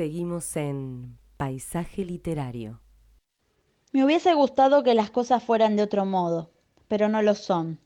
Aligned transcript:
Seguimos 0.00 0.56
en 0.56 1.18
Paisaje 1.36 2.06
Literario. 2.06 2.80
Me 3.92 4.02
hubiese 4.02 4.32
gustado 4.32 4.82
que 4.82 4.94
las 4.94 5.10
cosas 5.10 5.44
fueran 5.44 5.76
de 5.76 5.82
otro 5.82 6.06
modo, 6.06 6.52
pero 6.88 7.10
no 7.10 7.20
lo 7.20 7.34
son. 7.34 7.80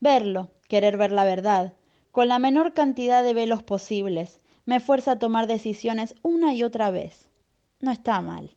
Verlo, 0.00 0.50
querer 0.68 0.96
ver 0.96 1.12
la 1.12 1.22
verdad, 1.22 1.74
con 2.10 2.26
la 2.26 2.40
menor 2.40 2.74
cantidad 2.74 3.22
de 3.22 3.32
velos 3.32 3.62
posibles, 3.62 4.40
me 4.64 4.80
fuerza 4.80 5.12
a 5.12 5.18
tomar 5.20 5.46
decisiones 5.46 6.16
una 6.22 6.52
y 6.52 6.64
otra 6.64 6.90
vez. 6.90 7.28
No 7.78 7.92
está 7.92 8.20
mal. 8.20 8.56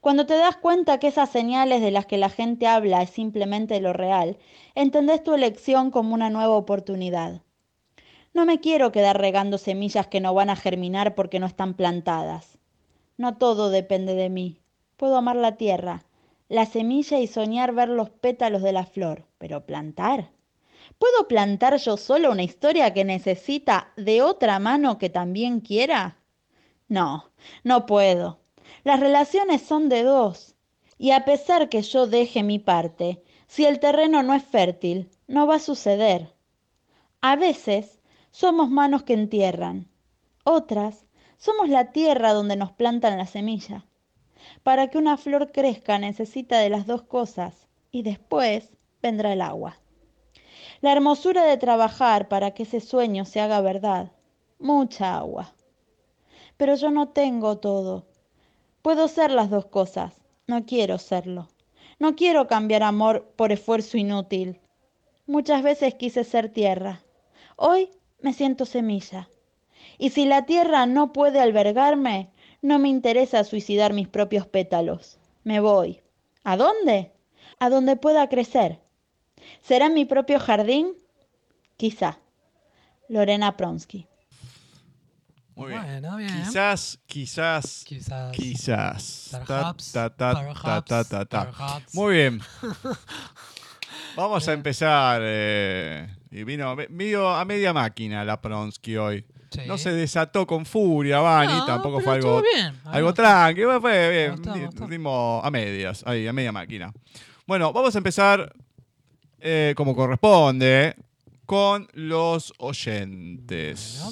Cuando 0.00 0.24
te 0.24 0.34
das 0.34 0.56
cuenta 0.56 1.00
que 1.00 1.08
esas 1.08 1.30
señales 1.30 1.80
de 1.80 1.90
las 1.90 2.06
que 2.06 2.16
la 2.16 2.30
gente 2.30 2.68
habla 2.68 3.02
es 3.02 3.10
simplemente 3.10 3.80
lo 3.80 3.92
real, 3.92 4.38
entendés 4.76 5.24
tu 5.24 5.34
elección 5.34 5.90
como 5.90 6.14
una 6.14 6.30
nueva 6.30 6.54
oportunidad. 6.54 7.42
No 8.38 8.46
me 8.46 8.60
quiero 8.60 8.92
quedar 8.92 9.20
regando 9.20 9.58
semillas 9.58 10.06
que 10.06 10.20
no 10.20 10.32
van 10.32 10.48
a 10.48 10.54
germinar 10.54 11.16
porque 11.16 11.40
no 11.40 11.46
están 11.46 11.74
plantadas. 11.74 12.56
No 13.16 13.36
todo 13.36 13.68
depende 13.68 14.14
de 14.14 14.28
mí. 14.28 14.60
Puedo 14.96 15.16
amar 15.16 15.34
la 15.34 15.56
tierra, 15.56 16.04
la 16.48 16.64
semilla 16.64 17.18
y 17.18 17.26
soñar 17.26 17.74
ver 17.74 17.88
los 17.88 18.10
pétalos 18.10 18.62
de 18.62 18.70
la 18.70 18.86
flor, 18.86 19.24
pero 19.38 19.66
plantar. 19.66 20.30
¿Puedo 21.00 21.26
plantar 21.26 21.78
yo 21.78 21.96
solo 21.96 22.30
una 22.30 22.44
historia 22.44 22.94
que 22.94 23.04
necesita 23.04 23.90
de 23.96 24.22
otra 24.22 24.60
mano 24.60 24.98
que 24.98 25.10
también 25.10 25.58
quiera? 25.58 26.18
No, 26.86 27.32
no 27.64 27.86
puedo. 27.86 28.38
Las 28.84 29.00
relaciones 29.00 29.62
son 29.62 29.88
de 29.88 30.04
dos. 30.04 30.54
Y 30.96 31.10
a 31.10 31.24
pesar 31.24 31.68
que 31.68 31.82
yo 31.82 32.06
deje 32.06 32.44
mi 32.44 32.60
parte, 32.60 33.20
si 33.48 33.64
el 33.64 33.80
terreno 33.80 34.22
no 34.22 34.32
es 34.32 34.44
fértil, 34.44 35.10
no 35.26 35.48
va 35.48 35.56
a 35.56 35.58
suceder. 35.58 36.32
A 37.20 37.34
veces 37.34 37.97
somos 38.30 38.70
manos 38.70 39.02
que 39.02 39.14
entierran. 39.14 39.88
Otras 40.44 41.06
somos 41.36 41.68
la 41.68 41.92
tierra 41.92 42.32
donde 42.32 42.56
nos 42.56 42.72
plantan 42.72 43.18
la 43.18 43.26
semilla. 43.26 43.86
Para 44.62 44.88
que 44.88 44.98
una 44.98 45.16
flor 45.16 45.52
crezca 45.52 45.98
necesita 45.98 46.58
de 46.58 46.70
las 46.70 46.86
dos 46.86 47.02
cosas 47.02 47.68
y 47.90 48.02
después 48.02 48.70
vendrá 49.02 49.32
el 49.32 49.42
agua. 49.42 49.78
La 50.80 50.92
hermosura 50.92 51.44
de 51.44 51.56
trabajar 51.56 52.28
para 52.28 52.52
que 52.52 52.62
ese 52.62 52.80
sueño 52.80 53.24
se 53.24 53.40
haga 53.40 53.60
verdad. 53.60 54.12
Mucha 54.58 55.16
agua. 55.16 55.52
Pero 56.56 56.74
yo 56.74 56.90
no 56.90 57.08
tengo 57.08 57.58
todo. 57.58 58.06
Puedo 58.82 59.08
ser 59.08 59.30
las 59.30 59.50
dos 59.50 59.66
cosas. 59.66 60.14
No 60.46 60.66
quiero 60.66 60.98
serlo. 60.98 61.48
No 61.98 62.14
quiero 62.14 62.46
cambiar 62.46 62.84
amor 62.84 63.32
por 63.36 63.52
esfuerzo 63.52 63.96
inútil. 63.96 64.60
Muchas 65.26 65.62
veces 65.62 65.94
quise 65.94 66.24
ser 66.24 66.48
tierra. 66.48 67.02
Hoy 67.56 67.90
me 68.20 68.32
siento 68.32 68.64
semilla. 68.66 69.28
Y 69.98 70.10
si 70.10 70.26
la 70.26 70.46
tierra 70.46 70.86
no 70.86 71.12
puede 71.12 71.40
albergarme, 71.40 72.30
no 72.62 72.78
me 72.78 72.88
interesa 72.88 73.44
suicidar 73.44 73.92
mis 73.92 74.08
propios 74.08 74.46
pétalos. 74.46 75.18
Me 75.44 75.60
voy. 75.60 76.00
¿A 76.44 76.56
dónde? 76.56 77.12
A 77.58 77.68
donde 77.70 77.96
pueda 77.96 78.28
crecer. 78.28 78.80
¿Será 79.62 79.88
mi 79.88 80.04
propio 80.04 80.38
jardín? 80.40 80.94
Quizá. 81.76 82.18
Lorena 83.08 83.56
Pronsky. 83.56 84.06
Muy 85.54 85.68
bien. 85.70 85.82
Bueno, 85.82 86.16
bien. 86.16 86.30
Quizás, 86.44 87.00
quizás, 87.06 87.82
Quizás. 87.84 88.32
quizás. 88.36 89.28
Ta, 89.32 89.40
Perhaps, 89.44 89.92
ta, 89.92 90.10
ta, 90.10 90.32
ta, 90.34 90.40
perhaps, 90.40 90.84
ta, 90.88 91.04
ta, 91.04 91.24
ta. 91.24 91.44
perhaps. 91.46 91.94
Muy 91.94 92.14
bien. 92.14 92.40
Vamos 94.16 94.46
a 94.48 94.52
empezar. 94.52 95.20
eh, 95.24 96.08
y 96.30 96.44
vino 96.44 96.74
me- 96.76 96.88
medio 96.88 97.28
a 97.28 97.44
media 97.44 97.72
máquina 97.72 98.24
la 98.24 98.40
Pronsky 98.40 98.96
hoy. 98.96 99.24
Sí. 99.50 99.60
No 99.66 99.78
se 99.78 99.92
desató 99.92 100.46
con 100.46 100.66
furia, 100.66 101.20
Vani, 101.20 101.52
No, 101.52 101.64
tampoco 101.64 102.00
fue 102.00 102.14
algo, 102.14 102.42
bien. 102.54 102.74
Algo 102.84 103.14
tranqui, 103.14 103.62
fue- 103.80 104.10
bien, 104.10 104.30
gustó, 104.32 104.52
gustó. 104.86 105.42
a 105.42 105.50
medias, 105.50 106.02
ahí, 106.06 106.26
a 106.26 106.32
media 106.34 106.52
máquina. 106.52 106.92
Bueno, 107.46 107.72
vamos 107.72 107.94
a 107.94 107.98
empezar 107.98 108.52
eh, 109.40 109.72
como 109.76 109.94
corresponde 109.96 110.96
con 111.46 111.88
los 111.94 112.52
oyentes. 112.58 114.02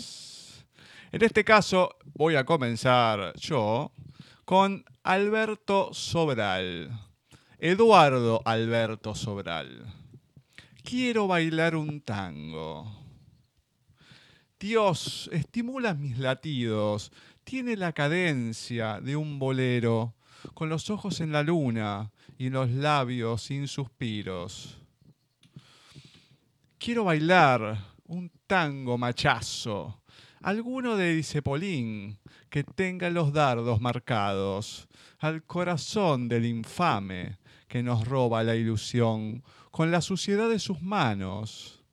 En 1.13 1.23
este 1.23 1.45
caso 1.45 1.97
voy 2.15 2.37
a 2.37 2.45
comenzar 2.45 3.33
yo 3.37 3.93
con 4.45 4.85
Alberto 5.03 5.91
Sobral. 5.93 6.91
Eduardo 7.59 8.43
Alberto 8.45 9.15
Sobral. 9.15 9.85
Quiero 10.89 11.27
bailar 11.27 11.75
un 11.75 12.01
tango. 12.01 12.87
Dios, 14.61 15.29
estimula 15.33 15.95
mis 15.95 16.17
latidos, 16.17 17.11
tiene 17.43 17.77
la 17.77 17.93
cadencia 17.93 19.01
de 19.01 19.17
un 19.17 19.41
bolero, 19.41 20.15
con 20.55 20.69
los 20.69 20.89
ojos 20.89 21.21
en 21.21 21.33
la 21.33 21.43
luna 21.43 22.13
y 22.39 22.51
los 22.51 22.71
labios 22.71 23.43
sin 23.43 23.67
suspiros. 23.67 24.79
Quiero 26.79 27.03
bailar 27.03 27.97
un 28.05 28.31
tango 28.47 28.97
machazo, 28.97 30.05
alguno 30.41 30.97
de 30.97 31.17
Disepolín 31.17 32.21
que 32.49 32.63
tenga 32.63 33.11
los 33.11 33.33
dardos 33.33 33.81
marcados, 33.81 34.87
al 35.19 35.43
corazón 35.43 36.29
del 36.29 36.47
infame 36.47 37.39
que 37.67 37.83
nos 37.83 38.07
roba 38.07 38.45
la 38.45 38.55
ilusión 38.55 39.43
con 39.77 39.91
la 39.91 40.01
suciedad 40.01 40.49
de 40.49 40.59
sus 40.59 40.81
manos 40.81 41.85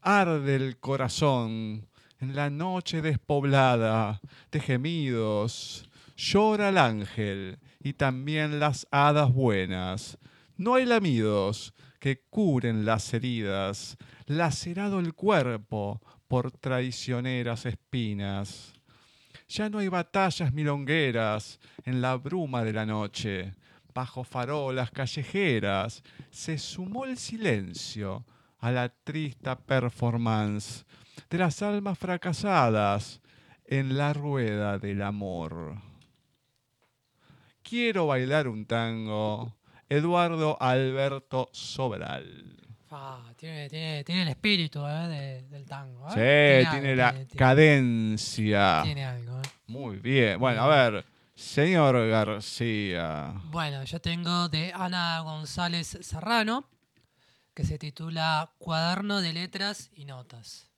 arde 0.00 0.56
el 0.56 0.78
corazón 0.78 1.86
en 2.20 2.34
la 2.34 2.48
noche 2.48 3.02
despoblada 3.02 4.22
de 4.50 4.60
gemidos. 4.60 5.86
Llora 6.16 6.70
el 6.70 6.78
ángel 6.78 7.58
y 7.80 7.92
también 7.92 8.60
las 8.60 8.86
hadas 8.90 9.30
buenas. 9.30 10.16
No 10.56 10.74
hay 10.74 10.86
lamidos 10.86 11.74
que 12.00 12.22
curen 12.30 12.86
las 12.86 13.12
heridas, 13.12 13.98
lacerado 14.24 14.98
el 14.98 15.12
cuerpo 15.12 16.00
por 16.28 16.50
traicioneras 16.50 17.66
espinas. 17.66 18.72
Ya 19.48 19.68
no 19.68 19.80
hay 19.80 19.88
batallas 19.88 20.50
milongueras 20.50 21.60
en 21.84 22.00
la 22.00 22.16
bruma 22.16 22.64
de 22.64 22.72
la 22.72 22.86
noche. 22.86 23.52
Bajo 23.96 24.24
farolas 24.24 24.90
callejeras 24.90 26.02
se 26.30 26.58
sumó 26.58 27.06
el 27.06 27.16
silencio 27.16 28.26
a 28.58 28.70
la 28.70 28.90
triste 28.90 29.56
performance 29.56 30.84
de 31.30 31.38
las 31.38 31.62
almas 31.62 31.98
fracasadas 31.98 33.22
en 33.64 33.96
la 33.96 34.12
rueda 34.12 34.78
del 34.78 35.00
amor. 35.00 35.76
Quiero 37.62 38.06
bailar 38.08 38.48
un 38.48 38.66
tango. 38.66 39.56
Eduardo 39.88 40.58
Alberto 40.60 41.48
Sobral. 41.52 42.54
Ah, 42.90 43.32
tiene, 43.34 43.70
tiene, 43.70 44.04
tiene 44.04 44.22
el 44.24 44.28
espíritu 44.28 44.84
eh, 44.86 45.08
de- 45.08 45.42
del 45.48 45.64
tango. 45.64 46.10
Sí, 46.10 46.18
¿eh? 46.20 46.66
tiene, 46.70 46.88
algo, 46.90 46.96
la 47.02 47.10
tiene- 47.12 47.24
tiene- 47.24 47.38
cadencia. 47.38 48.80
Tiene 48.84 49.04
algo. 49.06 49.38
¿eh? 49.38 49.42
Muy 49.68 49.96
bien. 50.00 50.38
Bueno, 50.38 50.64
a 50.64 50.68
ver, 50.90 51.04
señor 51.36 52.08
García. 52.08 53.34
Bueno, 53.44 53.84
yo 53.84 54.00
tengo 54.00 54.48
de 54.48 54.72
Ana 54.74 55.20
González 55.20 55.98
Serrano, 56.00 56.68
que 57.54 57.64
se 57.64 57.78
titula 57.78 58.52
Cuaderno 58.58 59.20
de 59.20 59.32
Letras 59.32 59.90
y 59.92 60.04
Notas. 60.06 60.70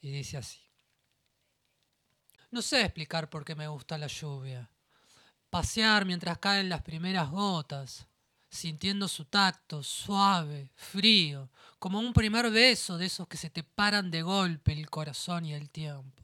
Y 0.00 0.10
dice 0.10 0.36
así. 0.36 0.60
No 2.50 2.62
sé 2.62 2.82
explicar 2.82 3.28
por 3.28 3.44
qué 3.44 3.54
me 3.54 3.66
gusta 3.68 3.98
la 3.98 4.06
lluvia. 4.06 4.70
Pasear 5.50 6.04
mientras 6.04 6.38
caen 6.38 6.68
las 6.68 6.82
primeras 6.82 7.30
gotas, 7.30 8.06
sintiendo 8.48 9.08
su 9.08 9.24
tacto 9.24 9.82
suave, 9.82 10.70
frío, 10.74 11.50
como 11.78 11.98
un 11.98 12.12
primer 12.12 12.50
beso 12.50 12.98
de 12.98 13.06
esos 13.06 13.26
que 13.28 13.36
se 13.36 13.50
te 13.50 13.62
paran 13.62 14.10
de 14.10 14.22
golpe 14.22 14.72
el 14.72 14.88
corazón 14.88 15.46
y 15.46 15.54
el 15.54 15.70
tiempo. 15.70 16.15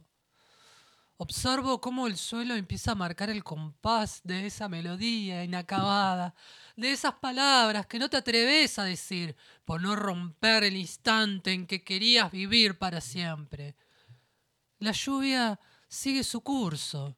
Observo 1.18 1.80
cómo 1.80 2.06
el 2.06 2.16
suelo 2.16 2.54
empieza 2.56 2.92
a 2.92 2.96
marcar 2.96 3.30
el 3.30 3.44
compás 3.44 4.20
de 4.24 4.46
esa 4.46 4.68
melodía 4.68 5.44
inacabada, 5.44 6.34
de 6.74 6.90
esas 6.90 7.14
palabras 7.14 7.86
que 7.86 7.98
no 7.98 8.10
te 8.10 8.16
atreves 8.16 8.78
a 8.78 8.84
decir 8.84 9.36
por 9.64 9.80
no 9.80 9.94
romper 9.94 10.64
el 10.64 10.76
instante 10.76 11.52
en 11.52 11.66
que 11.66 11.84
querías 11.84 12.32
vivir 12.32 12.76
para 12.76 13.00
siempre. 13.00 13.76
La 14.78 14.92
lluvia 14.92 15.60
sigue 15.86 16.24
su 16.24 16.40
curso. 16.40 17.16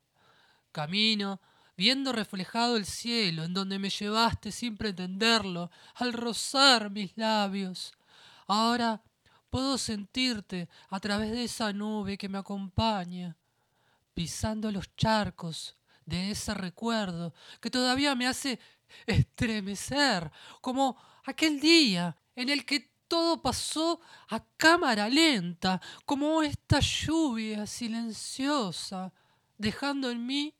Camino, 0.70 1.40
viendo 1.76 2.12
reflejado 2.12 2.76
el 2.76 2.84
cielo 2.84 3.44
en 3.44 3.54
donde 3.54 3.78
me 3.78 3.88
llevaste 3.88 4.52
sin 4.52 4.76
pretenderlo, 4.76 5.70
al 5.94 6.12
rozar 6.12 6.90
mis 6.90 7.16
labios. 7.16 7.92
Ahora 8.46 9.02
puedo 9.48 9.78
sentirte 9.78 10.69
a 10.90 11.00
través 11.00 11.30
de 11.30 11.44
esa 11.44 11.72
nube 11.72 12.19
que 12.19 12.28
me 12.28 12.38
acompaña 12.38 13.36
pisando 14.14 14.70
los 14.70 14.94
charcos 14.96 15.76
de 16.06 16.31
ese 16.31 16.55
recuerdo 16.55 17.34
que 17.61 17.70
todavía 17.70 18.14
me 18.14 18.26
hace 18.26 18.58
estremecer, 19.06 20.31
como 20.61 20.96
aquel 21.25 21.61
día 21.61 22.16
en 22.37 22.49
el 22.49 22.64
que 22.64 22.93
todo 23.08 23.43
pasó 23.43 24.00
a 24.28 24.44
cámara 24.56 25.08
lenta, 25.08 25.81
como 26.05 26.43
esta 26.43 26.81
lluvia 26.81 27.66
silenciosa, 27.66 29.12
dejando 29.58 30.11
en 30.11 30.26
mí 30.26 30.55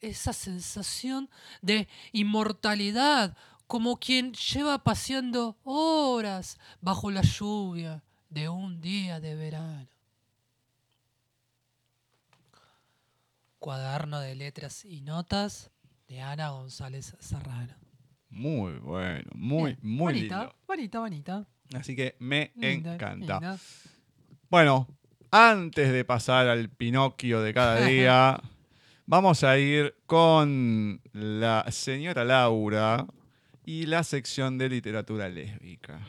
esa 0.00 0.32
sensación 0.32 1.30
de 1.62 1.88
inmortalidad, 2.12 3.36
como 3.66 3.98
quien 3.98 4.32
lleva 4.34 4.82
paseando 4.84 5.56
horas 5.64 6.58
bajo 6.80 7.10
la 7.10 7.22
lluvia 7.22 8.02
de 8.28 8.48
un 8.48 8.80
día 8.80 9.20
de 9.20 9.34
verano. 9.34 9.93
Cuaderno 13.64 14.20
de 14.20 14.34
letras 14.34 14.84
y 14.84 15.00
notas 15.00 15.72
de 16.06 16.20
Ana 16.20 16.50
González 16.50 17.16
Serrano. 17.18 17.72
Muy 18.28 18.74
bueno, 18.74 19.30
muy, 19.34 19.78
muy 19.80 20.12
bonita, 20.12 20.38
lindo. 20.40 20.54
Bonita, 20.66 20.98
bonita. 20.98 21.46
Así 21.74 21.96
que 21.96 22.14
me 22.18 22.52
Linda, 22.56 22.96
encanta. 22.96 23.40
linda. 23.40 23.56
Bueno, 24.50 24.86
antes 25.30 25.90
de 25.94 26.04
pasar 26.04 26.46
al 26.48 26.68
Pinocchio 26.68 27.40
de 27.40 27.54
cada 27.54 27.80
día, 27.86 28.38
vamos 29.06 29.42
a 29.44 29.56
ir 29.56 29.94
con 30.04 31.00
la 31.14 31.64
señora 31.70 32.22
Laura 32.22 33.06
y 33.64 33.86
la 33.86 34.02
sección 34.02 34.58
de 34.58 34.68
literatura 34.68 35.30
lésbica. 35.30 36.00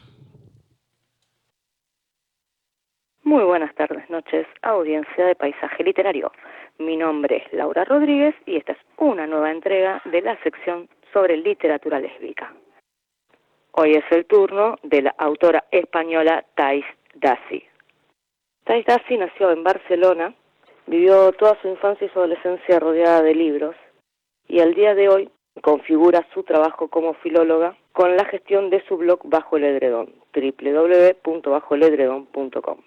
Muy 3.23 3.45
buenas 3.45 3.73
tardes, 3.75 4.09
noches, 4.09 4.45
audiencia 4.61 5.25
de 5.25 5.35
Paisaje 5.35 5.85
Literario. 5.85 6.33
Mi 6.77 6.97
nombre 6.97 7.37
es 7.37 7.53
Laura 7.53 7.85
Rodríguez 7.85 8.35
y 8.45 8.57
esta 8.57 8.73
es 8.73 8.77
una 8.97 9.25
nueva 9.25 9.49
entrega 9.49 10.01
de 10.05 10.21
la 10.21 10.37
sección 10.43 10.89
sobre 11.13 11.37
literatura 11.37 11.99
lésbica. 11.99 12.53
Hoy 13.71 13.93
es 13.93 14.03
el 14.11 14.25
turno 14.25 14.75
de 14.83 15.03
la 15.03 15.15
autora 15.17 15.63
española 15.71 16.43
Thais 16.55 16.83
Dassi. 17.13 17.63
Thais 18.65 18.85
Dassi 18.85 19.17
nació 19.17 19.51
en 19.51 19.63
Barcelona, 19.63 20.33
vivió 20.87 21.31
toda 21.33 21.57
su 21.61 21.67
infancia 21.69 22.07
y 22.07 22.09
su 22.09 22.19
adolescencia 22.19 22.79
rodeada 22.79 23.21
de 23.21 23.35
libros 23.35 23.75
y 24.47 24.59
al 24.59 24.73
día 24.73 24.95
de 24.95 25.07
hoy 25.07 25.29
configura 25.61 26.27
su 26.33 26.43
trabajo 26.43 26.89
como 26.89 27.13
filóloga 27.15 27.77
con 27.93 28.17
la 28.17 28.25
gestión 28.25 28.69
de 28.69 28.83
su 28.87 28.97
blog 28.97 29.21
Bajo 29.23 29.55
el 29.55 29.63
Edredón, 29.63 30.13
www.bajoeledredón.com. 30.33 32.81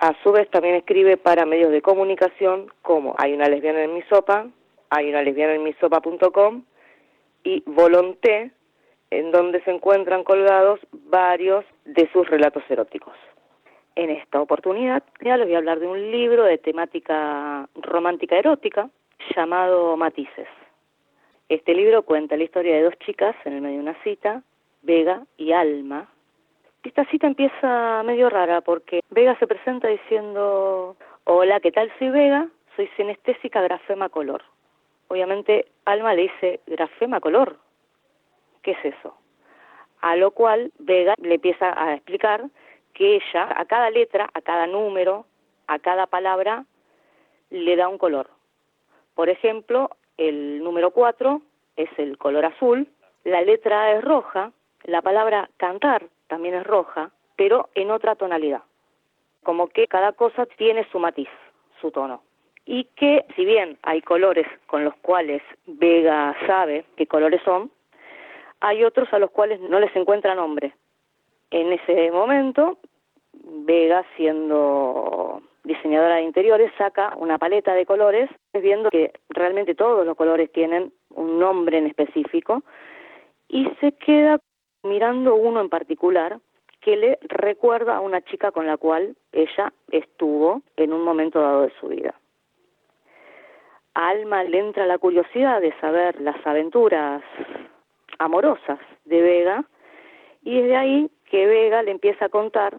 A 0.00 0.14
su 0.22 0.32
vez 0.32 0.48
también 0.48 0.76
escribe 0.76 1.18
para 1.18 1.44
medios 1.44 1.70
de 1.70 1.82
comunicación 1.82 2.72
como 2.80 3.14
Hay 3.18 3.34
una 3.34 3.48
lesbiana 3.48 3.84
en 3.84 3.92
mi 3.92 4.00
sopa, 4.04 4.46
hay 4.88 5.10
una 5.10 5.20
lesbiana 5.20 5.54
en 5.54 6.64
y 7.44 7.62
Volonté, 7.66 8.50
en 9.10 9.30
donde 9.30 9.62
se 9.62 9.70
encuentran 9.70 10.24
colgados 10.24 10.80
varios 10.90 11.66
de 11.84 12.08
sus 12.12 12.26
relatos 12.30 12.62
eróticos. 12.70 13.12
En 13.94 14.08
esta 14.08 14.40
oportunidad 14.40 15.02
ya 15.20 15.36
les 15.36 15.46
voy 15.46 15.56
a 15.56 15.58
hablar 15.58 15.80
de 15.80 15.88
un 15.88 16.10
libro 16.10 16.44
de 16.44 16.56
temática 16.56 17.68
romántica 17.74 18.38
erótica 18.38 18.88
llamado 19.36 19.98
Matices. 19.98 20.48
Este 21.50 21.74
libro 21.74 22.04
cuenta 22.04 22.38
la 22.38 22.44
historia 22.44 22.74
de 22.74 22.84
dos 22.84 22.94
chicas 23.00 23.36
en 23.44 23.52
el 23.52 23.60
medio 23.60 23.76
de 23.76 23.82
una 23.82 24.02
cita, 24.02 24.42
Vega 24.80 25.26
y 25.36 25.52
Alma, 25.52 26.08
esta 26.82 27.04
cita 27.06 27.26
empieza 27.26 28.02
medio 28.04 28.30
rara 28.30 28.60
porque 28.60 29.00
Vega 29.10 29.38
se 29.38 29.46
presenta 29.46 29.88
diciendo, 29.88 30.96
hola, 31.24 31.60
¿qué 31.60 31.72
tal? 31.72 31.92
Soy 31.98 32.10
Vega, 32.10 32.48
soy 32.76 32.88
sinestésica 32.96 33.60
grafema 33.60 34.08
color. 34.08 34.42
Obviamente 35.08 35.66
Alma 35.84 36.14
le 36.14 36.22
dice, 36.22 36.60
grafema 36.66 37.20
color, 37.20 37.58
¿qué 38.62 38.72
es 38.72 38.84
eso? 38.84 39.14
A 40.00 40.16
lo 40.16 40.30
cual 40.30 40.72
Vega 40.78 41.14
le 41.18 41.34
empieza 41.34 41.74
a 41.76 41.94
explicar 41.94 42.44
que 42.94 43.16
ella 43.16 43.48
a 43.54 43.64
cada 43.66 43.90
letra, 43.90 44.30
a 44.32 44.40
cada 44.40 44.66
número, 44.66 45.26
a 45.66 45.78
cada 45.78 46.06
palabra, 46.06 46.64
le 47.50 47.76
da 47.76 47.88
un 47.88 47.98
color. 47.98 48.30
Por 49.14 49.28
ejemplo, 49.28 49.90
el 50.16 50.62
número 50.62 50.92
4 50.92 51.42
es 51.76 51.90
el 51.98 52.16
color 52.16 52.46
azul, 52.46 52.88
la 53.24 53.42
letra 53.42 53.82
A 53.82 53.92
es 53.92 54.04
roja, 54.04 54.52
la 54.84 55.02
palabra 55.02 55.50
cantar 55.56 56.06
también 56.28 56.54
es 56.54 56.64
roja, 56.64 57.10
pero 57.36 57.68
en 57.74 57.90
otra 57.90 58.14
tonalidad. 58.14 58.62
Como 59.42 59.68
que 59.68 59.86
cada 59.86 60.12
cosa 60.12 60.46
tiene 60.46 60.86
su 60.90 60.98
matiz, 60.98 61.28
su 61.80 61.90
tono. 61.90 62.22
Y 62.66 62.84
que 62.96 63.24
si 63.34 63.44
bien 63.44 63.78
hay 63.82 64.02
colores 64.02 64.46
con 64.66 64.84
los 64.84 64.94
cuales 64.96 65.42
Vega 65.66 66.36
sabe 66.46 66.84
qué 66.96 67.06
colores 67.06 67.40
son, 67.44 67.70
hay 68.60 68.84
otros 68.84 69.12
a 69.12 69.18
los 69.18 69.30
cuales 69.30 69.60
no 69.60 69.80
les 69.80 69.94
encuentra 69.96 70.34
nombre. 70.34 70.74
En 71.50 71.72
ese 71.72 72.10
momento, 72.12 72.78
Vega, 73.32 74.04
siendo 74.16 75.42
diseñadora 75.64 76.16
de 76.16 76.22
interiores, 76.22 76.70
saca 76.76 77.14
una 77.16 77.38
paleta 77.38 77.74
de 77.74 77.86
colores, 77.86 78.30
viendo 78.52 78.90
que 78.90 79.12
realmente 79.30 79.74
todos 79.74 80.06
los 80.06 80.16
colores 80.16 80.52
tienen 80.52 80.92
un 81.10 81.38
nombre 81.38 81.78
en 81.78 81.86
específico, 81.86 82.62
y 83.48 83.68
se 83.80 83.92
queda 83.92 84.38
mirando 84.82 85.34
uno 85.34 85.60
en 85.60 85.68
particular 85.68 86.38
que 86.80 86.96
le 86.96 87.18
recuerda 87.22 87.96
a 87.96 88.00
una 88.00 88.22
chica 88.22 88.50
con 88.52 88.66
la 88.66 88.76
cual 88.76 89.16
ella 89.32 89.72
estuvo 89.90 90.62
en 90.76 90.92
un 90.92 91.02
momento 91.02 91.40
dado 91.40 91.62
de 91.62 91.72
su 91.78 91.88
vida. 91.88 92.14
A 93.94 94.08
Alma 94.08 94.44
le 94.44 94.58
entra 94.58 94.86
la 94.86 94.98
curiosidad 94.98 95.60
de 95.60 95.78
saber 95.80 96.20
las 96.20 96.44
aventuras 96.46 97.22
amorosas 98.18 98.78
de 99.04 99.20
Vega 99.20 99.64
y 100.42 100.58
es 100.58 100.64
de 100.64 100.76
ahí 100.76 101.10
que 101.30 101.46
Vega 101.46 101.82
le 101.82 101.90
empieza 101.90 102.26
a 102.26 102.28
contar 102.30 102.78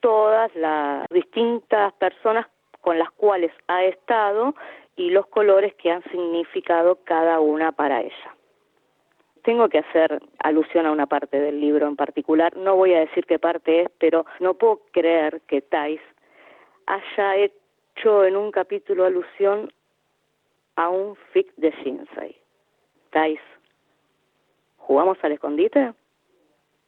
todas 0.00 0.54
las 0.56 1.06
distintas 1.10 1.92
personas 1.94 2.46
con 2.80 2.98
las 2.98 3.10
cuales 3.12 3.52
ha 3.68 3.84
estado 3.84 4.54
y 4.96 5.10
los 5.10 5.26
colores 5.26 5.74
que 5.74 5.90
han 5.90 6.02
significado 6.04 6.98
cada 7.04 7.40
una 7.40 7.72
para 7.72 8.00
ella. 8.00 8.34
Tengo 9.42 9.68
que 9.68 9.78
hacer 9.78 10.20
alusión 10.38 10.86
a 10.86 10.92
una 10.92 11.06
parte 11.06 11.40
del 11.40 11.60
libro 11.60 11.86
en 11.86 11.96
particular, 11.96 12.54
no 12.56 12.76
voy 12.76 12.92
a 12.92 13.00
decir 13.00 13.24
qué 13.24 13.38
parte 13.38 13.82
es, 13.82 13.88
pero 13.98 14.26
no 14.38 14.54
puedo 14.54 14.82
creer 14.92 15.40
que 15.46 15.62
Thais 15.62 16.00
haya 16.86 17.36
hecho 17.36 18.24
en 18.24 18.36
un 18.36 18.50
capítulo 18.50 19.06
alusión 19.06 19.72
a 20.76 20.90
un 20.90 21.16
fic 21.32 21.54
de 21.56 21.70
Shinsei. 21.70 22.36
Thais, 23.10 23.40
¿jugamos 24.76 25.16
al 25.22 25.32
escondite? 25.32 25.94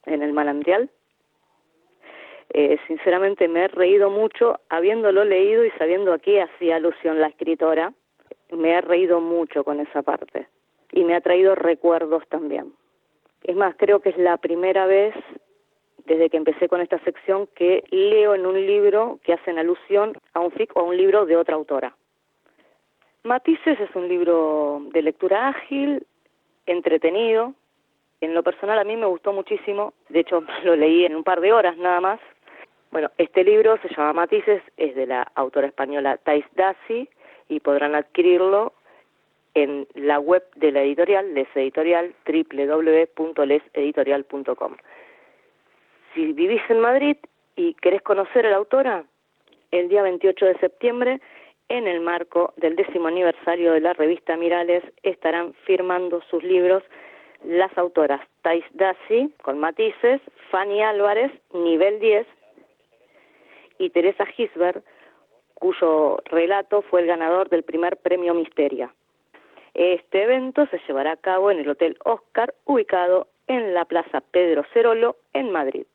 ¿En 0.04 0.22
el 0.22 0.32
manantial? 0.32 0.90
Eh, 2.50 2.78
sinceramente 2.86 3.48
me 3.48 3.64
he 3.64 3.68
reído 3.68 4.10
mucho 4.10 4.60
habiéndolo 4.68 5.24
leído 5.24 5.64
y 5.64 5.70
sabiendo 5.72 6.12
a 6.12 6.18
qué 6.18 6.42
hacía 6.42 6.76
alusión 6.76 7.18
la 7.18 7.28
escritora. 7.28 7.94
Me 8.50 8.72
he 8.72 8.80
reído 8.82 9.20
mucho 9.20 9.64
con 9.64 9.80
esa 9.80 10.02
parte 10.02 10.48
y 10.92 11.04
me 11.04 11.14
ha 11.14 11.20
traído 11.20 11.54
recuerdos 11.54 12.22
también. 12.28 12.72
Es 13.42 13.56
más, 13.56 13.74
creo 13.76 14.00
que 14.00 14.10
es 14.10 14.18
la 14.18 14.36
primera 14.36 14.86
vez 14.86 15.14
desde 16.04 16.30
que 16.30 16.36
empecé 16.36 16.68
con 16.68 16.80
esta 16.80 16.98
sección 17.00 17.48
que 17.54 17.84
leo 17.90 18.34
en 18.34 18.46
un 18.46 18.54
libro 18.54 19.18
que 19.24 19.32
hacen 19.32 19.58
alusión 19.58 20.16
a 20.34 20.40
un 20.40 20.50
fic 20.52 20.76
o 20.76 20.80
a 20.80 20.84
un 20.84 20.96
libro 20.96 21.26
de 21.26 21.36
otra 21.36 21.54
autora. 21.54 21.96
Matices 23.24 23.78
es 23.78 23.94
un 23.94 24.08
libro 24.08 24.82
de 24.92 25.02
lectura 25.02 25.48
ágil, 25.48 26.04
entretenido. 26.66 27.54
En 28.20 28.34
lo 28.34 28.42
personal 28.42 28.78
a 28.78 28.84
mí 28.84 28.96
me 28.96 29.06
gustó 29.06 29.32
muchísimo, 29.32 29.94
de 30.08 30.20
hecho 30.20 30.44
lo 30.64 30.76
leí 30.76 31.04
en 31.04 31.16
un 31.16 31.24
par 31.24 31.40
de 31.40 31.52
horas 31.52 31.76
nada 31.76 32.00
más. 32.00 32.20
Bueno, 32.90 33.10
este 33.16 33.42
libro 33.42 33.78
se 33.78 33.88
llama 33.88 34.12
Matices, 34.12 34.62
es 34.76 34.94
de 34.94 35.06
la 35.06 35.22
autora 35.34 35.68
española 35.68 36.18
Thais 36.18 36.44
Dassi 36.54 37.08
y 37.48 37.60
podrán 37.60 37.94
adquirirlo 37.94 38.74
en 39.54 39.86
la 39.94 40.18
web 40.18 40.42
de 40.56 40.72
la 40.72 40.82
editorial, 40.82 41.32
Les 41.34 41.46
Editorial, 41.54 42.12
www.leseditorial.com. 42.26 44.76
Si 46.14 46.32
vivís 46.32 46.62
en 46.68 46.80
Madrid 46.80 47.16
y 47.56 47.74
querés 47.74 48.00
conocer 48.02 48.46
a 48.46 48.50
la 48.50 48.56
autora, 48.56 49.04
el 49.70 49.88
día 49.88 50.02
28 50.02 50.46
de 50.46 50.58
septiembre, 50.58 51.20
en 51.68 51.86
el 51.86 52.00
marco 52.00 52.52
del 52.56 52.74
décimo 52.76 53.08
aniversario 53.08 53.72
de 53.72 53.80
la 53.80 53.94
revista 53.94 54.36
Mirales, 54.36 54.84
estarán 55.02 55.54
firmando 55.64 56.22
sus 56.30 56.42
libros 56.42 56.82
las 57.44 57.76
autoras 57.78 58.20
Thais 58.42 58.64
Dassi, 58.74 59.32
con 59.42 59.58
matices, 59.58 60.20
Fanny 60.50 60.82
Álvarez, 60.82 61.32
nivel 61.52 61.98
10, 61.98 62.26
y 63.78 63.90
Teresa 63.90 64.26
Gisbert, 64.26 64.84
cuyo 65.54 66.18
relato 66.26 66.82
fue 66.82 67.00
el 67.00 67.06
ganador 67.06 67.48
del 67.48 67.62
primer 67.62 67.96
premio 67.96 68.34
Misteria. 68.34 68.92
Este 69.74 70.24
evento 70.24 70.66
se 70.66 70.78
llevará 70.86 71.12
a 71.12 71.16
cabo 71.16 71.50
en 71.50 71.60
el 71.60 71.68
Hotel 71.68 71.96
Oscar, 72.04 72.54
ubicado 72.64 73.28
en 73.46 73.74
la 73.74 73.84
Plaza 73.84 74.20
Pedro 74.20 74.64
Cerolo, 74.72 75.16
en 75.32 75.50
Madrid. 75.50 75.86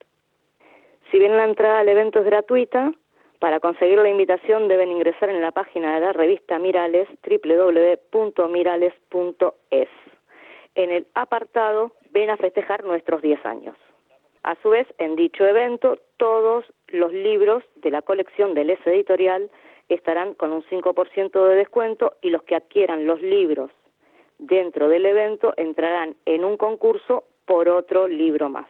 Si 1.12 1.20
bien 1.20 1.38
la 1.38 1.46
entrada 1.46 1.80
al 1.80 1.90
evento 1.90 2.20
es 2.20 2.26
gratuita, 2.26 2.92
para 3.40 3.60
conseguir 3.60 4.00
la 4.00 4.10
invitación 4.10 4.68
deben 4.68 4.92
ingresar 4.92 5.30
en 5.30 5.42
la 5.42 5.52
página 5.52 5.94
de 5.96 6.02
la 6.02 6.14
revista 6.14 6.58
Mirales, 6.58 7.08
www.mirales.es. 7.24 9.90
En 10.76 10.92
el 10.92 11.06
apartado 11.14 11.92
Ven 12.12 12.32
a 12.32 12.38
festejar 12.38 12.84
nuestros 12.84 13.22
10 13.22 13.46
años. 13.46 13.76
A 14.44 14.56
su 14.64 14.70
vez, 14.70 14.88
en 14.98 15.16
dicho 15.16 15.46
evento, 15.46 16.00
todos 16.18 16.66
los 16.88 17.14
libros 17.14 17.64
de 17.76 17.92
la 17.92 18.02
colección 18.02 18.54
del 18.54 18.72
S 18.72 18.82
Editorial 18.90 19.52
estarán 19.90 20.34
con 20.34 20.52
un 20.52 20.64
5% 20.64 21.48
de 21.48 21.56
descuento 21.56 22.14
y 22.22 22.30
los 22.30 22.44
que 22.44 22.56
adquieran 22.56 23.06
los 23.06 23.22
libros 23.22 23.72
dentro 24.40 24.90
del 24.90 25.06
evento 25.06 25.54
entrarán 25.58 26.16
en 26.26 26.44
un 26.46 26.58
concurso 26.58 27.26
por 27.46 27.70
otro 27.70 28.08
libro 28.08 28.50
más. 28.50 28.66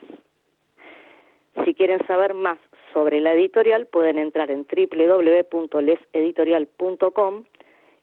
Si 1.65 1.73
quieren 1.73 2.05
saber 2.05 2.33
más 2.33 2.59
sobre 2.93 3.19
la 3.19 3.33
editorial 3.33 3.87
pueden 3.87 4.19
entrar 4.19 4.51
en 4.51 4.65
www.leseditorial.com 4.65 7.43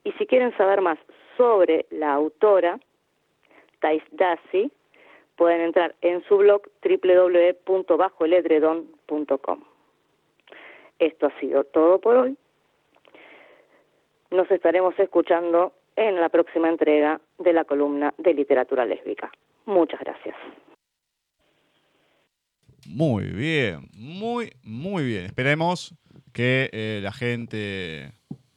y 0.03 0.13
si 0.13 0.27
quieren 0.27 0.57
saber 0.57 0.81
más 0.81 0.99
sobre 1.37 1.87
la 1.91 2.13
autora, 2.13 2.81
Thais 3.81 4.03
Dassi, 4.13 4.71
pueden 5.37 5.61
entrar 5.61 5.95
en 6.01 6.23
su 6.25 6.39
blog 6.39 6.63
www.bajoeledredon.com. 6.83 9.65
Esto 10.99 11.27
ha 11.27 11.41
sido 11.41 11.65
todo 11.65 12.01
por 12.01 12.17
hoy. 12.17 12.39
Nos 14.35 14.51
estaremos 14.51 14.99
escuchando 14.99 15.73
en 15.97 16.17
la 16.17 16.29
próxima 16.29 16.69
entrega 16.69 17.21
de 17.39 17.53
la 17.53 17.65
columna 17.65 18.13
de 18.19 18.35
literatura 18.35 18.85
lésbica. 18.85 19.31
Muchas 19.67 20.01
gracias. 20.01 20.35
Muy 22.87 23.27
bien, 23.27 23.89
muy, 23.95 24.53
muy 24.65 25.05
bien. 25.05 25.25
Esperemos 25.25 25.95
que 26.33 26.69
eh, 26.73 27.01
la 27.03 27.13
gente 27.13 28.13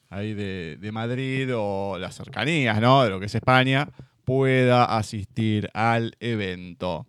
ahí 0.09 0.33
de, 0.33 0.77
de 0.77 0.91
Madrid 0.91 1.49
o 1.55 1.97
las 1.99 2.15
cercanías, 2.15 2.81
¿no? 2.81 3.03
De 3.03 3.09
lo 3.11 3.19
que 3.19 3.27
es 3.27 3.35
España, 3.35 3.87
pueda 4.25 4.97
asistir 4.97 5.69
al 5.73 6.15
evento. 6.19 7.05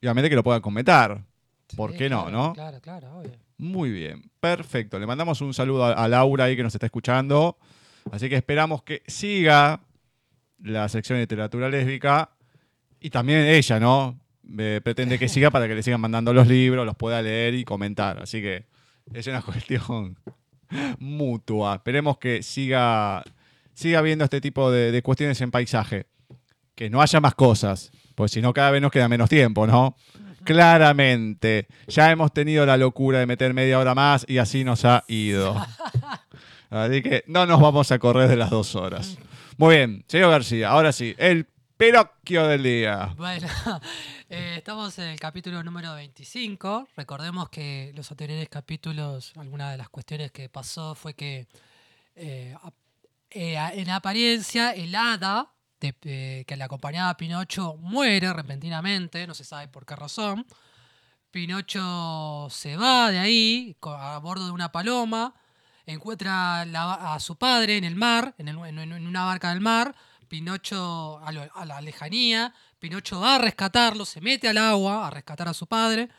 Y 0.00 0.06
obviamente 0.06 0.28
que 0.28 0.36
lo 0.36 0.42
puedan 0.42 0.60
comentar. 0.60 1.18
¿Por 1.76 1.92
Sí, 1.92 1.98
qué 1.98 2.08
no, 2.10 2.24
claro, 2.26 2.36
no? 2.48 2.52
Claro, 2.54 2.80
claro, 2.80 3.18
obvio. 3.18 3.30
Muy 3.58 3.90
bien, 3.90 4.22
perfecto. 4.40 4.98
Le 4.98 5.06
mandamos 5.06 5.40
un 5.40 5.54
saludo 5.54 5.84
a, 5.84 5.92
a 5.92 6.08
Laura 6.08 6.44
ahí 6.44 6.56
que 6.56 6.62
nos 6.62 6.74
está 6.74 6.86
escuchando. 6.86 7.56
Así 8.12 8.28
que 8.28 8.36
esperamos 8.36 8.82
que 8.82 9.02
siga 9.06 9.80
la 10.62 10.88
sección 10.88 11.16
de 11.16 11.22
literatura 11.22 11.68
lésbica 11.68 12.30
y 13.00 13.10
también 13.10 13.40
ella, 13.46 13.78
¿no? 13.78 14.18
Eh, 14.58 14.80
pretende 14.82 15.18
que 15.18 15.28
siga 15.28 15.50
para 15.50 15.68
que 15.68 15.74
le 15.74 15.82
sigan 15.82 16.00
mandando 16.00 16.32
los 16.32 16.46
libros, 16.46 16.86
los 16.86 16.96
pueda 16.96 17.20
leer 17.22 17.54
y 17.54 17.64
comentar. 17.64 18.20
Así 18.22 18.40
que 18.40 18.66
es 19.12 19.26
una 19.26 19.42
cuestión 19.42 20.18
mutua. 20.98 21.76
Esperemos 21.76 22.18
que 22.18 22.42
siga, 22.42 23.22
siga 23.74 24.00
viendo 24.02 24.24
este 24.24 24.40
tipo 24.40 24.70
de, 24.70 24.90
de 24.90 25.02
cuestiones 25.02 25.40
en 25.40 25.50
paisaje. 25.50 26.06
Que 26.74 26.90
no 26.90 27.02
haya 27.02 27.20
más 27.20 27.34
cosas, 27.34 27.90
porque 28.14 28.34
si 28.34 28.40
no 28.40 28.52
cada 28.52 28.70
vez 28.70 28.80
nos 28.80 28.92
queda 28.92 29.08
menos 29.08 29.28
tiempo, 29.28 29.66
¿no? 29.66 29.96
Claramente. 30.44 31.66
Ya 31.88 32.10
hemos 32.10 32.32
tenido 32.32 32.64
la 32.64 32.76
locura 32.76 33.18
de 33.18 33.26
meter 33.26 33.52
media 33.52 33.78
hora 33.78 33.94
más 33.94 34.24
y 34.28 34.38
así 34.38 34.64
nos 34.64 34.84
ha 34.84 35.04
ido. 35.08 35.56
Así 36.70 37.02
que 37.02 37.24
no 37.26 37.46
nos 37.46 37.60
vamos 37.60 37.90
a 37.92 37.98
correr 37.98 38.28
de 38.28 38.36
las 38.36 38.50
dos 38.50 38.74
horas. 38.74 39.16
Muy 39.56 39.76
bien, 39.76 40.04
señor 40.06 40.30
García, 40.30 40.70
ahora 40.70 40.92
sí, 40.92 41.14
el 41.18 41.46
Pinocchio 41.78 42.48
del 42.48 42.64
día. 42.64 43.14
Bueno, 43.16 43.46
eh, 44.28 44.54
estamos 44.58 44.98
en 44.98 45.10
el 45.10 45.20
capítulo 45.20 45.62
número 45.62 45.94
25. 45.94 46.88
Recordemos 46.96 47.48
que 47.50 47.92
los 47.94 48.10
anteriores 48.10 48.48
capítulos, 48.48 49.32
alguna 49.36 49.70
de 49.70 49.78
las 49.78 49.88
cuestiones 49.88 50.32
que 50.32 50.48
pasó 50.48 50.96
fue 50.96 51.14
que 51.14 51.46
eh, 52.16 52.52
eh, 53.30 53.56
en 53.74 53.90
apariencia 53.90 54.72
el 54.72 54.92
hada 54.94 55.52
que 55.78 56.44
le 56.56 56.64
acompañaba 56.64 57.10
a 57.10 57.16
Pinocho 57.16 57.76
muere 57.76 58.32
repentinamente, 58.32 59.24
no 59.28 59.34
se 59.34 59.44
sabe 59.44 59.68
por 59.68 59.86
qué 59.86 59.94
razón. 59.94 60.44
Pinocho 61.30 62.48
se 62.50 62.76
va 62.76 63.12
de 63.12 63.20
ahí 63.20 63.76
a 63.82 64.18
bordo 64.18 64.46
de 64.46 64.50
una 64.50 64.72
paloma, 64.72 65.32
encuentra 65.92 66.62
a 66.62 67.20
su 67.20 67.36
padre 67.36 67.76
en 67.76 67.84
el 67.84 67.96
mar, 67.96 68.34
en, 68.38 68.56
una 68.56 69.24
barca 69.24 69.50
del 69.50 69.60
mar. 69.60 69.94
Pinocho 70.28 71.18
a 71.24 71.64
la 71.64 71.80
lejanía, 71.80 72.52
Pinocho 72.78 73.20
va 73.20 73.36
a 73.36 73.38
rescatarlo, 73.38 74.04
se 74.04 74.20
mete 74.20 74.48
al 74.48 74.58
agua 74.58 75.06
a 75.06 75.10
rescatar 75.10 75.48
a 75.48 75.54
su 75.54 75.66
padre. 75.66 76.10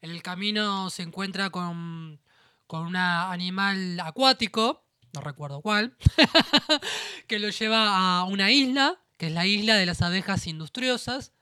En 0.00 0.10
el 0.10 0.22
camino 0.22 0.88
se 0.88 1.02
encuentra 1.02 1.50
con, 1.50 2.18
con 2.66 2.86
un 2.86 2.96
animal 2.96 4.00
acuático, 4.00 4.84
no 5.12 5.20
recuerdo 5.20 5.60
cuál, 5.60 5.96
que 7.28 7.38
lo 7.38 7.50
lleva 7.50 8.20
a 8.20 8.24
una 8.24 8.50
isla, 8.50 8.98
que 9.18 9.26
es 9.26 9.32
la 9.32 9.46
isla 9.46 9.76
de 9.76 9.86
las 9.86 10.00
abejas 10.00 10.46
industriosas. 10.46 11.32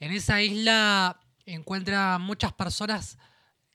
En 0.00 0.12
esa 0.12 0.42
isla 0.42 1.20
encuentra 1.46 2.18
muchas 2.18 2.52
personas 2.52 3.16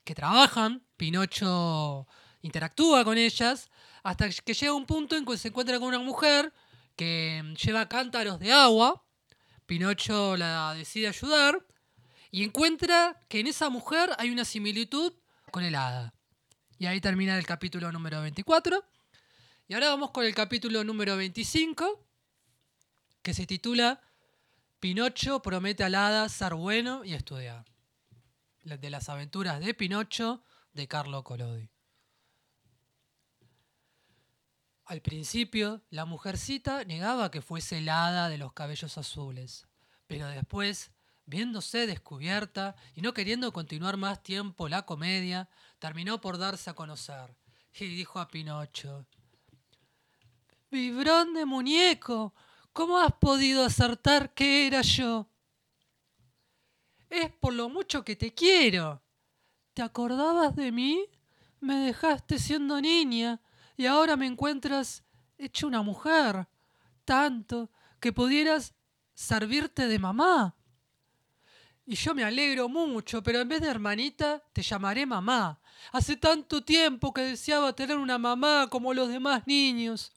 que 0.03 0.13
trabajan, 0.13 0.83
Pinocho 0.97 2.07
interactúa 2.41 3.03
con 3.03 3.17
ellas, 3.17 3.69
hasta 4.03 4.29
que 4.29 4.53
llega 4.53 4.73
un 4.73 4.85
punto 4.85 5.15
en 5.15 5.25
que 5.25 5.37
se 5.37 5.49
encuentra 5.49 5.79
con 5.79 5.89
una 5.89 5.99
mujer 5.99 6.53
que 6.95 7.43
lleva 7.63 7.87
cántaros 7.87 8.39
de 8.39 8.51
agua, 8.51 9.05
Pinocho 9.65 10.35
la 10.35 10.73
decide 10.73 11.07
ayudar 11.07 11.65
y 12.31 12.43
encuentra 12.43 13.21
que 13.27 13.39
en 13.39 13.47
esa 13.47 13.69
mujer 13.69 14.09
hay 14.17 14.29
una 14.31 14.45
similitud 14.45 15.13
con 15.51 15.63
el 15.63 15.75
hada. 15.75 16.13
Y 16.77 16.85
ahí 16.85 17.01
termina 17.01 17.37
el 17.37 17.45
capítulo 17.45 17.91
número 17.91 18.21
24. 18.21 18.83
Y 19.67 19.73
ahora 19.73 19.89
vamos 19.89 20.11
con 20.11 20.25
el 20.25 20.33
capítulo 20.33 20.83
número 20.83 21.15
25, 21.17 22.05
que 23.21 23.33
se 23.33 23.45
titula 23.45 24.01
Pinocho 24.79 25.41
promete 25.41 25.83
al 25.83 25.95
hada 25.95 26.27
ser 26.29 26.55
bueno 26.55 27.03
y 27.03 27.13
estudiar. 27.13 27.65
De 28.63 28.89
las 28.89 29.09
aventuras 29.09 29.59
de 29.59 29.73
Pinocho 29.73 30.43
de 30.73 30.87
Carlo 30.87 31.23
Collodi. 31.23 31.69
Al 34.89 35.01
principio, 35.03 35.83
la 35.91 36.05
mujercita 36.05 36.83
negaba 36.83 37.29
que 37.29 37.43
fuese 37.43 37.77
el 37.77 37.89
hada 37.89 38.27
de 38.27 38.39
los 38.39 38.53
cabellos 38.53 38.97
azules, 38.97 39.67
pero 40.07 40.27
después, 40.29 40.89
viéndose 41.27 41.85
descubierta 41.85 42.75
y 42.95 43.01
no 43.01 43.13
queriendo 43.13 43.53
continuar 43.53 43.97
más 43.97 44.23
tiempo 44.23 44.67
la 44.67 44.87
comedia, 44.87 45.47
terminó 45.77 46.19
por 46.19 46.39
darse 46.39 46.71
a 46.71 46.73
conocer 46.73 47.35
y 47.79 47.85
dijo 47.85 48.19
a 48.19 48.29
Pinocho, 48.29 49.05
Vibrón 50.71 51.35
de 51.35 51.45
muñeco, 51.45 52.33
¿cómo 52.73 52.97
has 52.97 53.13
podido 53.13 53.63
acertar 53.63 54.33
que 54.33 54.65
era 54.65 54.81
yo? 54.81 55.29
Es 57.11 57.31
por 57.33 57.53
lo 57.53 57.69
mucho 57.69 58.03
que 58.03 58.15
te 58.15 58.33
quiero. 58.33 59.03
¿Te 59.75 59.83
acordabas 59.83 60.55
de 60.55 60.71
mí? 60.71 61.05
Me 61.59 61.75
dejaste 61.75 62.39
siendo 62.39 62.81
niña 62.81 63.39
y 63.79 63.85
ahora 63.85 64.17
me 64.17 64.25
encuentras 64.25 65.05
hecha 65.37 65.65
una 65.65 65.81
mujer. 65.81 66.45
Tanto 67.05 67.71
que 68.01 68.11
pudieras 68.11 68.73
servirte 69.13 69.87
de 69.87 69.97
mamá. 69.97 70.53
Y 71.85 71.95
yo 71.95 72.13
me 72.13 72.25
alegro 72.25 72.67
mucho, 72.67 73.23
pero 73.23 73.39
en 73.39 73.47
vez 73.47 73.61
de 73.61 73.69
hermanita, 73.69 74.43
te 74.51 74.63
llamaré 74.63 75.05
mamá. 75.05 75.61
Hace 75.93 76.17
tanto 76.17 76.61
tiempo 76.61 77.13
que 77.13 77.21
deseaba 77.21 77.71
tener 77.71 77.95
una 77.95 78.17
mamá 78.17 78.67
como 78.69 78.93
los 78.93 79.07
demás 79.07 79.47
niños. 79.47 80.11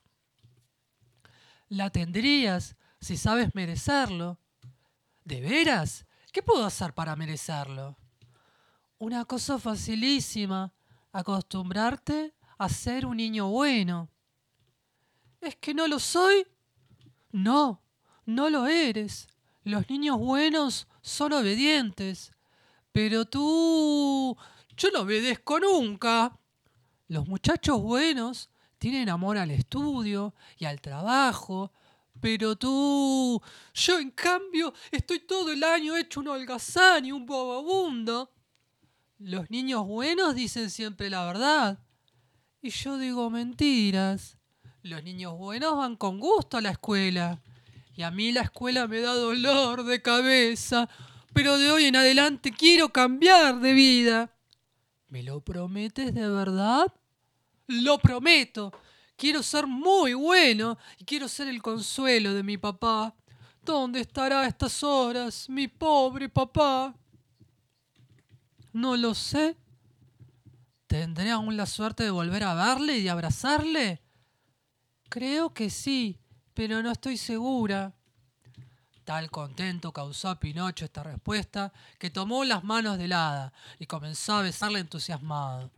La 1.69 1.89
tendrías 1.89 2.75
si 3.01 3.17
sabes 3.17 3.55
merecerlo. 3.55 4.41
¿De 5.23 5.41
veras? 5.41 6.05
¿Qué 6.33 6.43
puedo 6.43 6.65
hacer 6.65 6.95
para 6.95 7.15
merecerlo? 7.15 7.97
Una 8.99 9.25
cosa 9.25 9.57
facilísima, 9.61 10.73
acostumbrarte 11.13 12.35
a 12.59 12.69
ser 12.69 13.07
un 13.07 13.17
niño 13.17 13.49
bueno. 13.49 14.09
¿Es 15.41 15.57
que 15.57 15.75
no 15.75 15.89
lo 15.89 15.99
soy? 15.99 16.47
No, 17.33 17.83
no 18.27 18.49
lo 18.51 18.67
eres. 18.67 19.27
Los 19.65 19.89
niños 19.89 20.19
buenos 20.19 20.87
son 21.01 21.33
obedientes. 21.33 22.33
Pero 22.93 23.25
tú... 23.25 24.37
Yo 24.77 24.91
no 24.91 25.01
obedezco 25.01 25.59
nunca. 25.59 26.39
Los 27.09 27.27
muchachos 27.27 27.81
buenos 27.81 28.51
tienen 28.79 29.09
amor 29.09 29.39
al 29.39 29.51
estudio 29.51 30.35
y 30.59 30.65
al 30.65 30.81
trabajo. 30.81 31.73
Pero 32.21 32.57
tú... 32.57 33.41
Yo 33.75 33.99
en 33.99 34.11
cambio 34.11 34.73
estoy 34.91 35.21
todo 35.21 35.51
el 35.51 35.65
año 35.65 35.97
hecho 35.97 36.21
un 36.21 36.29
holgazán 36.29 37.05
y 37.05 37.13
un 37.13 37.27
bobabundo. 37.27 38.33
Los 39.19 39.51
niños 39.51 39.87
buenos 39.87 40.35
dicen 40.35 40.71
siempre 40.71 41.11
la 41.11 41.25
verdad. 41.25 41.79
Y 42.65 42.71
yo 42.71 42.97
digo 42.97 43.29
mentiras. 43.29 44.39
Los 44.85 45.03
niños 45.03 45.37
buenos 45.37 45.77
van 45.77 45.97
con 45.97 46.21
gusto 46.21 46.57
a 46.57 46.61
la 46.61 46.71
escuela. 46.71 47.43
Y 47.97 48.03
a 48.03 48.13
mí 48.13 48.31
la 48.31 48.43
escuela 48.43 48.87
me 48.87 49.01
da 49.01 49.15
dolor 49.15 49.83
de 49.83 50.01
cabeza. 50.01 50.89
Pero 51.33 51.59
de 51.59 51.73
hoy 51.73 51.87
en 51.87 51.97
adelante 51.97 52.53
quiero 52.53 52.91
cambiar 52.91 53.59
de 53.59 53.73
vida. 53.73 54.33
¿Me 55.09 55.25
lo 55.25 55.41
prometes 55.41 56.15
de 56.15 56.29
verdad? 56.29 56.87
Lo 57.67 57.99
prometo. 57.99 58.73
Quiero 59.17 59.43
ser 59.43 59.67
muy 59.67 60.15
bueno 60.15 60.79
y 60.99 61.05
quiero 61.05 61.27
ser 61.27 61.49
el 61.49 61.61
consuelo 61.61 62.33
de 62.33 62.45
mi 62.45 62.59
papá. 62.59 63.13
¿Dónde 63.65 64.01
estará 64.01 64.43
a 64.43 64.47
estas 64.47 64.85
horas 64.85 65.49
mi 65.49 65.67
pobre 65.67 66.29
papá? 66.29 66.95
No 68.73 68.97
lo 68.97 69.15
sé. 69.15 69.57
¿Tendré 70.93 71.31
aún 71.31 71.57
la 71.57 71.65
suerte 71.65 72.05
de 72.05 72.11
volver 72.11 72.45
a 72.45 72.53
verle 72.53 72.99
y 72.99 73.09
abrazarle? 73.09 74.03
Creo 75.09 75.55
que 75.55 75.71
sí, 75.71 76.21
pero 76.53 76.83
no 76.83 76.91
estoy 76.91 77.17
segura. 77.17 77.95
Tal 79.03 79.31
contento 79.31 79.91
causó 79.91 80.29
a 80.29 80.39
Pinocho 80.39 80.85
esta 80.85 81.03
respuesta 81.03 81.73
que 81.99 82.11
tomó 82.11 82.45
las 82.45 82.63
manos 82.63 82.99
del 82.99 83.15
hada 83.15 83.55
y 83.79 83.87
comenzó 83.87 84.35
a 84.35 84.43
besarla 84.43 84.81
entusiasmado. 84.81 85.71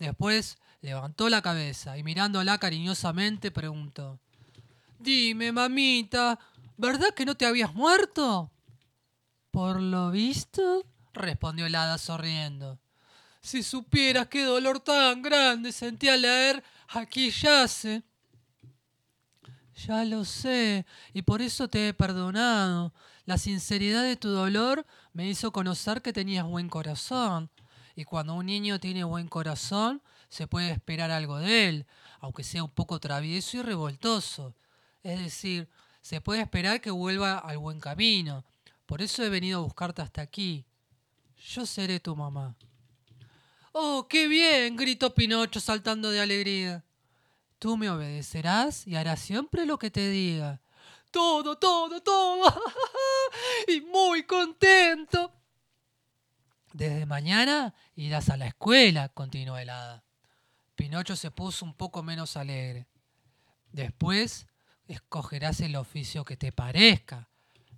Después 0.00 0.58
levantó 0.80 1.28
la 1.28 1.42
cabeza 1.42 1.96
y 1.96 2.02
mirándola 2.02 2.58
cariñosamente 2.58 3.52
preguntó 3.52 4.18
Dime, 4.98 5.52
mamita, 5.52 6.40
¿verdad 6.76 7.14
que 7.14 7.24
no 7.24 7.36
te 7.36 7.46
habías 7.46 7.72
muerto? 7.72 8.50
Por 9.52 9.80
lo 9.80 10.10
visto, 10.10 10.84
respondió 11.12 11.66
el 11.66 11.76
hada 11.76 11.98
sonriendo. 11.98 12.80
Si 13.46 13.62
supieras 13.62 14.26
qué 14.26 14.42
dolor 14.42 14.80
tan 14.80 15.22
grande 15.22 15.70
sentí 15.70 16.08
al 16.08 16.22
leer 16.22 16.64
aquí 16.88 17.30
yace. 17.30 18.02
Ya 19.86 20.04
lo 20.04 20.24
sé, 20.24 20.84
y 21.14 21.22
por 21.22 21.40
eso 21.40 21.68
te 21.68 21.86
he 21.86 21.94
perdonado. 21.94 22.92
La 23.24 23.38
sinceridad 23.38 24.02
de 24.02 24.16
tu 24.16 24.30
dolor 24.30 24.84
me 25.12 25.28
hizo 25.28 25.52
conocer 25.52 26.02
que 26.02 26.12
tenías 26.12 26.44
buen 26.44 26.68
corazón. 26.68 27.48
Y 27.94 28.02
cuando 28.02 28.34
un 28.34 28.46
niño 28.46 28.80
tiene 28.80 29.04
buen 29.04 29.28
corazón, 29.28 30.02
se 30.28 30.48
puede 30.48 30.72
esperar 30.72 31.12
algo 31.12 31.38
de 31.38 31.68
él, 31.68 31.86
aunque 32.18 32.42
sea 32.42 32.64
un 32.64 32.70
poco 32.70 32.98
travieso 32.98 33.58
y 33.58 33.62
revoltoso. 33.62 34.56
Es 35.04 35.20
decir, 35.20 35.68
se 36.00 36.20
puede 36.20 36.40
esperar 36.40 36.80
que 36.80 36.90
vuelva 36.90 37.38
al 37.38 37.58
buen 37.58 37.78
camino. 37.78 38.44
Por 38.86 39.02
eso 39.02 39.22
he 39.22 39.28
venido 39.28 39.60
a 39.60 39.62
buscarte 39.62 40.02
hasta 40.02 40.20
aquí. 40.20 40.66
Yo 41.38 41.64
seré 41.64 42.00
tu 42.00 42.16
mamá. 42.16 42.56
¡Oh, 43.78 44.08
qué 44.08 44.26
bien! 44.26 44.74
gritó 44.74 45.14
Pinocho 45.14 45.60
saltando 45.60 46.10
de 46.10 46.22
alegría. 46.22 46.82
Tú 47.58 47.76
me 47.76 47.90
obedecerás 47.90 48.86
y 48.86 48.96
harás 48.96 49.20
siempre 49.20 49.66
lo 49.66 49.78
que 49.78 49.90
te 49.90 50.08
diga. 50.08 50.62
Todo, 51.10 51.58
todo, 51.58 52.02
todo. 52.02 52.62
y 53.68 53.82
muy 53.82 54.22
contento. 54.22 55.30
Desde 56.72 57.04
mañana 57.04 57.74
irás 57.96 58.30
a 58.30 58.38
la 58.38 58.46
escuela, 58.46 59.10
continuó 59.10 59.58
el 59.58 59.68
hada. 59.68 60.02
Pinocho 60.74 61.14
se 61.14 61.30
puso 61.30 61.66
un 61.66 61.74
poco 61.74 62.02
menos 62.02 62.38
alegre. 62.38 62.86
Después 63.72 64.46
escogerás 64.88 65.60
el 65.60 65.76
oficio 65.76 66.24
que 66.24 66.38
te 66.38 66.50
parezca. 66.50 67.28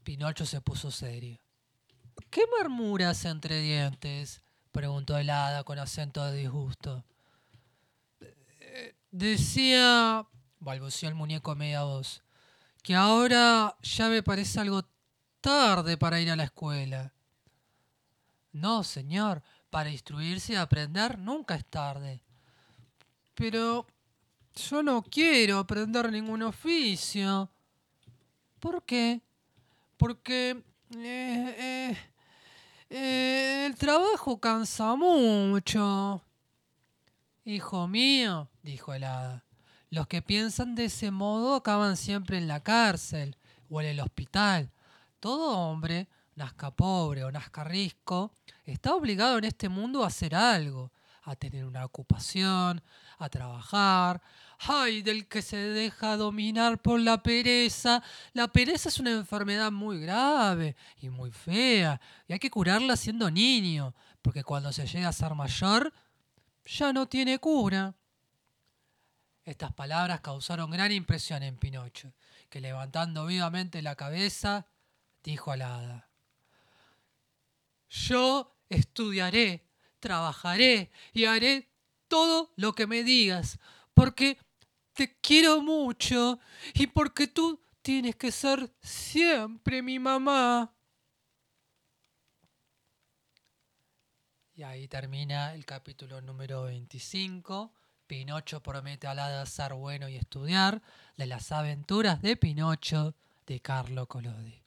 Pinocho 0.05 0.47
se 0.47 0.61
puso 0.61 0.93
serio. 0.93 1.41
¿Qué 2.31 2.43
murmuras 2.57 3.25
entre 3.25 3.61
dientes? 3.61 4.43
Preguntó 4.79 5.19
el 5.19 5.29
hada 5.29 5.65
con 5.65 5.77
acento 5.81 6.25
de 6.25 6.39
disgusto. 6.39 7.05
Decía, 9.11 10.25
balbuceó 10.61 11.09
el 11.09 11.17
muñeco 11.17 11.51
a 11.51 11.57
media 11.57 11.83
voz, 11.83 12.23
que 12.85 12.95
ahora 12.95 13.77
ya 13.83 14.09
me 14.09 14.23
parece 14.23 14.61
algo 14.61 14.89
tarde 15.41 15.97
para 15.97 16.21
ir 16.21 16.31
a 16.31 16.37
la 16.37 16.45
escuela. 16.45 17.13
No, 18.53 18.85
señor, 18.85 19.43
para 19.69 19.91
instruirse 19.91 20.53
y 20.53 20.57
aprender 20.57 21.19
nunca 21.19 21.57
es 21.57 21.65
tarde. 21.65 22.23
Pero 23.35 23.85
yo 24.55 24.85
no 24.85 25.03
quiero 25.03 25.59
aprender 25.59 26.13
ningún 26.13 26.43
oficio. 26.43 27.51
¿Por 28.61 28.85
qué? 28.85 29.23
Porque 29.97 30.63
eh, 30.97 31.57
eh, 31.59 32.08
el 32.91 33.75
trabajo 33.77 34.41
cansa 34.41 34.95
mucho. 34.97 36.25
Hijo 37.45 37.89
mío, 37.89 38.51
dijo 38.63 38.93
el 38.95 39.05
hada, 39.05 39.45
los 39.91 40.07
que 40.07 40.23
piensan 40.23 40.75
de 40.75 40.87
ese 40.87 41.11
modo 41.11 41.55
acaban 41.55 41.97
siempre 41.97 42.39
en 42.39 42.49
la 42.49 42.63
cárcel 42.63 43.37
o 43.71 43.81
en 43.81 43.89
el 43.89 44.01
hospital. 44.01 44.71
Todo 45.21 45.57
hombre, 45.57 46.09
nazca 46.35 46.71
pobre 46.71 47.25
o 47.25 47.33
nazca 47.33 47.65
rico, 47.65 48.33
está 48.65 48.95
obligado 48.95 49.39
en 49.39 49.45
este 49.45 49.69
mundo 49.69 50.05
a 50.05 50.09
hacer 50.09 50.35
algo, 50.35 50.93
a 51.23 51.37
tener 51.37 51.65
una 51.65 51.85
ocupación, 51.85 52.83
a 53.19 53.29
trabajar. 53.29 54.23
¡Ay, 54.61 55.03
del 55.03 55.29
que 55.29 55.41
se 55.41 55.57
deja 55.57 56.17
dominar 56.17 56.83
por 56.83 56.99
la 56.99 57.23
pereza! 57.23 58.03
La 58.33 58.49
pereza 58.49 58.89
es 58.89 58.99
una 58.99 59.13
enfermedad 59.13 59.71
muy 59.71 60.01
grave 60.01 60.75
y 61.01 61.11
muy 61.11 61.31
fea, 61.31 62.01
y 62.27 62.33
hay 62.33 62.39
que 62.41 62.51
curarla 62.51 62.97
siendo 62.97 63.31
niño, 63.31 63.95
porque 64.21 64.43
cuando 64.43 64.73
se 64.73 64.87
llega 64.87 65.09
a 65.09 65.13
ser 65.13 65.35
mayor, 65.35 65.93
ya 66.65 66.93
no 66.93 67.07
tiene 67.07 67.39
cura. 67.39 67.95
Estas 69.45 69.73
palabras 69.73 70.21
causaron 70.21 70.71
gran 70.71 70.91
impresión 70.91 71.43
en 71.45 71.57
Pinocho, 71.57 72.13
que 72.51 72.61
levantando 72.61 73.27
vivamente 73.27 73.81
la 73.81 73.95
cabeza, 73.95 74.67
dijo 75.23 75.53
al 75.53 75.63
hada, 75.63 76.11
Yo 77.89 78.57
estudiaré, 78.69 79.69
trabajaré 80.01 80.91
y 81.13 81.27
haré 81.27 81.71
todo 82.09 82.53
lo 82.57 82.75
que 82.75 82.87
me 82.87 83.05
digas, 83.05 83.59
porque 83.95 84.39
te 84.99 85.17
quiero 85.21 85.63
mucho 85.63 86.41
y 86.75 86.89
porque 86.89 87.29
tú 87.29 87.61
tienes 87.83 88.17
que 88.17 88.33
ser 88.33 88.69
siempre 88.83 89.81
mi 89.81 90.01
mamá. 90.01 90.75
Y 94.57 94.65
ahí 94.65 94.89
termina 94.89 95.55
el 95.55 95.65
capítulo 95.65 96.21
número 96.21 96.65
25. 96.65 97.73
Pinocho 98.09 98.61
promete 98.61 99.07
al 99.07 99.21
hada 99.21 99.47
ser 99.47 99.75
bueno 99.75 100.09
y 100.09 100.17
estudiar 100.17 100.83
de 101.17 101.27
las 101.27 101.53
aventuras 101.53 102.21
de 102.21 102.37
Pinocho 102.37 103.15
de 103.47 103.61
Carlo 103.61 104.09
Collodi. 104.09 104.65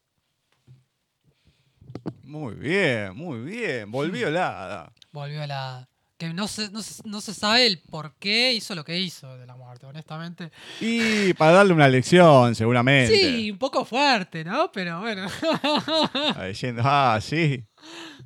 Muy 2.24 2.56
bien, 2.56 3.18
muy 3.18 3.40
bien. 3.40 3.92
Volvió 3.92 4.30
hada. 4.30 4.94
Volvió 5.12 5.44
hada. 5.44 5.91
Que 6.22 6.32
no 6.36 6.48
se, 6.48 6.70
no, 6.70 6.84
se, 6.84 7.02
no 7.04 7.20
se 7.20 7.34
sabe 7.34 7.66
el 7.66 7.80
por 7.80 8.14
qué 8.20 8.54
hizo 8.54 8.76
lo 8.76 8.84
que 8.86 8.96
hizo 9.00 9.36
de 9.40 9.48
la 9.48 9.56
muerte, 9.56 9.88
honestamente. 9.88 10.52
Y 10.80 11.34
para 11.34 11.54
darle 11.54 11.74
una 11.74 11.88
lección, 11.88 12.54
seguramente. 12.54 13.16
Sí, 13.16 13.50
un 13.50 13.58
poco 13.58 13.84
fuerte, 13.86 14.44
¿no? 14.44 14.72
Pero 14.72 15.00
bueno. 15.00 15.28
Diciendo, 16.48 16.84
ah, 16.86 17.18
sí. 17.20 17.64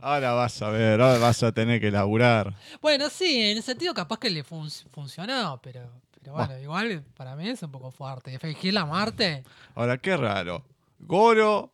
Ahora 0.02 0.34
vas 0.34 0.62
a 0.62 0.72
ver, 0.72 1.00
ahora 1.00 1.20
vas 1.20 1.42
a 1.44 1.54
tener 1.54 1.80
que 1.80 1.90
laburar. 1.90 2.54
bueno, 2.82 3.10
sí, 3.10 3.40
en 3.52 3.56
el 3.56 3.64
sentido 3.64 3.94
capaz 3.94 4.20
que 4.20 4.30
le 4.30 4.44
fun- 4.44 4.70
funcionó, 4.92 5.62
pero, 5.64 5.90
pero 6.20 6.34
bueno, 6.34 6.60
igual 6.60 7.02
para 7.16 7.38
mí 7.38 7.48
es 7.48 7.64
un 7.64 7.72
poco 7.72 7.92
fuerte. 7.92 8.38
Fingir 8.40 8.74
la 8.74 8.84
muerte. 8.84 9.46
Ahora, 9.74 9.98
qué 10.00 10.18
raro. 10.18 10.66
Goro, 11.00 11.72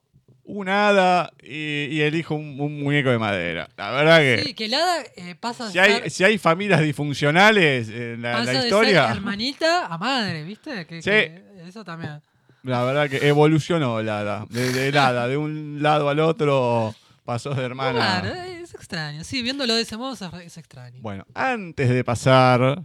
un 0.52 0.68
hada 0.70 1.32
y, 1.42 1.86
y 1.86 2.02
elijo 2.02 2.36
un, 2.36 2.60
un 2.60 2.84
muñeco 2.84 3.10
de 3.10 3.18
madera. 3.18 3.70
La 3.78 3.92
verdad 3.92 4.20
que 4.20 4.44
Sí, 4.46 4.54
que 4.54 4.66
el 4.66 4.74
hada 4.74 5.04
eh, 5.16 5.36
pasa 5.40 5.68
a 5.68 5.72
si, 5.72 5.80
hay, 5.80 5.92
ser, 5.94 6.12
si 6.12 6.24
hay 6.24 6.38
familias 6.38 6.82
disfuncionales 6.82 7.90
en 7.90 8.22
la, 8.22 8.32
en 8.32 8.38
pasa 8.40 8.54
la 8.54 8.60
de 8.60 8.68
historia, 8.68 9.08
ser 9.08 9.18
hermanita 9.18 9.86
a 9.86 9.98
madre, 9.98 10.44
¿viste? 10.44 10.86
Que, 10.86 11.02
Sí. 11.02 11.10
que 11.10 11.42
eso 11.68 11.84
también. 11.86 12.22
la 12.64 12.84
verdad 12.84 13.10
que 13.10 13.28
evolucionó 13.28 14.00
el 14.00 14.10
hada. 14.10 14.46
De, 14.50 14.72
del 14.74 14.98
hada, 14.98 15.28
de 15.28 15.38
un 15.38 15.78
lado 15.82 16.10
al 16.10 16.20
otro 16.20 16.94
pasó 17.24 17.54
de 17.54 17.64
hermana. 17.64 18.20
Claro, 18.22 18.36
es 18.36 18.74
extraño. 18.74 19.24
Sí, 19.24 19.42
viéndolo 19.42 19.76
de 19.76 19.84
ese 19.84 19.96
modo 19.96 20.14
es, 20.14 20.22
es 20.46 20.58
extraño. 20.58 21.00
Bueno, 21.02 21.26
antes 21.34 21.88
de 21.90 22.04
pasar 22.04 22.84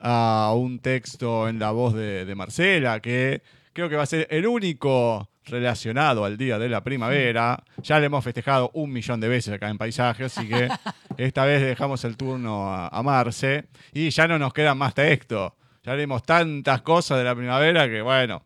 a 0.00 0.52
un 0.54 0.78
texto 0.78 1.48
en 1.48 1.58
la 1.58 1.70
voz 1.70 1.94
de, 1.94 2.24
de 2.24 2.34
Marcela, 2.34 3.00
que 3.00 3.40
creo 3.72 3.88
que 3.88 3.96
va 3.96 4.02
a 4.02 4.06
ser 4.06 4.26
el 4.30 4.46
único 4.46 5.28
relacionado 5.50 6.24
al 6.24 6.36
Día 6.36 6.58
de 6.58 6.68
la 6.68 6.82
Primavera. 6.82 7.62
Ya 7.82 7.98
le 7.98 8.06
hemos 8.06 8.24
festejado 8.24 8.70
un 8.74 8.92
millón 8.92 9.20
de 9.20 9.28
veces 9.28 9.54
acá 9.54 9.68
en 9.68 9.78
Paisaje, 9.78 10.24
así 10.24 10.48
que 10.48 10.68
esta 11.16 11.44
vez 11.44 11.62
dejamos 11.62 12.04
el 12.04 12.16
turno 12.16 12.72
a, 12.72 12.88
a 12.88 13.02
Marce 13.02 13.66
y 13.92 14.10
ya 14.10 14.28
no 14.28 14.38
nos 14.38 14.52
quedan 14.52 14.78
más 14.78 14.94
textos. 14.94 15.52
Ya 15.82 15.94
leímos 15.94 16.22
tantas 16.22 16.82
cosas 16.82 17.18
de 17.18 17.24
la 17.24 17.34
primavera 17.34 17.88
que, 17.88 18.02
bueno, 18.02 18.42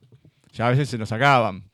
ya 0.53 0.69
a 0.69 0.71
veces 0.71 0.89
se 0.89 0.99
nos 0.99 1.11
acaban. 1.13 1.65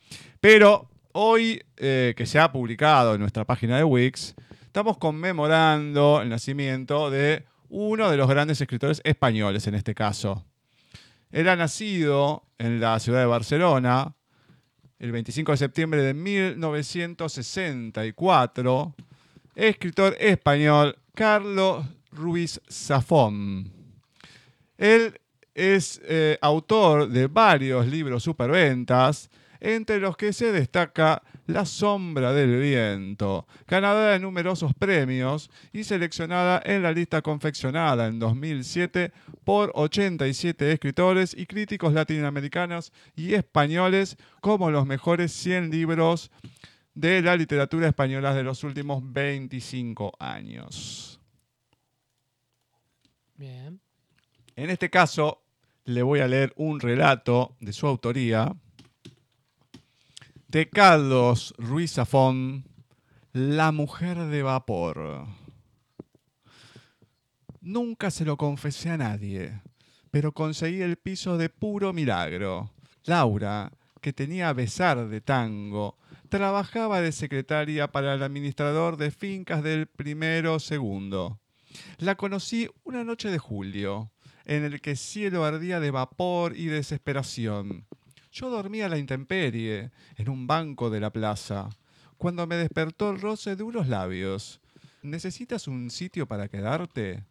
Pero 0.41 0.89
hoy 1.13 1.63
eh, 1.77 2.15
que 2.17 2.27
se 2.27 2.39
ha 2.39 2.53
publicado 2.53 3.15
en 3.15 3.21
nuestra 3.21 3.45
página 3.45 3.77
de 3.77 3.85
Wix, 3.85 4.35
estamos 4.63 4.99
conmemorando 4.99 6.21
el 6.23 6.29
nacimiento 6.29 7.11
de 7.11 7.45
uno 7.69 8.11
de 8.11 8.17
los 8.17 8.29
grandes 8.29 8.61
escritores 8.61 9.01
españoles 9.05 9.67
en 9.67 9.75
este 9.75 9.95
caso. 9.95 10.47
Él 11.31 11.49
ha 11.49 11.57
nacido 11.57 12.45
en 12.59 12.81
la 12.81 12.99
ciudad 13.01 13.21
de 13.21 13.27
Barcelona 13.27 14.15
el 14.99 15.13
25 15.13 15.53
de 15.53 15.59
septiembre 15.59 16.03
de 16.03 16.15
1964. 16.15 18.95
Escritor 19.55 20.17
español 20.19 20.99
Carlos 21.15 21.87
Ruiz 22.11 22.61
Zafón. 22.71 23.71
Él 24.77 25.21
es 25.55 26.01
eh, 26.05 26.37
autor 26.41 27.09
de 27.09 27.27
varios 27.27 27.87
libros 27.87 28.23
superventas, 28.23 29.31
entre 29.61 29.99
los 29.99 30.17
que 30.17 30.33
se 30.33 30.53
destaca 30.53 31.21
La 31.49 31.65
sombra 31.65 32.35
del 32.35 32.61
viento, 32.61 33.47
ganadora 33.67 34.13
de 34.13 34.19
numerosos 34.19 34.75
premios 34.75 35.51
y 35.73 35.85
seleccionada 35.85 36.61
en 36.63 36.83
la 36.83 36.93
lista 36.93 37.23
confeccionada 37.23 38.07
en 38.07 38.19
2007 38.19 39.13
por 39.45 39.73
87 39.75 40.73
escritores 40.73 41.35
y 41.35 41.47
críticos 41.47 41.95
latinoamericanos 41.95 42.93
y 43.17 43.33
españoles 43.33 44.19
como 44.43 44.71
los 44.71 44.85
mejores 44.85 45.33
100 45.33 45.71
libros 45.71 46.31
de 46.93 47.23
la 47.23 47.35
literatura 47.35 47.89
española 47.89 48.35
de 48.35 48.43
los 48.43 48.63
últimos 48.63 49.03
25 49.11 50.13
años. 50.19 51.19
Bien. 53.37 53.81
En 54.55 54.69
este 54.69 54.91
caso, 54.91 55.41
le 55.87 56.03
voy 56.03 56.21
a 56.21 56.29
leer 56.29 56.53
un 56.57 56.79
relato 56.79 57.57
de 57.59 57.73
su 57.73 57.87
autoría 57.87 58.55
de 60.49 60.71
Carlos 60.71 61.55
Ruiz 61.59 61.93
Zafón, 61.93 62.65
La 63.35 63.71
mujer 63.71 64.17
de 64.17 64.43
vapor. 64.43 65.27
Nunca 67.61 68.11
se 68.11 68.25
lo 68.25 68.39
confesé 68.39 68.89
a 68.89 68.97
nadie, 68.97 69.61
pero 70.11 70.33
conseguí 70.33 70.81
el 70.81 70.97
piso 70.97 71.37
de 71.37 71.51
puro 71.51 71.93
milagro. 71.93 72.71
Laura, 73.05 73.71
que 74.01 74.15
tenía 74.15 74.55
besar 74.55 75.09
de 75.09 75.21
tango, 75.21 75.99
trabajaba 76.31 77.03
de 77.03 77.13
secretaria 77.13 77.93
para 77.93 78.15
el 78.15 78.23
administrador 78.23 78.97
de 78.97 79.11
fincas 79.11 79.63
del 79.63 79.87
primero 79.87 80.61
segundo. 80.61 81.41
La 81.99 82.15
conocí 82.15 82.71
una 82.85 83.05
noche 83.05 83.31
de 83.31 83.39
julio, 83.39 84.13
en 84.47 84.65
el 84.65 84.81
que 84.81 84.97
cielo 84.97 85.45
ardía 85.45 85.79
de 85.79 85.91
vapor 85.91 86.57
y 86.57 86.67
desesperación. 86.67 87.87
Yo 88.33 88.51
dormía 88.51 88.87
a 88.87 88.89
la 88.89 88.99
intemperie, 88.99 89.91
en 90.17 90.29
un 90.29 90.47
banco 90.47 90.91
de 90.91 91.01
la 91.01 91.11
plaza, 91.11 91.71
cuando 92.17 92.47
me 92.47 92.57
despertó 92.57 93.11
el 93.11 93.21
roce 93.21 93.57
de 93.57 93.63
unos 93.63 93.89
labios. 93.89 94.61
¿Necesitas 95.03 95.69
un 95.69 95.91
sitio 95.91 96.27
para 96.27 96.49
quedarte? 96.49 97.25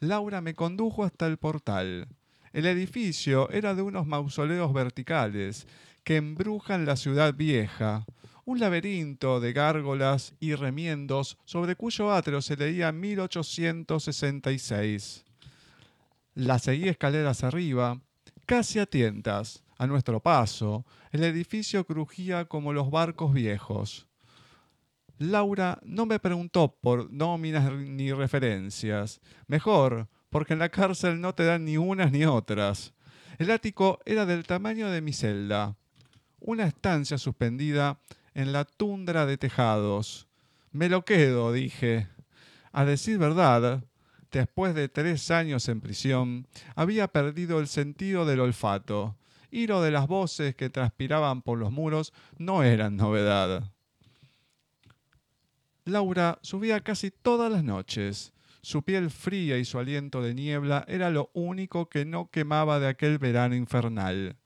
Laura 0.00 0.40
me 0.40 0.54
condujo 0.54 1.04
hasta 1.04 1.26
el 1.26 1.36
portal. 1.38 2.08
El 2.52 2.66
edificio 2.66 3.48
era 3.50 3.74
de 3.74 3.82
unos 3.82 4.06
mausoleos 4.06 4.72
verticales 4.72 5.66
que 6.04 6.14
embrujan 6.16 6.86
la 6.86 6.96
ciudad 6.96 7.34
vieja, 7.34 8.06
un 8.44 8.60
laberinto 8.60 9.40
de 9.40 9.52
gárgolas 9.52 10.34
y 10.38 10.54
remiendos 10.54 11.36
sobre 11.44 11.74
cuyo 11.74 12.12
atrio 12.12 12.40
se 12.40 12.56
leía 12.56 12.92
1866. 12.92 15.24
La 16.34 16.60
seguí 16.60 16.88
escaleras 16.88 17.42
arriba, 17.42 18.00
casi 18.46 18.78
a 18.78 18.86
tientas. 18.86 19.65
A 19.78 19.86
nuestro 19.86 20.20
paso, 20.20 20.86
el 21.12 21.22
edificio 21.22 21.84
crujía 21.84 22.46
como 22.46 22.72
los 22.72 22.90
barcos 22.90 23.34
viejos. 23.34 24.06
Laura 25.18 25.78
no 25.82 26.06
me 26.06 26.18
preguntó 26.18 26.74
por 26.80 27.12
nóminas 27.12 27.70
ni 27.72 28.12
referencias. 28.12 29.20
Mejor, 29.46 30.08
porque 30.30 30.54
en 30.54 30.60
la 30.60 30.70
cárcel 30.70 31.20
no 31.20 31.34
te 31.34 31.44
dan 31.44 31.66
ni 31.66 31.76
unas 31.76 32.10
ni 32.10 32.24
otras. 32.24 32.94
El 33.38 33.50
ático 33.50 34.00
era 34.06 34.24
del 34.24 34.46
tamaño 34.46 34.90
de 34.90 35.02
mi 35.02 35.12
celda. 35.12 35.76
Una 36.40 36.66
estancia 36.66 37.18
suspendida 37.18 37.98
en 38.34 38.52
la 38.52 38.64
tundra 38.64 39.26
de 39.26 39.36
tejados. 39.36 40.26
Me 40.72 40.88
lo 40.88 41.04
quedo, 41.04 41.52
dije. 41.52 42.08
A 42.72 42.86
decir 42.86 43.18
verdad, 43.18 43.84
después 44.30 44.74
de 44.74 44.88
tres 44.88 45.30
años 45.30 45.68
en 45.68 45.82
prisión, 45.82 46.46
había 46.74 47.08
perdido 47.08 47.60
el 47.60 47.68
sentido 47.68 48.24
del 48.24 48.40
olfato 48.40 49.16
y 49.56 49.66
lo 49.66 49.80
de 49.80 49.90
las 49.90 50.06
voces 50.06 50.54
que 50.54 50.68
transpiraban 50.68 51.40
por 51.40 51.56
los 51.56 51.72
muros 51.72 52.12
no 52.36 52.62
eran 52.62 52.98
novedad. 52.98 53.72
Laura 55.86 56.38
subía 56.42 56.82
casi 56.82 57.10
todas 57.10 57.50
las 57.50 57.64
noches. 57.64 58.34
Su 58.60 58.82
piel 58.82 59.08
fría 59.08 59.56
y 59.56 59.64
su 59.64 59.78
aliento 59.78 60.20
de 60.20 60.34
niebla 60.34 60.84
era 60.88 61.08
lo 61.08 61.30
único 61.32 61.88
que 61.88 62.04
no 62.04 62.30
quemaba 62.30 62.78
de 62.80 62.88
aquel 62.88 63.16
verano 63.16 63.54
infernal. 63.54 64.36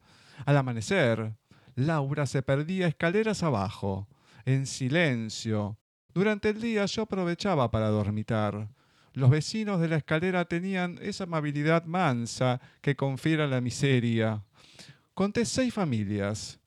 Al 0.46 0.56
amanecer, 0.56 1.34
Laura 1.74 2.24
se 2.26 2.42
perdía 2.42 2.86
escaleras 2.86 3.42
abajo, 3.42 4.06
en 4.44 4.64
silencio. 4.64 5.76
Durante 6.14 6.50
el 6.50 6.60
día 6.60 6.86
yo 6.86 7.02
aprovechaba 7.02 7.68
para 7.72 7.88
dormitar. 7.88 8.68
Los 9.14 9.30
vecinos 9.30 9.80
de 9.80 9.88
la 9.88 9.96
escalera 9.96 10.44
tenían 10.44 11.00
esa 11.02 11.24
amabilidad 11.24 11.84
mansa 11.86 12.60
que 12.80 12.94
confiere 12.94 13.48
la 13.48 13.60
miseria. 13.60 14.44
Conté 15.20 15.44
seis 15.44 15.74
familias, 15.74 16.58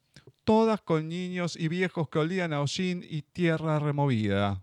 todas 0.44 0.80
con 0.80 1.10
niños 1.10 1.58
y 1.60 1.70
viejos 1.70 2.08
que 2.08 2.20
olían 2.20 2.54
a 2.54 2.62
hollín 2.62 3.04
y 3.04 3.24
tierra 3.24 3.80
removida. 3.80 4.62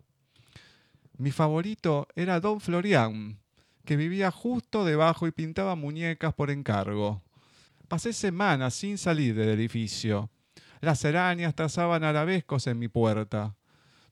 Mi 1.18 1.32
favorito 1.32 2.06
era 2.14 2.38
don 2.38 2.60
Florián, 2.60 3.40
que 3.84 3.96
vivía 3.96 4.30
justo 4.30 4.84
debajo 4.84 5.26
y 5.26 5.32
pintaba 5.32 5.74
muñecas 5.74 6.32
por 6.34 6.52
encargo. 6.52 7.20
Pasé 7.88 8.12
semanas 8.12 8.74
sin 8.74 8.96
salir 8.96 9.34
del 9.34 9.48
edificio. 9.48 10.30
Las 10.80 11.04
arañas 11.04 11.56
trazaban 11.56 12.04
arabescos 12.04 12.68
en 12.68 12.78
mi 12.78 12.86
puerta. 12.86 13.56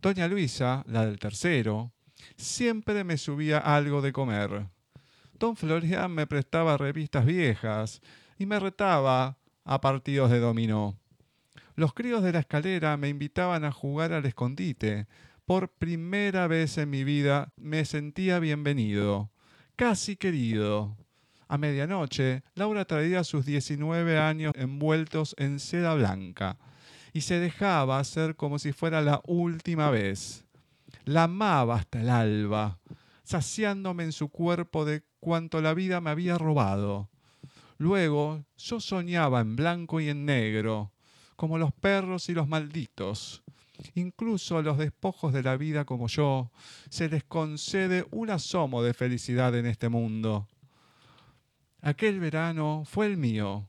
Doña 0.03 0.27
Luisa, 0.27 0.83
la 0.89 1.07
del 1.07 1.21
tercero, 1.21 1.93
siempre 2.37 3.05
me 3.05 3.17
subía 3.17 3.59
algo 3.59 4.03
de 4.03 4.13
comer. 4.13 4.67
Don 5.39 5.55
Florián 5.55 6.11
me 6.11 6.27
prestaba 6.27 6.77
revistas 6.77 7.25
viejas 7.25 8.03
y 8.41 8.47
me 8.47 8.59
retaba 8.59 9.39
a 9.69 9.83
partidos 9.83 10.31
de 10.31 10.41
dominó. 10.41 10.99
Los 11.77 11.93
críos 11.93 12.23
de 12.23 12.33
la 12.33 12.41
escalera 12.41 12.97
me 12.97 13.11
invitaban 13.11 13.65
a 13.65 13.71
jugar 13.71 14.15
al 14.15 14.25
escondite. 14.25 15.07
Por 15.45 15.69
primera 15.69 16.47
vez 16.47 16.79
en 16.79 16.89
mi 16.89 17.05
vida 17.05 17.53
me 17.57 17.85
sentía 17.85 18.39
bienvenido, 18.39 19.31
casi 19.77 20.17
querido. 20.17 20.97
A 21.49 21.59
medianoche, 21.59 22.43
Laura 22.55 22.87
traía 22.87 23.25
sus 23.25 23.45
19 23.45 24.19
años 24.19 24.55
envueltos 24.57 25.35
en 25.39 25.61
seda 25.61 25.95
blanca 25.95 26.57
y 27.13 27.21
se 27.21 27.39
dejaba 27.39 27.99
hacer 27.99 28.37
como 28.37 28.59
si 28.59 28.73
fuera 28.73 29.03
la 29.03 29.21
última 29.27 29.91
vez. 29.91 30.47
La 31.05 31.25
amaba 31.25 31.77
hasta 31.77 32.01
el 32.01 32.09
alba, 32.09 32.79
saciándome 33.23 34.05
en 34.05 34.13
su 34.13 34.31
cuerpo 34.31 34.87
de 34.87 35.03
cuanto 35.21 35.61
la 35.61 35.75
vida 35.75 36.01
me 36.01 36.09
había 36.09 36.39
robado. 36.39 37.11
Luego 37.79 38.45
yo 38.57 38.81
soñaba 38.81 39.41
en 39.41 39.57
blanco 39.57 40.01
y 40.01 40.09
en 40.09 40.27
negro, 40.27 40.93
como 41.37 41.59
los 41.59 41.73
perros 41.73 42.29
y 42.29 42.35
los 42.35 42.49
malditos. 42.49 43.43
Incluso 43.95 44.59
a 44.59 44.63
los 44.63 44.77
despojos 44.77 45.33
de 45.33 45.45
la 45.45 45.57
vida 45.57 45.85
como 45.85 46.09
yo 46.09 46.51
se 46.91 47.09
les 47.09 47.23
concede 47.23 48.05
un 48.11 48.31
asomo 48.31 48.83
de 48.83 48.93
felicidad 48.93 49.55
en 49.55 49.67
este 49.67 49.89
mundo. 49.89 50.49
Aquel 51.81 52.19
verano 52.19 52.83
fue 52.85 53.07
el 53.07 53.17
mío. 53.17 53.69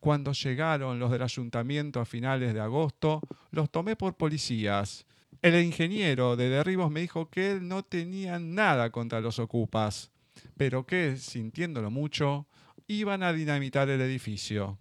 Cuando 0.00 0.32
llegaron 0.32 0.98
los 0.98 1.10
del 1.10 1.22
ayuntamiento 1.22 2.00
a 2.00 2.06
finales 2.06 2.54
de 2.54 2.60
agosto, 2.60 3.20
los 3.50 3.70
tomé 3.70 3.94
por 3.94 4.16
policías. 4.16 5.04
El 5.42 5.62
ingeniero 5.62 6.36
de 6.36 6.48
derribos 6.48 6.90
me 6.90 7.00
dijo 7.00 7.28
que 7.28 7.52
él 7.52 7.68
no 7.68 7.82
tenía 7.82 8.38
nada 8.38 8.90
contra 8.90 9.20
los 9.20 9.38
ocupas, 9.38 10.10
pero 10.56 10.86
que, 10.86 11.18
sintiéndolo 11.18 11.90
mucho, 11.90 12.46
iban 12.92 13.22
a 13.22 13.32
dinamitar 13.32 13.88
el 13.88 14.00
edificio. 14.00 14.78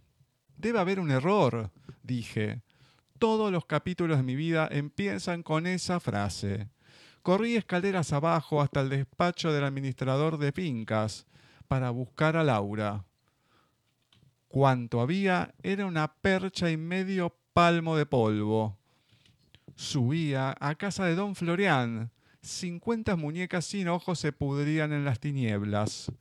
Debe 0.57 0.79
haber 0.79 0.99
un 0.99 1.11
error, 1.11 1.71
dije. 2.03 2.61
Todos 3.17 3.51
los 3.51 3.65
capítulos 3.65 4.17
de 4.17 4.23
mi 4.23 4.35
vida 4.35 4.67
empiezan 4.71 5.43
con 5.43 5.67
esa 5.67 5.99
frase. 5.99 6.69
Corrí 7.21 7.55
escaleras 7.55 8.13
abajo 8.13 8.61
hasta 8.61 8.81
el 8.81 8.89
despacho 8.89 9.53
del 9.53 9.63
administrador 9.63 10.37
de 10.37 10.51
fincas 10.51 11.27
para 11.67 11.91
buscar 11.91 12.35
a 12.35 12.43
Laura. 12.43 13.05
Cuanto 14.47 15.01
había 15.01 15.53
era 15.63 15.85
una 15.85 16.13
percha 16.15 16.69
y 16.71 16.77
medio 16.77 17.35
palmo 17.53 17.95
de 17.95 18.05
polvo. 18.05 18.77
Subía 19.75 20.55
a 20.59 20.75
casa 20.75 21.05
de 21.05 21.15
don 21.15 21.35
Florián. 21.35 22.11
Cincuenta 22.41 23.15
muñecas 23.15 23.65
sin 23.65 23.87
ojos 23.87 24.19
se 24.19 24.31
pudrían 24.33 24.91
en 24.93 25.05
las 25.05 25.19
tinieblas. 25.19 26.11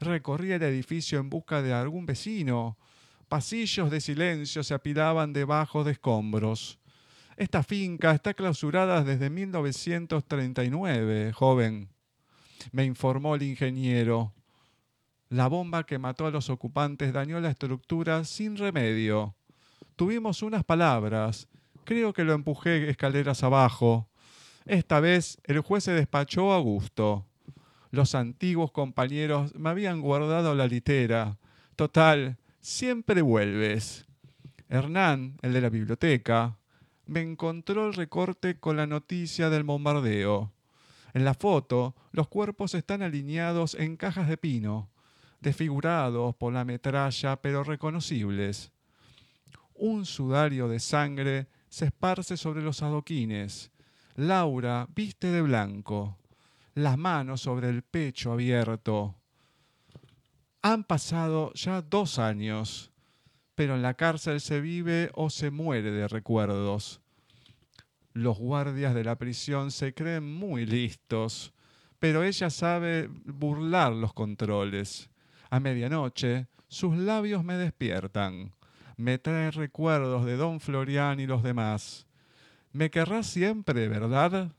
Recorría 0.00 0.56
el 0.56 0.62
edificio 0.62 1.18
en 1.18 1.30
busca 1.30 1.62
de 1.62 1.72
algún 1.72 2.06
vecino. 2.06 2.76
Pasillos 3.28 3.90
de 3.90 4.00
silencio 4.00 4.62
se 4.62 4.74
apilaban 4.74 5.32
debajo 5.32 5.84
de 5.84 5.92
escombros. 5.92 6.78
Esta 7.36 7.62
finca 7.62 8.12
está 8.12 8.34
clausurada 8.34 9.04
desde 9.04 9.30
1939, 9.30 11.32
joven, 11.32 11.88
me 12.72 12.84
informó 12.84 13.34
el 13.34 13.42
ingeniero. 13.42 14.32
La 15.28 15.46
bomba 15.46 15.84
que 15.84 15.98
mató 15.98 16.26
a 16.26 16.30
los 16.30 16.50
ocupantes 16.50 17.12
dañó 17.12 17.40
la 17.40 17.50
estructura 17.50 18.24
sin 18.24 18.56
remedio. 18.56 19.34
Tuvimos 19.96 20.42
unas 20.42 20.64
palabras. 20.64 21.48
Creo 21.84 22.12
que 22.12 22.24
lo 22.24 22.32
empujé 22.32 22.90
escaleras 22.90 23.42
abajo. 23.42 24.08
Esta 24.64 25.00
vez 25.00 25.38
el 25.44 25.60
juez 25.60 25.84
se 25.84 25.92
despachó 25.92 26.52
a 26.52 26.58
gusto. 26.58 27.26
Los 27.90 28.14
antiguos 28.14 28.70
compañeros 28.70 29.54
me 29.54 29.70
habían 29.70 30.00
guardado 30.00 30.54
la 30.54 30.66
litera. 30.66 31.38
Total, 31.76 32.36
siempre 32.60 33.22
vuelves. 33.22 34.06
Hernán, 34.68 35.38
el 35.42 35.54
de 35.54 35.60
la 35.62 35.70
biblioteca, 35.70 36.58
me 37.06 37.22
encontró 37.22 37.86
el 37.86 37.94
recorte 37.94 38.60
con 38.60 38.76
la 38.76 38.86
noticia 38.86 39.48
del 39.48 39.64
bombardeo. 39.64 40.52
En 41.14 41.24
la 41.24 41.32
foto, 41.32 41.94
los 42.12 42.28
cuerpos 42.28 42.74
están 42.74 43.00
alineados 43.00 43.74
en 43.74 43.96
cajas 43.96 44.28
de 44.28 44.36
pino, 44.36 44.90
desfigurados 45.40 46.34
por 46.36 46.52
la 46.52 46.66
metralla, 46.66 47.36
pero 47.36 47.64
reconocibles. 47.64 48.72
Un 49.74 50.04
sudario 50.04 50.68
de 50.68 50.80
sangre 50.80 51.46
se 51.70 51.86
esparce 51.86 52.36
sobre 52.36 52.62
los 52.62 52.82
adoquines. 52.82 53.70
Laura 54.16 54.86
viste 54.94 55.28
de 55.28 55.40
blanco, 55.40 56.17
las 56.82 56.98
manos 56.98 57.40
sobre 57.42 57.68
el 57.68 57.82
pecho 57.82 58.32
abierto. 58.32 59.16
Han 60.62 60.84
pasado 60.84 61.52
ya 61.54 61.82
dos 61.82 62.18
años, 62.18 62.92
pero 63.54 63.74
en 63.74 63.82
la 63.82 63.94
cárcel 63.94 64.40
se 64.40 64.60
vive 64.60 65.10
o 65.14 65.30
se 65.30 65.50
muere 65.50 65.90
de 65.90 66.08
recuerdos. 66.08 67.00
Los 68.12 68.38
guardias 68.38 68.94
de 68.94 69.04
la 69.04 69.16
prisión 69.16 69.70
se 69.70 69.94
creen 69.94 70.24
muy 70.24 70.66
listos, 70.66 71.52
pero 71.98 72.22
ella 72.22 72.50
sabe 72.50 73.08
burlar 73.24 73.92
los 73.92 74.12
controles. 74.12 75.10
A 75.50 75.60
medianoche, 75.60 76.46
sus 76.68 76.96
labios 76.96 77.44
me 77.44 77.54
despiertan. 77.54 78.52
Me 78.96 79.18
traen 79.18 79.52
recuerdos 79.52 80.26
de 80.26 80.36
don 80.36 80.60
Florián 80.60 81.20
y 81.20 81.26
los 81.26 81.42
demás. 81.42 82.06
¿Me 82.72 82.90
querrás 82.90 83.26
siempre, 83.26 83.88
verdad? 83.88 84.52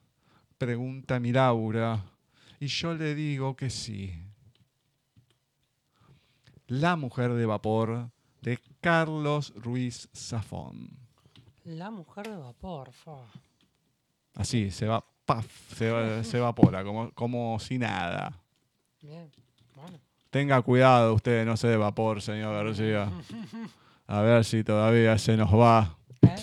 Pregunta 0.59 1.19
mi 1.21 1.31
Laura. 1.31 2.03
Y 2.59 2.67
yo 2.67 2.93
le 2.93 3.15
digo 3.15 3.55
que 3.55 3.69
sí. 3.69 4.13
La 6.67 6.95
mujer 6.97 7.31
de 7.33 7.45
vapor 7.45 8.09
de 8.41 8.59
Carlos 8.81 9.53
Ruiz 9.55 10.09
Zafón. 10.13 10.89
La 11.63 11.89
mujer 11.89 12.27
de 12.29 12.35
vapor, 12.37 12.91
fa. 12.91 13.17
Así, 14.35 14.69
se 14.69 14.85
va, 14.85 15.03
paf, 15.25 15.47
se, 15.75 15.89
va- 15.91 16.23
se 16.23 16.37
evapora, 16.37 16.83
como, 16.83 17.09
como 17.11 17.57
si 17.59 17.77
nada. 17.77 18.37
Bien, 19.01 19.31
bueno. 19.75 19.97
Tenga 20.29 20.61
cuidado 20.61 21.13
usted, 21.15 21.45
no 21.45 21.55
se 21.57 21.69
de 21.69 21.77
vapor, 21.77 22.21
señor 22.21 22.53
García. 22.65 23.09
A 24.07 24.21
ver 24.21 24.43
si 24.43 24.63
todavía 24.63 25.17
se 25.17 25.37
nos 25.37 25.53
va. 25.53 25.95
¿Eh? 26.23 26.35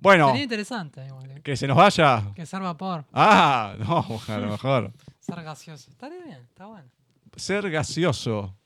Bueno, 0.00 0.28
Sería 0.28 0.42
interesante, 0.44 1.06
igual, 1.06 1.30
¿eh? 1.30 1.40
que 1.42 1.56
se 1.56 1.66
nos 1.66 1.76
vaya. 1.76 2.32
Que 2.34 2.46
ser 2.46 2.60
vapor, 2.62 3.04
Ah, 3.12 3.74
no, 3.78 4.04
a 4.28 4.38
lo 4.38 4.46
mejor. 4.48 4.92
ser 5.20 5.42
gaseoso. 5.42 5.90
Estaría 5.90 6.24
bien, 6.24 6.40
está 6.48 6.66
bueno. 6.66 6.88
Ser 7.36 7.70
gaseoso. 7.70 8.56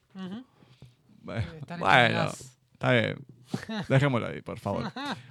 Bueno, 1.23 1.53
Estar 1.55 1.79
en 1.79 1.85
bueno, 1.85 2.31
está 2.73 2.93
bien. 2.93 3.27
Dejémoslo 3.89 4.27
ahí, 4.29 4.43
por 4.43 4.59
favor. 4.59 4.91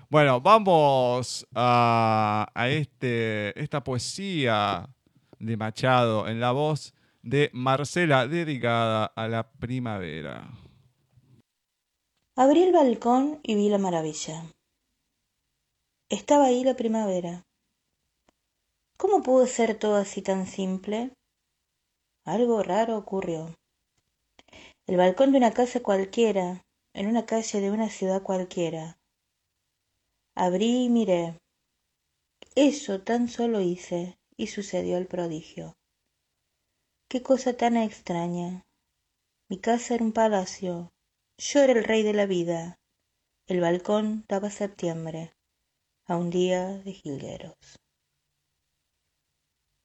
Bueno, 0.10 0.40
vamos 0.42 1.48
a, 1.56 2.48
a 2.54 2.70
este, 2.70 3.58
esta 3.62 3.84
poesía 3.84 4.88
de 5.40 5.58
Machado 5.58 6.28
en 6.28 6.40
la 6.40 6.52
voz 6.52 6.94
de 7.22 7.50
Marcela, 7.54 8.28
dedicada 8.28 9.06
a 9.06 9.28
la 9.28 9.50
primavera. 9.52 10.50
Abrí 12.36 12.64
el 12.64 12.74
balcón 12.74 13.40
y 13.44 13.56
vi 13.56 13.70
la 13.70 13.78
maravilla. 13.78 14.44
Estaba 16.14 16.46
ahí 16.46 16.64
la 16.64 16.76
primavera. 16.76 17.44
¿Cómo 18.98 19.24
pudo 19.24 19.48
ser 19.48 19.80
todo 19.80 19.96
así 19.96 20.22
tan 20.22 20.46
simple? 20.46 21.12
Algo 22.24 22.62
raro 22.62 23.00
ocurrió. 23.00 23.56
El 24.86 24.98
balcón 24.98 25.32
de 25.32 25.40
una 25.40 25.54
casa 25.54 25.80
cualquiera, 25.80 26.62
en 26.94 27.08
una 27.08 27.26
calle 27.26 27.62
de 27.62 27.72
una 27.72 27.90
ciudad 27.90 28.22
cualquiera. 28.22 29.00
Abrí 30.36 30.86
y 30.86 30.90
miré. 30.90 31.40
Eso 32.54 33.02
tan 33.02 33.28
solo 33.28 33.62
hice 33.62 34.16
y 34.38 34.46
sucedió 34.46 35.00
el 35.00 35.08
prodigio. 35.08 35.74
Qué 37.10 37.24
cosa 37.24 37.58
tan 37.58 37.76
extraña. 37.76 38.62
Mi 39.50 39.58
casa 39.58 39.96
era 39.96 40.04
un 40.04 40.14
palacio, 40.14 40.92
yo 41.40 41.62
era 41.62 41.74
el 41.74 41.84
rey 41.84 42.04
de 42.04 42.14
la 42.14 42.28
vida. 42.28 42.78
El 43.48 43.62
balcón 43.62 44.26
daba 44.30 44.52
septiembre 44.52 45.34
a 46.08 46.16
un 46.18 46.30
día 46.30 46.68
de 46.80 46.94
jilgueros. 46.94 47.56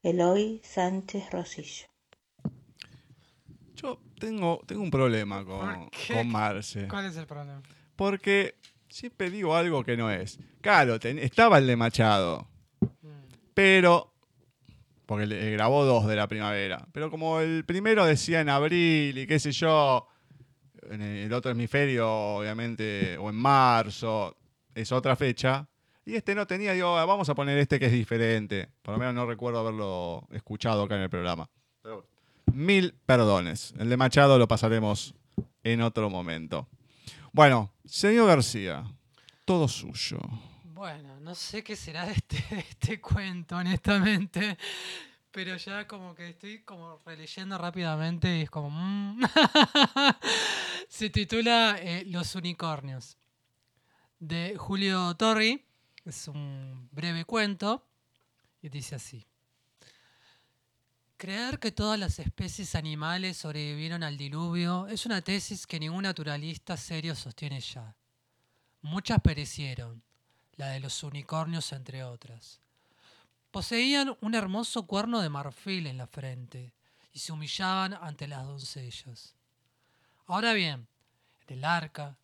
Eloy 0.03 0.61
Sánchez 0.63 1.29
Rosillo. 1.31 1.87
Yo 3.75 3.99
tengo, 4.19 4.61
tengo 4.65 4.81
un 4.81 4.91
problema 4.91 5.43
con, 5.45 5.59
¿Por 5.85 5.91
qué? 5.91 6.13
con 6.13 6.27
Marce. 6.29 6.87
¿Cuál 6.87 7.05
es 7.05 7.15
el 7.17 7.27
problema? 7.27 7.61
Porque 7.95 8.55
siempre 8.89 9.29
digo 9.29 9.55
algo 9.55 9.83
que 9.83 9.95
no 9.97 10.09
es. 10.11 10.39
Claro, 10.61 10.99
ten- 10.99 11.19
estaba 11.19 11.57
el 11.57 11.67
de 11.67 11.75
Machado, 11.75 12.47
Mm. 12.81 13.23
pero. 13.53 14.13
Porque 15.05 15.25
le 15.25 15.49
grabó 15.51 15.85
dos 15.85 16.05
de 16.07 16.15
la 16.15 16.27
primavera. 16.27 16.87
Pero 16.91 17.09
como 17.09 17.39
el 17.39 17.65
primero 17.65 18.05
decía 18.05 18.41
en 18.41 18.49
abril 18.49 19.17
y 19.17 19.25
qué 19.25 19.39
sé 19.39 19.51
yo, 19.51 20.07
en 20.83 21.01
el 21.01 21.33
otro 21.33 21.49
hemisferio, 21.51 22.07
obviamente, 22.37 23.17
o 23.17 23.29
en 23.29 23.35
marzo, 23.35 24.37
es 24.75 24.91
otra 24.91 25.15
fecha. 25.15 25.67
Y 26.09 26.15
este 26.15 26.33
no 26.33 26.47
tenía, 26.47 26.73
digo, 26.73 26.97
"Ah, 26.97 27.05
vamos 27.05 27.29
a 27.29 27.35
poner 27.35 27.57
este 27.59 27.79
que 27.79 27.85
es 27.85 27.91
diferente. 27.91 28.67
Por 28.81 28.95
lo 28.95 28.99
menos 28.99 29.13
no 29.13 29.27
recuerdo 29.27 29.59
haberlo 29.59 30.27
escuchado 30.31 30.83
acá 30.83 30.95
en 30.95 31.01
el 31.03 31.09
programa. 31.09 31.47
Pero 31.83 32.03
mil 32.51 32.95
perdones. 33.05 33.73
El 33.77 33.89
de 33.89 33.97
Machado 33.97 34.39
lo 34.39 34.47
pasaremos 34.47 35.13
en 35.63 35.81
otro 35.81 36.09
momento. 36.09 36.67
Bueno, 37.31 37.71
señor 37.85 38.27
García, 38.27 38.83
todo 39.45 39.67
suyo. 39.67 40.17
Bueno, 40.63 41.19
no 41.19 41.35
sé 41.35 41.63
qué 41.63 41.75
será 41.75 42.05
de 42.05 42.13
este, 42.13 42.43
este 42.69 42.99
cuento, 42.99 43.57
honestamente. 43.57 44.57
Pero 45.31 45.57
ya 45.57 45.87
como 45.87 46.15
que 46.15 46.29
estoy 46.29 46.63
como 46.63 46.97
releyendo 47.05 47.55
rápidamente 47.59 48.39
y 48.39 48.41
es 48.41 48.49
como... 48.49 48.71
mm. 48.71 49.21
Se 50.89 51.11
titula 51.11 51.77
eh, 51.79 52.03
Los 52.07 52.33
unicornios. 52.33 53.15
De 54.17 54.55
Julio 54.57 55.13
Torri. 55.15 55.68
Es 56.09 56.27
un 56.27 56.89
breve 56.91 57.23
cuento. 57.23 57.85
Y 58.63 58.69
dice 58.69 58.95
así. 58.95 59.23
Creer 61.17 61.59
que 61.59 61.71
todas 61.71 61.99
las 61.99 62.17
especies 62.17 62.73
animales 62.73 63.37
sobrevivieron 63.37 64.01
al 64.01 64.17
diluvio 64.17 64.87
es 64.87 65.05
una 65.05 65.21
tesis 65.21 65.67
que 65.67 65.79
ningún 65.79 66.03
naturalista 66.03 66.77
serio 66.77 67.15
sostiene 67.15 67.61
ya. 67.61 67.95
Muchas 68.81 69.21
perecieron, 69.21 70.01
la 70.55 70.69
de 70.69 70.79
los 70.79 71.03
unicornios 71.03 71.71
entre 71.73 72.03
otras. 72.03 72.59
Poseían 73.51 74.17
un 74.21 74.33
hermoso 74.33 74.87
cuerno 74.87 75.21
de 75.21 75.29
marfil 75.29 75.85
en 75.85 75.97
la 75.97 76.07
frente 76.07 76.73
y 77.13 77.19
se 77.19 77.33
humillaban 77.33 77.93
ante 77.93 78.27
las 78.27 78.47
doncellas. 78.47 79.35
Ahora 80.25 80.53
bien, 80.53 80.87
en 81.45 81.57
el 81.57 81.65
arca, 81.65 82.17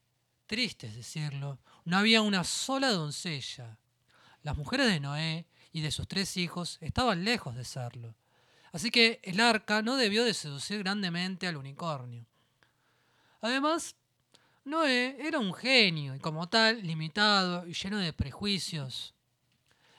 triste 0.47 0.87
es 0.87 0.95
decirlo, 0.95 1.59
no 1.85 1.97
había 1.97 2.21
una 2.21 2.43
sola 2.43 2.91
doncella. 2.91 3.77
Las 4.43 4.57
mujeres 4.57 4.87
de 4.87 4.99
Noé 4.99 5.45
y 5.71 5.81
de 5.81 5.91
sus 5.91 6.07
tres 6.07 6.35
hijos 6.37 6.77
estaban 6.81 7.23
lejos 7.23 7.55
de 7.55 7.63
serlo. 7.63 8.15
Así 8.71 8.91
que 8.91 9.21
el 9.23 9.39
arca 9.39 9.81
no 9.81 9.95
debió 9.95 10.25
de 10.25 10.33
seducir 10.33 10.79
grandemente 10.79 11.47
al 11.47 11.57
unicornio. 11.57 12.25
Además, 13.41 13.95
Noé 14.65 15.15
era 15.19 15.39
un 15.39 15.53
genio 15.53 16.15
y 16.15 16.19
como 16.19 16.49
tal 16.49 16.81
limitado 16.81 17.67
y 17.67 17.73
lleno 17.73 17.99
de 17.99 18.13
prejuicios. 18.13 19.13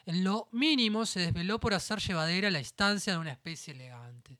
En 0.04 0.24
lo 0.24 0.48
mínimo 0.52 1.06
se 1.06 1.20
desveló 1.20 1.58
por 1.58 1.72
hacer 1.72 2.00
llevadera 2.00 2.50
la 2.50 2.58
estancia 2.58 3.12
de 3.12 3.18
una 3.18 3.32
especie 3.32 3.74
elegante. 3.74 4.38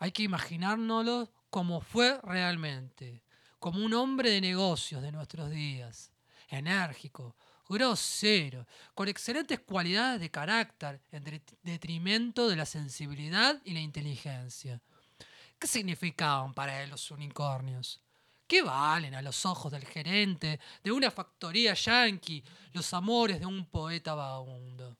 Hay 0.00 0.12
que 0.12 0.24
imaginárnoslo 0.24 1.32
como 1.50 1.80
fue 1.80 2.20
realmente, 2.22 3.22
como 3.58 3.84
un 3.84 3.94
hombre 3.94 4.30
de 4.30 4.40
negocios 4.40 5.02
de 5.02 5.12
nuestros 5.12 5.50
días, 5.50 6.10
enérgico, 6.48 7.36
grosero, 7.68 8.66
con 8.94 9.08
excelentes 9.08 9.60
cualidades 9.60 10.20
de 10.20 10.30
carácter 10.30 11.00
en 11.12 11.24
det- 11.24 11.56
detrimento 11.62 12.48
de 12.48 12.56
la 12.56 12.64
sensibilidad 12.66 13.60
y 13.64 13.74
la 13.74 13.80
inteligencia. 13.80 14.80
¿Qué 15.58 15.66
significaban 15.66 16.54
para 16.54 16.82
él 16.82 16.90
los 16.90 17.10
unicornios? 17.10 18.00
¿Qué 18.46 18.62
valen 18.62 19.14
a 19.14 19.20
los 19.20 19.44
ojos 19.44 19.70
del 19.72 19.84
gerente 19.84 20.58
de 20.82 20.92
una 20.92 21.10
factoría 21.10 21.74
yanqui 21.74 22.42
los 22.72 22.94
amores 22.94 23.40
de 23.40 23.46
un 23.46 23.66
poeta 23.66 24.14
vagabundo? 24.14 24.96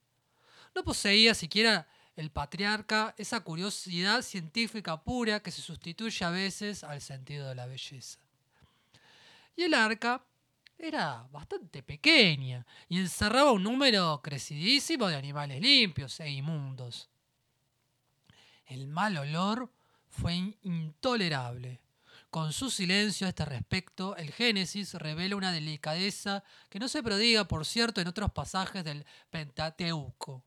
No 0.75 0.85
poseía 0.85 1.33
siquiera 1.35 1.89
el 2.17 2.31
patriarca 2.31 3.15
esa 3.17 3.41
curiosidad 3.41 4.21
científica 4.23 5.03
pura 5.03 5.41
que 5.41 5.51
se 5.51 5.63
sustituye 5.63 6.25
a 6.27 6.31
veces 6.31 6.85
al 6.85 7.01
sentido 7.01 7.49
de 7.49 7.55
la 7.55 7.67
belleza. 7.67 8.19
Y 9.59 9.65
el 9.65 9.75
arca 9.75 10.25
era 10.79 11.27
bastante 11.33 11.83
pequeña 11.83 12.65
y 12.89 13.01
encerraba 13.01 13.51
un 13.51 13.65
número 13.65 14.21
crecidísimo 14.23 15.09
de 15.09 15.17
animales 15.17 15.61
limpios 15.61 16.21
e 16.21 16.31
inmundos. 16.31 17.11
El 18.67 18.87
mal 18.87 19.17
olor 19.19 19.69
fue 20.07 20.37
in- 20.37 20.57
intolerable. 20.63 21.81
Con 22.31 22.53
su 22.53 22.71
silencio 22.71 23.27
a 23.27 23.31
este 23.31 23.45
respecto, 23.47 24.15
el 24.15 24.31
Génesis 24.31 24.95
revela 24.95 25.35
una 25.35 25.51
delicadeza 25.51 26.45
que 26.71 26.79
no 26.79 26.87
se 26.87 27.03
prodiga, 27.03 27.49
por 27.49 27.67
cierto, 27.67 28.01
en 28.01 28.07
otros 28.07 28.31
pasajes 28.31 28.85
del 28.85 29.05
Pentateuco. 29.29 30.45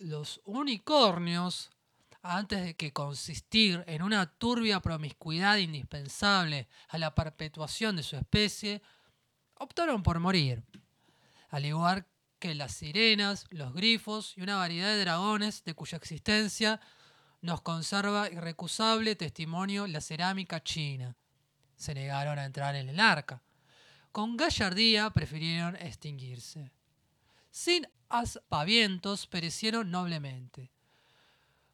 Los 0.00 0.40
unicornios, 0.44 1.70
antes 2.22 2.62
de 2.62 2.74
que 2.76 2.92
consistir 2.92 3.82
en 3.86 4.02
una 4.02 4.26
turbia 4.26 4.80
promiscuidad 4.80 5.56
indispensable 5.56 6.68
a 6.88 6.98
la 6.98 7.14
perpetuación 7.14 7.96
de 7.96 8.02
su 8.02 8.16
especie, 8.16 8.82
optaron 9.54 10.02
por 10.02 10.20
morir, 10.20 10.62
al 11.48 11.64
igual 11.64 12.06
que 12.38 12.54
las 12.54 12.72
sirenas, 12.72 13.46
los 13.50 13.72
grifos 13.74 14.36
y 14.36 14.42
una 14.42 14.56
variedad 14.56 14.88
de 14.88 15.00
dragones 15.00 15.64
de 15.64 15.74
cuya 15.74 15.98
existencia 15.98 16.80
nos 17.42 17.60
conserva 17.62 18.30
irrecusable 18.30 19.16
testimonio 19.16 19.86
la 19.86 20.00
cerámica 20.00 20.62
china. 20.62 21.16
Se 21.76 21.94
negaron 21.94 22.38
a 22.38 22.44
entrar 22.44 22.74
en 22.76 22.88
el 22.88 23.00
arca. 23.00 23.42
Con 24.12 24.36
gallardía 24.36 25.10
prefirieron 25.10 25.76
extinguirse. 25.76 26.70
Sin 27.50 27.86
aspavientos 28.08 29.26
perecieron 29.26 29.90
noblemente. 29.90 30.70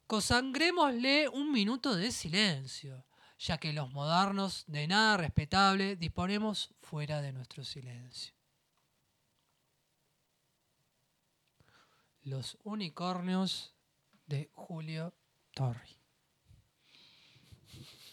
Consangrémosle 0.07 1.27
un 1.27 1.51
minuto 1.51 1.93
de 1.93 2.11
silencio, 2.13 3.05
ya 3.37 3.57
que 3.57 3.73
los 3.73 3.91
modernos 3.91 4.63
de 4.67 4.87
nada 4.87 5.17
respetable 5.17 5.97
disponemos 5.97 6.73
fuera 6.79 7.21
de 7.21 7.33
nuestro 7.33 7.65
silencio. 7.65 8.33
Los 12.23 12.57
unicornios 12.63 13.75
de 14.25 14.49
Julio 14.53 15.13
Torri. 15.53 15.97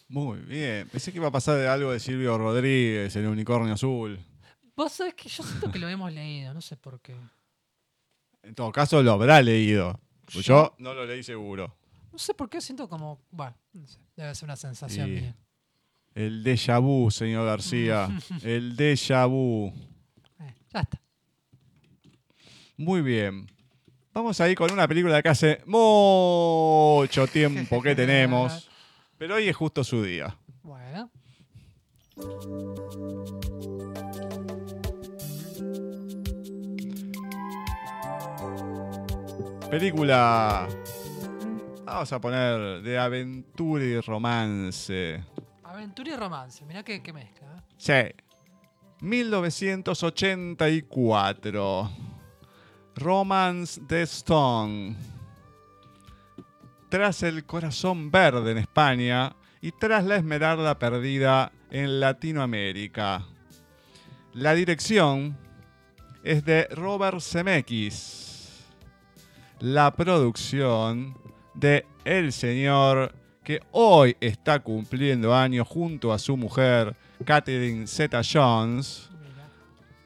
Muy 0.09 0.41
bien. 0.41 0.89
Pensé 0.89 1.13
que 1.13 1.19
iba 1.19 1.29
a 1.29 1.33
pasar 1.33 1.59
de 1.59 1.69
algo 1.69 1.93
de 1.93 2.01
Silvio 2.01 2.37
Rodríguez, 2.37 3.15
el 3.15 3.27
unicornio 3.27 3.75
azul. 3.75 4.19
Vos 4.77 4.93
sabés 4.93 5.15
que 5.15 5.29
yo 5.29 5.45
siento 5.45 5.71
que 5.71 5.79
lo 5.79 5.89
hemos 5.89 6.13
leído, 6.13 6.53
no 6.53 6.61
sé 6.61 6.77
por 6.77 7.01
qué. 7.01 7.17
En 8.43 8.55
todo 8.57 8.73
caso, 8.73 9.01
lo 9.01 9.13
habrá 9.13 9.41
leído. 9.41 10.01
Pues 10.33 10.45
yo 10.45 10.75
no 10.79 10.93
lo 10.93 11.07
leí 11.07 11.23
seguro. 11.23 11.77
No 12.15 12.19
sé 12.19 12.33
por 12.33 12.49
qué 12.49 12.61
siento 12.61 12.89
como. 12.89 13.19
Bueno, 13.33 13.57
no 13.73 13.89
sé, 13.89 13.99
debe 14.15 14.33
ser 14.37 14.47
una 14.47 14.55
sensación 14.55 15.13
mía. 15.13 15.35
El 16.15 16.45
déjà 16.45 16.79
vu, 16.81 17.11
señor 17.11 17.45
García. 17.45 18.09
El 18.45 18.77
déjà 18.77 19.27
vu. 19.27 19.73
Eh, 20.39 20.55
ya 20.73 20.81
está. 20.83 21.03
Muy 22.77 23.03
bien. 23.03 23.51
Vamos 24.13 24.41
a 24.41 24.49
ir 24.49 24.57
con 24.57 24.71
una 24.71 24.87
película 24.87 25.21
que 25.21 25.29
hace 25.29 25.61
mucho 25.67 27.27
tiempo 27.27 27.83
que 27.83 27.97
tenemos. 27.97 28.71
Pero 29.19 29.35
hoy 29.35 29.49
es 29.49 29.57
justo 29.57 29.83
su 29.83 30.01
día. 30.05 30.37
Bueno. 30.63 31.11
Película. 39.69 40.69
Vamos 41.85 42.13
a 42.13 42.21
poner 42.21 42.83
de 42.83 42.99
aventura 42.99 43.85
y 43.85 44.01
romance. 44.01 45.23
Aventura 45.65 46.13
y 46.13 46.17
romance. 46.17 46.65
Mirá 46.65 46.83
qué, 46.83 47.03
qué 47.03 47.13
mezcla. 47.13 47.59
¿eh? 47.59 47.63
Sí. 47.77 47.93
1984. 49.01 51.91
Romance 52.97 53.81
the 53.87 54.01
Stone. 54.03 54.97
Tras 56.89 57.23
el 57.23 57.45
corazón 57.45 58.11
verde 58.11 58.53
en 58.53 58.59
España 58.59 59.37
y 59.61 59.71
tras 59.73 60.05
la 60.05 60.17
esmeralda 60.17 60.79
perdida 60.79 61.53
en 61.71 62.01
Latinoamérica. 62.01 63.27
La 64.33 64.55
dirección 64.55 65.37
es 66.23 66.47
de 66.47 66.67
Robert 66.69 67.21
Zemeckis. 67.21 68.65
La 69.61 69.95
producción 69.95 71.24
de 71.55 71.87
el 72.05 72.33
señor 72.33 73.15
que 73.43 73.61
hoy 73.73 74.17
está 74.21 74.59
cumpliendo 74.61 75.35
años 75.35 75.69
junto 75.69 76.13
a 76.13 76.19
su 76.19 76.37
mujer 76.37 76.97
Catherine 77.25 77.87
Zeta 77.87 78.23
Jones. 78.23 79.11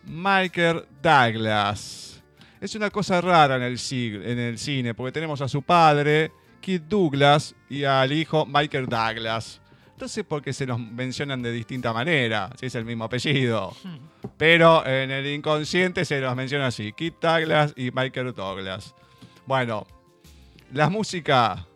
Michael 0.04 0.84
Douglas. 1.02 2.22
Es 2.60 2.74
una 2.74 2.90
cosa 2.90 3.20
rara 3.20 3.56
en 3.56 3.62
el, 3.62 3.78
en 3.92 4.38
el 4.38 4.58
cine, 4.58 4.94
porque 4.94 5.12
tenemos 5.12 5.40
a 5.42 5.48
su 5.48 5.62
padre, 5.62 6.32
Keith 6.60 6.82
Douglas, 6.88 7.54
y 7.68 7.84
al 7.84 8.10
hijo 8.10 8.46
Michael 8.46 8.86
Douglas. 8.86 9.60
No 10.00 10.08
sé 10.08 10.24
por 10.24 10.42
qué 10.42 10.52
se 10.52 10.66
nos 10.66 10.78
mencionan 10.80 11.42
de 11.42 11.52
distinta 11.52 11.92
manera, 11.92 12.50
si 12.58 12.66
es 12.66 12.74
el 12.74 12.84
mismo 12.84 13.04
apellido. 13.04 13.74
Pero 14.38 14.84
en 14.86 15.10
el 15.10 15.26
inconsciente 15.26 16.04
se 16.04 16.20
los 16.20 16.34
menciona 16.34 16.68
así, 16.68 16.92
Keith 16.92 17.20
Douglas 17.20 17.74
y 17.76 17.90
Michael 17.90 18.32
Douglas. 18.32 18.94
Bueno, 19.46 19.86
la 20.72 20.88
música 20.88 21.66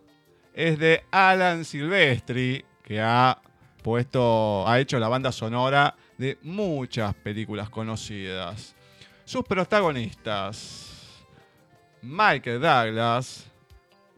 es 0.55 0.79
de 0.79 1.05
Alan 1.11 1.65
Silvestri, 1.65 2.65
que 2.83 3.01
ha 3.01 3.41
puesto, 3.83 4.67
ha 4.69 4.79
hecho 4.79 4.99
la 4.99 5.09
banda 5.09 5.33
sonora 5.33 5.95
de 6.19 6.39
muchas 6.43 7.15
películas 7.15 7.71
conocidas. 7.71 8.75
Sus 9.25 9.45
protagonistas, 9.45 11.25
Michael 12.03 12.61
Douglas, 12.61 13.47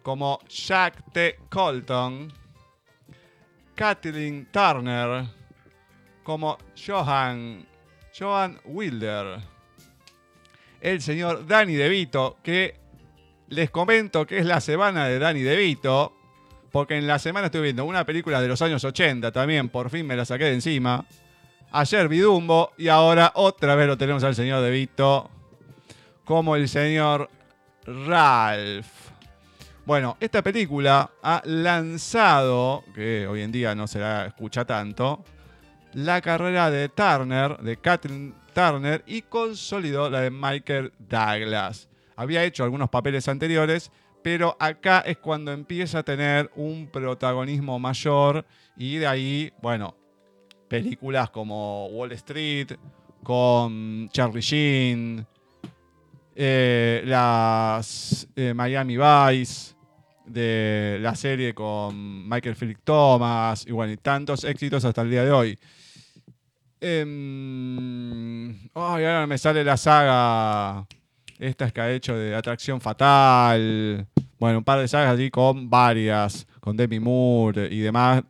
como 0.02 0.40
Jack 0.48 1.12
T. 1.12 1.38
Colton, 1.48 2.32
Kathleen 3.74 4.48
Turner, 4.50 5.24
como 6.22 6.58
Johan, 6.74 7.66
Johan 8.18 8.60
Wilder, 8.64 9.38
el 10.80 11.00
señor 11.00 11.46
Danny 11.46 11.74
DeVito, 11.74 12.38
que 12.42 12.83
les 13.48 13.70
comento 13.70 14.26
que 14.26 14.38
es 14.38 14.46
la 14.46 14.60
semana 14.60 15.06
de 15.06 15.18
Danny 15.18 15.42
DeVito, 15.42 16.12
porque 16.72 16.96
en 16.96 17.06
la 17.06 17.18
semana 17.18 17.46
estoy 17.46 17.62
viendo 17.62 17.84
una 17.84 18.04
película 18.04 18.40
de 18.40 18.48
los 18.48 18.60
años 18.62 18.82
80 18.84 19.30
también, 19.32 19.68
por 19.68 19.90
fin 19.90 20.06
me 20.06 20.16
la 20.16 20.24
saqué 20.24 20.44
de 20.44 20.54
encima. 20.54 21.04
Ayer 21.70 22.08
vi 22.08 22.18
Dumbo 22.18 22.72
y 22.78 22.88
ahora 22.88 23.32
otra 23.34 23.74
vez 23.74 23.86
lo 23.86 23.98
tenemos 23.98 24.24
al 24.24 24.34
señor 24.34 24.62
DeVito 24.62 25.30
como 26.24 26.56
el 26.56 26.68
señor 26.68 27.30
Ralph. 27.84 28.86
Bueno, 29.84 30.16
esta 30.18 30.42
película 30.42 31.10
ha 31.22 31.42
lanzado, 31.44 32.84
que 32.94 33.26
hoy 33.26 33.42
en 33.42 33.52
día 33.52 33.74
no 33.74 33.86
se 33.86 33.98
la 33.98 34.26
escucha 34.26 34.64
tanto, 34.64 35.22
la 35.92 36.22
carrera 36.22 36.70
de 36.70 36.88
Turner, 36.88 37.58
de 37.58 37.76
Kathleen 37.76 38.34
Turner, 38.54 39.04
y 39.06 39.22
consolidó 39.22 40.08
la 40.08 40.22
de 40.22 40.30
Michael 40.30 40.92
Douglas. 40.98 41.88
Había 42.16 42.44
hecho 42.44 42.64
algunos 42.64 42.90
papeles 42.90 43.28
anteriores, 43.28 43.90
pero 44.22 44.56
acá 44.58 45.00
es 45.00 45.18
cuando 45.18 45.52
empieza 45.52 45.98
a 45.98 46.02
tener 46.02 46.50
un 46.56 46.88
protagonismo 46.88 47.78
mayor 47.78 48.46
y 48.76 48.96
de 48.96 49.06
ahí, 49.06 49.52
bueno, 49.60 49.96
películas 50.68 51.30
como 51.30 51.86
Wall 51.88 52.12
Street, 52.12 52.72
con 53.22 54.08
Charlie 54.10 54.40
Sheen, 54.40 55.26
eh, 56.34 57.02
las 57.04 58.26
eh, 58.34 58.54
Miami 58.54 58.96
Vice, 58.96 59.74
de 60.26 60.98
la 61.00 61.14
serie 61.14 61.54
con 61.54 62.28
Michael 62.28 62.56
Philip 62.56 62.78
Thomas, 62.82 63.66
y 63.66 63.72
bueno, 63.72 63.92
y 63.92 63.96
tantos 63.98 64.44
éxitos 64.44 64.84
hasta 64.84 65.02
el 65.02 65.10
día 65.10 65.24
de 65.24 65.32
hoy. 65.32 65.58
Ay, 68.74 69.04
ahora 69.04 69.26
me 69.26 69.38
sale 69.38 69.64
la 69.64 69.76
saga. 69.76 70.86
Estas 71.38 71.72
que 71.72 71.80
ha 71.80 71.90
hecho 71.90 72.16
de 72.16 72.34
Atracción 72.34 72.80
Fatal. 72.80 74.06
Bueno, 74.38 74.58
un 74.58 74.64
par 74.64 74.80
de 74.80 74.88
sagas 74.88 75.14
así 75.14 75.30
con 75.30 75.68
varias. 75.68 76.46
Con 76.60 76.76
Demi 76.76 77.00
Moore 77.00 77.68
y 77.70 77.80
demás. 77.80 78.22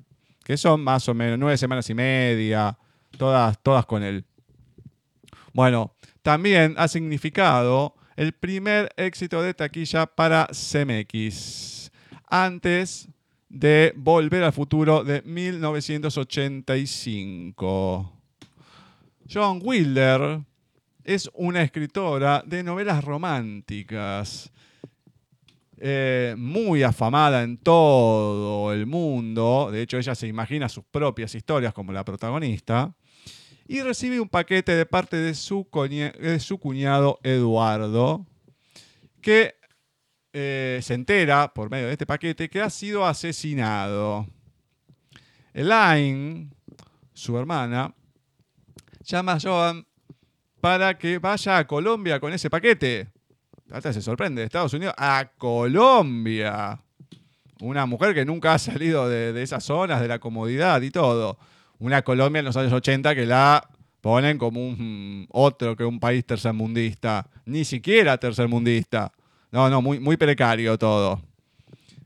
Que 0.42 0.56
son 0.56 0.82
más 0.82 1.08
o 1.08 1.14
menos 1.14 1.38
nueve 1.38 1.56
semanas 1.56 1.88
y 1.90 1.94
media. 1.94 2.76
Todas, 3.16 3.56
todas 3.62 3.86
con 3.86 4.02
él. 4.02 4.24
Bueno, 5.52 5.94
también 6.22 6.74
ha 6.78 6.88
significado 6.88 7.94
el 8.16 8.32
primer 8.32 8.92
éxito 8.96 9.40
de 9.42 9.54
taquilla 9.54 10.06
para 10.06 10.48
CMX. 10.48 11.92
Antes 12.28 13.08
de 13.48 13.92
Volver 13.96 14.42
al 14.42 14.52
Futuro 14.52 15.04
de 15.04 15.22
1985. 15.22 18.10
John 19.32 19.60
Wilder 19.62 20.40
es 21.04 21.30
una 21.34 21.62
escritora 21.62 22.42
de 22.46 22.62
novelas 22.62 23.04
románticas. 23.04 24.50
eh, 25.76 26.34
muy 26.38 26.82
afamada 26.82 27.42
en 27.42 27.58
todo 27.58 28.72
el 28.72 28.86
mundo. 28.86 29.70
De 29.70 29.82
hecho, 29.82 29.98
ella 29.98 30.14
se 30.14 30.26
imagina 30.26 30.68
sus 30.68 30.84
propias 30.84 31.34
historias 31.34 31.74
como 31.74 31.92
la 31.92 32.04
protagonista. 32.04 32.94
Y 33.66 33.80
recibe 33.80 34.20
un 34.20 34.28
paquete 34.28 34.72
de 34.72 34.86
parte 34.86 35.16
de 35.16 35.34
su, 35.34 35.66
su 36.38 36.58
cuñado 36.58 37.18
Eduardo, 37.22 38.24
que 39.20 39.56
eh, 40.32 40.80
se 40.82 40.94
entera 40.94 41.52
por 41.52 41.70
medio 41.70 41.86
de 41.86 41.92
este 41.92 42.06
paquete 42.06 42.48
que 42.48 42.60
ha 42.60 42.70
sido 42.70 43.06
asesinado. 43.06 44.26
Elaine, 45.52 46.50
su 47.12 47.38
hermana, 47.38 47.94
llama 49.04 49.32
a 49.32 49.40
Joan 49.40 49.86
para 50.64 50.96
que 50.96 51.18
vaya 51.18 51.58
a 51.58 51.66
Colombia 51.66 52.18
con 52.18 52.32
ese 52.32 52.48
paquete. 52.48 53.08
Hasta 53.70 53.92
se 53.92 54.00
sorprende, 54.00 54.40
de 54.40 54.46
Estados 54.46 54.72
Unidos 54.72 54.94
a 54.96 55.30
Colombia. 55.36 56.80
Una 57.60 57.84
mujer 57.84 58.14
que 58.14 58.24
nunca 58.24 58.54
ha 58.54 58.58
salido 58.58 59.06
de, 59.06 59.42
esas 59.42 59.62
zonas, 59.62 60.00
de 60.00 60.08
la 60.08 60.18
comodidad 60.18 60.80
y 60.80 60.90
todo. 60.90 61.36
Una 61.78 62.00
Colombia 62.00 62.38
en 62.38 62.46
los 62.46 62.56
años 62.56 62.72
80 62.72 63.14
que 63.14 63.26
la 63.26 63.68
ponen 64.00 64.38
como 64.38 64.66
un 64.66 65.26
otro 65.32 65.76
que 65.76 65.84
un 65.84 66.00
país 66.00 66.24
tercermundista. 66.24 67.26
Ni 67.44 67.66
siquiera 67.66 68.16
tercermundista. 68.16 69.12
No, 69.52 69.68
no, 69.68 69.82
muy, 69.82 70.00
muy 70.00 70.16
precario 70.16 70.78
todo. 70.78 71.20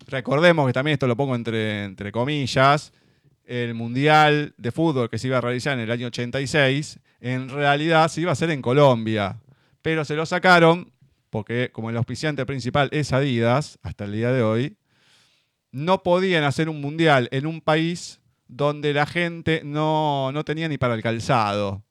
Recordemos 0.08 0.66
que 0.66 0.72
también 0.72 0.94
esto 0.94 1.06
lo 1.06 1.16
pongo 1.16 1.36
entre 1.36 2.10
comillas. 2.10 2.92
El 3.48 3.74
Mundial 3.74 4.54
de 4.58 4.70
Fútbol 4.70 5.08
que 5.08 5.18
se 5.18 5.26
iba 5.26 5.38
a 5.38 5.40
realizar 5.40 5.72
en 5.72 5.80
el 5.80 5.90
año 5.90 6.08
86, 6.08 7.00
en 7.20 7.48
realidad 7.48 8.08
se 8.08 8.20
iba 8.20 8.30
a 8.30 8.34
hacer 8.34 8.50
en 8.50 8.62
Colombia. 8.62 9.40
Pero 9.82 10.04
se 10.04 10.14
lo 10.14 10.26
sacaron 10.26 10.92
porque 11.30 11.70
como 11.72 11.90
el 11.90 11.96
auspiciante 11.96 12.44
principal 12.46 12.88
es 12.92 13.12
Adidas, 13.12 13.78
hasta 13.82 14.04
el 14.04 14.12
día 14.12 14.32
de 14.32 14.42
hoy, 14.42 14.76
no 15.72 16.02
podían 16.02 16.44
hacer 16.44 16.68
un 16.68 16.80
mundial 16.80 17.28
en 17.32 17.46
un 17.46 17.60
país 17.60 18.20
donde 18.48 18.92
la 18.92 19.06
gente 19.06 19.62
no, 19.64 20.30
no 20.32 20.44
tenía 20.44 20.68
ni 20.68 20.78
para 20.78 20.94
el 20.94 21.02
calzado. 21.02 21.82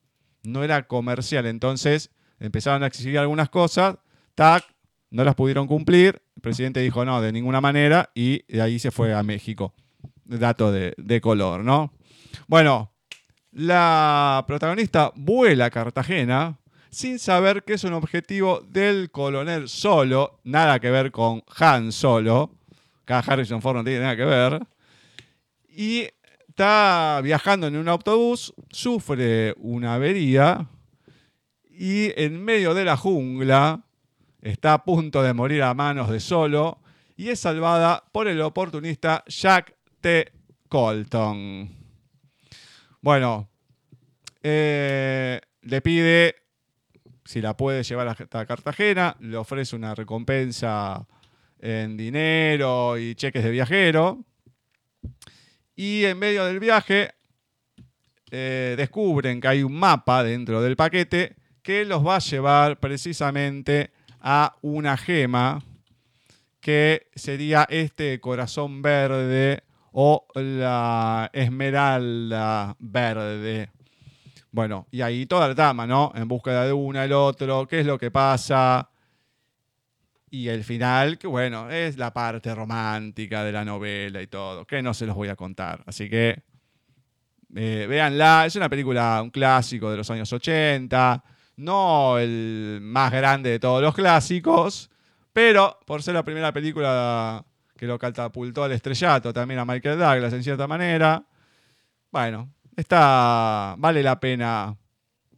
No 0.44 0.64
era 0.64 0.88
comercial. 0.88 1.46
Entonces 1.46 2.10
empezaron 2.40 2.84
a 2.84 2.88
exigir 2.88 3.18
algunas 3.20 3.50
cosas. 3.50 3.98
Tac, 4.36 4.64
no 5.12 5.24
las 5.24 5.36
pudieron 5.36 5.68
cumplir. 5.68 6.22
El 6.36 6.42
presidente 6.42 6.82
dijo 6.82 7.06
no, 7.06 7.22
de 7.22 7.32
ninguna 7.32 7.62
manera. 7.62 8.10
Y 8.16 8.44
de 8.52 8.62
ahí 8.62 8.80
se 8.80 8.92
fue 8.92 9.14
a 9.14 9.22
México. 9.24 9.74
Dato 10.28 10.72
de, 10.72 11.22
color, 11.22 11.64
¿no? 11.64 11.94
Bueno, 12.48 12.94
la 13.52 14.44
protagonista 14.48 15.12
vuela 15.16 15.66
a 15.66 15.70
Cartagena 15.70 16.60
sin 16.90 17.20
saber 17.20 17.64
que 17.64 17.74
es 17.74 17.84
un 17.84 17.94
objetivo 17.94 18.62
del 18.68 19.10
coronel 19.12 19.70
Solo. 19.70 20.40
Nada 20.44 20.80
que 20.80 20.92
ver 20.92 21.12
con 21.12 21.44
Han 21.58 21.92
Solo. 21.92 22.52
Acá 23.04 23.20
Harrison 23.20 23.62
Ford 23.62 23.78
no 23.78 23.84
tiene 23.84 24.02
nada 24.02 24.16
que 24.18 24.26
ver. 24.26 24.68
Y 25.70 26.10
está 26.50 27.22
viajando 27.24 27.68
en 27.68 27.78
un 27.78 27.88
autobús, 27.88 28.54
sufre 28.70 29.54
una 29.58 29.94
avería 29.94 30.68
y 31.70 32.12
en 32.20 32.44
medio 32.44 32.74
de 32.74 32.84
la 32.84 32.98
jungla 32.98 33.86
está 34.42 34.74
a 34.74 34.84
punto 34.84 35.22
de 35.22 35.34
morir 35.34 35.62
a 35.62 35.76
manos 35.76 36.10
de 36.10 36.20
Solo 36.20 36.82
y 37.16 37.30
es 37.30 37.40
salvada 37.40 38.04
por 38.12 38.28
el 38.28 38.42
oportunista 38.42 39.24
Jack 39.28 39.77
T. 40.02 40.32
Colton. 40.70 41.70
Bueno, 43.02 43.50
eh, 44.44 45.42
le 45.62 45.82
pide 45.82 46.36
si 47.28 47.42
la 47.42 47.58
puede 47.58 47.84
llevar 47.84 48.08
hasta 48.08 48.46
Cartagena, 48.46 49.18
le 49.20 49.36
ofrece 49.36 49.76
una 49.76 49.94
recompensa 49.94 51.06
en 51.60 51.98
dinero 51.98 52.98
y 52.98 53.16
cheques 53.16 53.44
de 53.44 53.52
viajero. 53.52 54.24
Y 55.76 56.06
en 56.06 56.18
medio 56.18 56.46
del 56.46 56.60
viaje 56.60 57.12
eh, 58.32 58.76
descubren 58.78 59.42
que 59.42 59.48
hay 59.50 59.64
un 59.64 59.74
mapa 59.74 60.24
dentro 60.24 60.62
del 60.62 60.78
paquete 60.78 61.36
que 61.62 61.84
los 61.84 62.06
va 62.06 62.16
a 62.16 62.20
llevar 62.20 62.80
precisamente 62.80 63.92
a 64.22 64.56
una 64.62 64.96
gema 64.96 65.62
que 66.62 67.08
sería 67.14 67.68
este 67.70 68.22
corazón 68.22 68.82
verde 68.82 69.64
o 70.00 70.28
la 70.36 71.28
esmeralda 71.34 72.76
verde. 72.78 73.72
Bueno, 74.52 74.86
y 74.92 75.02
ahí 75.02 75.26
toda 75.26 75.48
la 75.48 75.56
trama, 75.56 75.88
¿no? 75.88 76.12
En 76.14 76.28
búsqueda 76.28 76.66
de 76.66 76.72
una, 76.72 77.04
el 77.04 77.14
otro, 77.14 77.68
qué 77.68 77.80
es 77.80 77.86
lo 77.88 77.98
que 77.98 78.12
pasa. 78.12 78.92
Y 80.30 80.50
el 80.50 80.64
final, 80.64 81.18
que 81.18 81.26
bueno, 81.26 81.72
es 81.72 81.98
la 81.98 82.14
parte 82.14 82.54
romántica 82.54 83.44
de 83.44 83.52
la 83.52 83.66
novela 83.66 84.22
y 84.22 84.28
todo, 84.28 84.68
que 84.68 84.84
no 84.84 84.94
se 84.94 85.08
los 85.08 85.16
voy 85.16 85.30
a 85.30 85.36
contar. 85.36 85.84
Así 85.88 86.08
que 86.08 86.44
eh, 87.56 87.88
véanla, 87.90 88.46
es 88.46 88.56
una 88.56 88.70
película, 88.70 89.20
un 89.24 89.32
clásico 89.32 89.90
de 89.90 89.98
los 89.98 90.12
años 90.12 90.32
80, 90.32 91.24
no 91.56 92.20
el 92.20 92.78
más 92.84 93.12
grande 93.12 93.50
de 93.50 93.60
todos 93.60 93.82
los 93.82 93.96
clásicos, 93.96 94.92
pero 95.34 95.80
por 95.88 96.04
ser 96.04 96.14
la 96.14 96.24
primera 96.24 96.54
película 96.54 97.44
que 97.78 97.86
lo 97.86 97.98
catapultó 97.98 98.64
al 98.64 98.72
estrellato 98.72 99.32
también 99.32 99.60
a 99.60 99.66
Michael 99.66 100.00
Douglas 100.00 100.34
en 100.34 100.44
cierta 100.44 100.68
manera, 100.68 101.24
bueno, 102.12 102.54
está, 102.76 103.76
vale 103.78 104.04
la 104.04 104.20
pena 104.20 104.76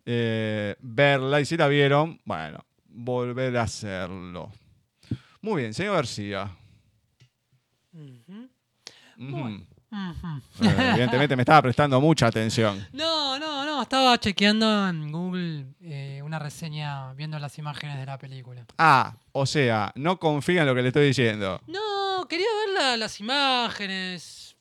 eh, 0.05 0.75
verla 0.79 1.41
y 1.41 1.45
si 1.45 1.57
la 1.57 1.67
vieron, 1.67 2.19
bueno, 2.25 2.65
volver 2.87 3.57
a 3.57 3.63
hacerlo. 3.63 4.51
Muy 5.41 5.61
bien, 5.61 5.73
señor 5.73 5.95
García. 5.95 6.55
Ujú. 7.93 8.49
Bueno. 9.17 9.68
Eh, 9.91 10.75
evidentemente 10.91 11.35
me 11.35 11.41
estaba 11.41 11.61
prestando 11.63 11.99
mucha 11.99 12.27
atención. 12.27 12.85
No, 12.93 13.39
no, 13.39 13.65
no, 13.65 13.81
estaba 13.81 14.17
chequeando 14.19 14.87
en 14.87 15.11
Google 15.11 15.65
eh, 15.81 16.21
una 16.23 16.37
reseña 16.37 17.13
viendo 17.13 17.39
las 17.39 17.57
imágenes 17.57 17.97
de 17.97 18.05
la 18.05 18.17
película. 18.17 18.63
Ah, 18.77 19.15
o 19.31 19.45
sea, 19.45 19.91
no 19.95 20.19
confía 20.19 20.61
en 20.61 20.67
lo 20.67 20.75
que 20.75 20.81
le 20.83 20.89
estoy 20.89 21.07
diciendo. 21.07 21.59
No, 21.67 22.25
quería 22.27 22.45
ver 22.65 22.75
la- 22.83 22.97
las 22.97 23.19
imágenes, 23.19 24.55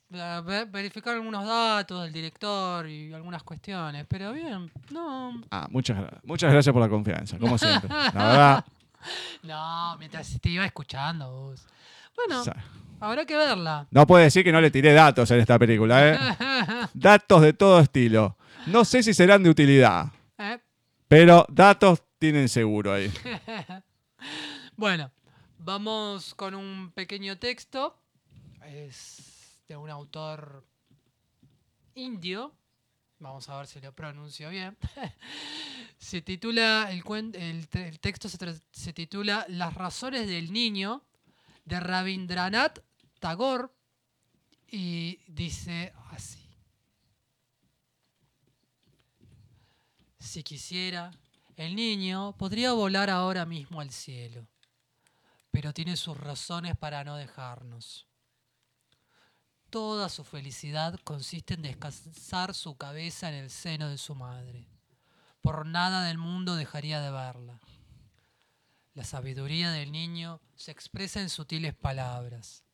verificar 0.70 1.14
algunos 1.14 1.46
datos 1.46 2.04
del 2.04 2.12
director 2.12 2.88
y 2.88 3.12
algunas 3.12 3.42
cuestiones, 3.42 4.06
pero 4.08 4.32
bien, 4.32 4.70
no. 4.90 5.42
Ah, 5.50 5.66
muchas, 5.70 5.98
muchas 6.24 6.50
gracias 6.50 6.72
por 6.72 6.80
la 6.80 6.88
confianza, 6.88 7.38
como 7.38 7.58
siempre. 7.58 7.88
La 7.90 8.10
verdad, 8.12 8.64
No, 9.42 9.96
mientras 9.98 10.40
te 10.40 10.48
iba 10.48 10.64
escuchando 10.64 11.30
vos. 11.30 11.66
Bueno, 12.16 12.40
o 12.40 12.44
sea, 12.44 12.56
habrá 13.00 13.24
que 13.24 13.36
verla. 13.36 13.86
no 13.90 14.06
puede 14.06 14.24
decir 14.24 14.44
que 14.44 14.52
no 14.52 14.60
le 14.60 14.70
tiré 14.70 14.92
datos 14.92 15.30
en 15.30 15.40
esta 15.40 15.58
película, 15.58 16.08
¿eh? 16.08 16.18
Datos 16.94 17.42
de 17.42 17.52
todo 17.52 17.80
estilo. 17.80 18.36
No 18.66 18.84
sé 18.84 19.02
si 19.02 19.14
serán 19.14 19.42
de 19.42 19.50
utilidad, 19.50 20.06
Eh, 20.38 20.58
pero 21.08 21.46
datos 21.48 22.02
tienen 22.18 22.48
seguro 22.48 22.92
ahí. 22.92 23.10
Bueno, 24.76 25.10
vamos 25.58 26.34
con 26.34 26.54
un 26.54 26.92
pequeño 26.92 27.36
texto. 27.38 27.96
Es 28.64 29.58
de 29.68 29.76
un 29.76 29.90
autor 29.90 30.64
indio. 31.94 32.52
Vamos 33.18 33.48
a 33.48 33.56
ver 33.58 33.66
si 33.66 33.80
lo 33.80 33.92
pronuncio 33.92 34.50
bien. 34.50 34.76
se 35.98 36.22
titula, 36.22 36.88
el, 36.92 37.02
cuen- 37.02 37.34
el 37.34 37.66
el 37.80 37.98
texto 37.98 38.28
se, 38.28 38.38
se 38.70 38.92
titula 38.92 39.44
Las 39.48 39.74
razones 39.74 40.28
del 40.28 40.52
niño 40.52 41.02
de 41.64 41.80
Rabindranath 41.80 42.78
Tagore 43.18 43.68
y 44.66 45.20
dice 45.26 45.92
así. 46.10 46.44
Si 50.18 50.42
quisiera, 50.42 51.10
el 51.56 51.74
niño 51.74 52.36
podría 52.36 52.72
volar 52.72 53.10
ahora 53.10 53.46
mismo 53.46 53.80
al 53.80 53.90
cielo, 53.90 54.46
pero 55.50 55.72
tiene 55.72 55.96
sus 55.96 56.16
razones 56.16 56.76
para 56.76 57.02
no 57.02 57.16
dejarnos. 57.16 58.06
Toda 59.70 60.08
su 60.08 60.24
felicidad 60.24 60.98
consiste 61.04 61.54
en 61.54 61.62
descansar 61.62 62.54
su 62.54 62.76
cabeza 62.76 63.28
en 63.28 63.34
el 63.34 63.50
seno 63.50 63.88
de 63.88 63.98
su 63.98 64.14
madre. 64.14 64.66
Por 65.40 65.66
nada 65.66 66.04
del 66.04 66.18
mundo 66.18 66.56
dejaría 66.56 67.00
de 67.00 67.10
verla. 67.10 67.60
La 68.94 69.04
sabiduría 69.04 69.70
del 69.70 69.92
niño 69.92 70.40
se 70.56 70.72
expresa 70.72 71.20
en 71.20 71.28
sutiles 71.28 71.74
palabras. 71.74 72.64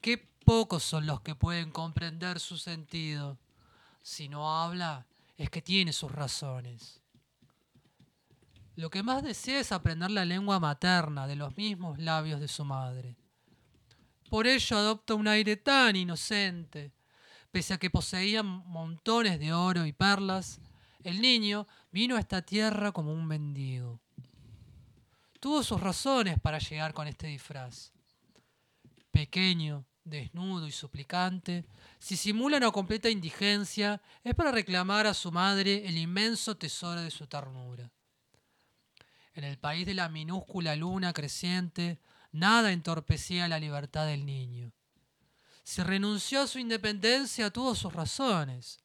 Qué 0.00 0.18
pocos 0.44 0.82
son 0.82 1.06
los 1.06 1.20
que 1.20 1.34
pueden 1.34 1.70
comprender 1.70 2.40
su 2.40 2.56
sentido. 2.56 3.38
Si 4.02 4.28
no 4.28 4.60
habla, 4.62 5.06
es 5.36 5.50
que 5.50 5.62
tiene 5.62 5.92
sus 5.92 6.10
razones. 6.10 7.00
Lo 8.76 8.90
que 8.90 9.02
más 9.02 9.22
desea 9.22 9.60
es 9.60 9.72
aprender 9.72 10.10
la 10.10 10.24
lengua 10.24 10.60
materna 10.60 11.26
de 11.26 11.36
los 11.36 11.56
mismos 11.56 11.98
labios 11.98 12.40
de 12.40 12.48
su 12.48 12.64
madre. 12.64 13.16
Por 14.30 14.46
ello 14.46 14.76
adopta 14.76 15.14
un 15.14 15.26
aire 15.26 15.56
tan 15.56 15.96
inocente. 15.96 16.92
Pese 17.50 17.74
a 17.74 17.78
que 17.78 17.90
poseía 17.90 18.42
montones 18.42 19.40
de 19.40 19.52
oro 19.52 19.84
y 19.84 19.92
perlas, 19.92 20.60
el 21.02 21.20
niño 21.20 21.66
vino 21.90 22.16
a 22.16 22.20
esta 22.20 22.42
tierra 22.42 22.92
como 22.92 23.12
un 23.12 23.26
mendigo. 23.26 24.00
Tuvo 25.40 25.62
sus 25.62 25.80
razones 25.80 26.38
para 26.38 26.58
llegar 26.58 26.92
con 26.94 27.08
este 27.08 27.26
disfraz. 27.26 27.92
Pequeño, 29.18 29.84
desnudo 30.04 30.68
y 30.68 30.70
suplicante, 30.70 31.64
si 31.98 32.16
simula 32.16 32.58
una 32.58 32.70
completa 32.70 33.10
indigencia, 33.10 34.00
es 34.22 34.32
para 34.32 34.52
reclamar 34.52 35.08
a 35.08 35.12
su 35.12 35.32
madre 35.32 35.88
el 35.88 35.98
inmenso 35.98 36.56
tesoro 36.56 37.02
de 37.02 37.10
su 37.10 37.26
ternura. 37.26 37.90
En 39.34 39.42
el 39.42 39.58
país 39.58 39.86
de 39.86 39.94
la 39.94 40.08
minúscula 40.08 40.76
luna 40.76 41.12
creciente, 41.12 41.98
nada 42.30 42.70
entorpecía 42.70 43.48
la 43.48 43.58
libertad 43.58 44.06
del 44.06 44.24
niño. 44.24 44.72
Si 45.64 45.82
renunció 45.82 46.42
a 46.42 46.46
su 46.46 46.60
independencia, 46.60 47.50
tuvo 47.50 47.74
sus 47.74 47.92
razones. 47.92 48.78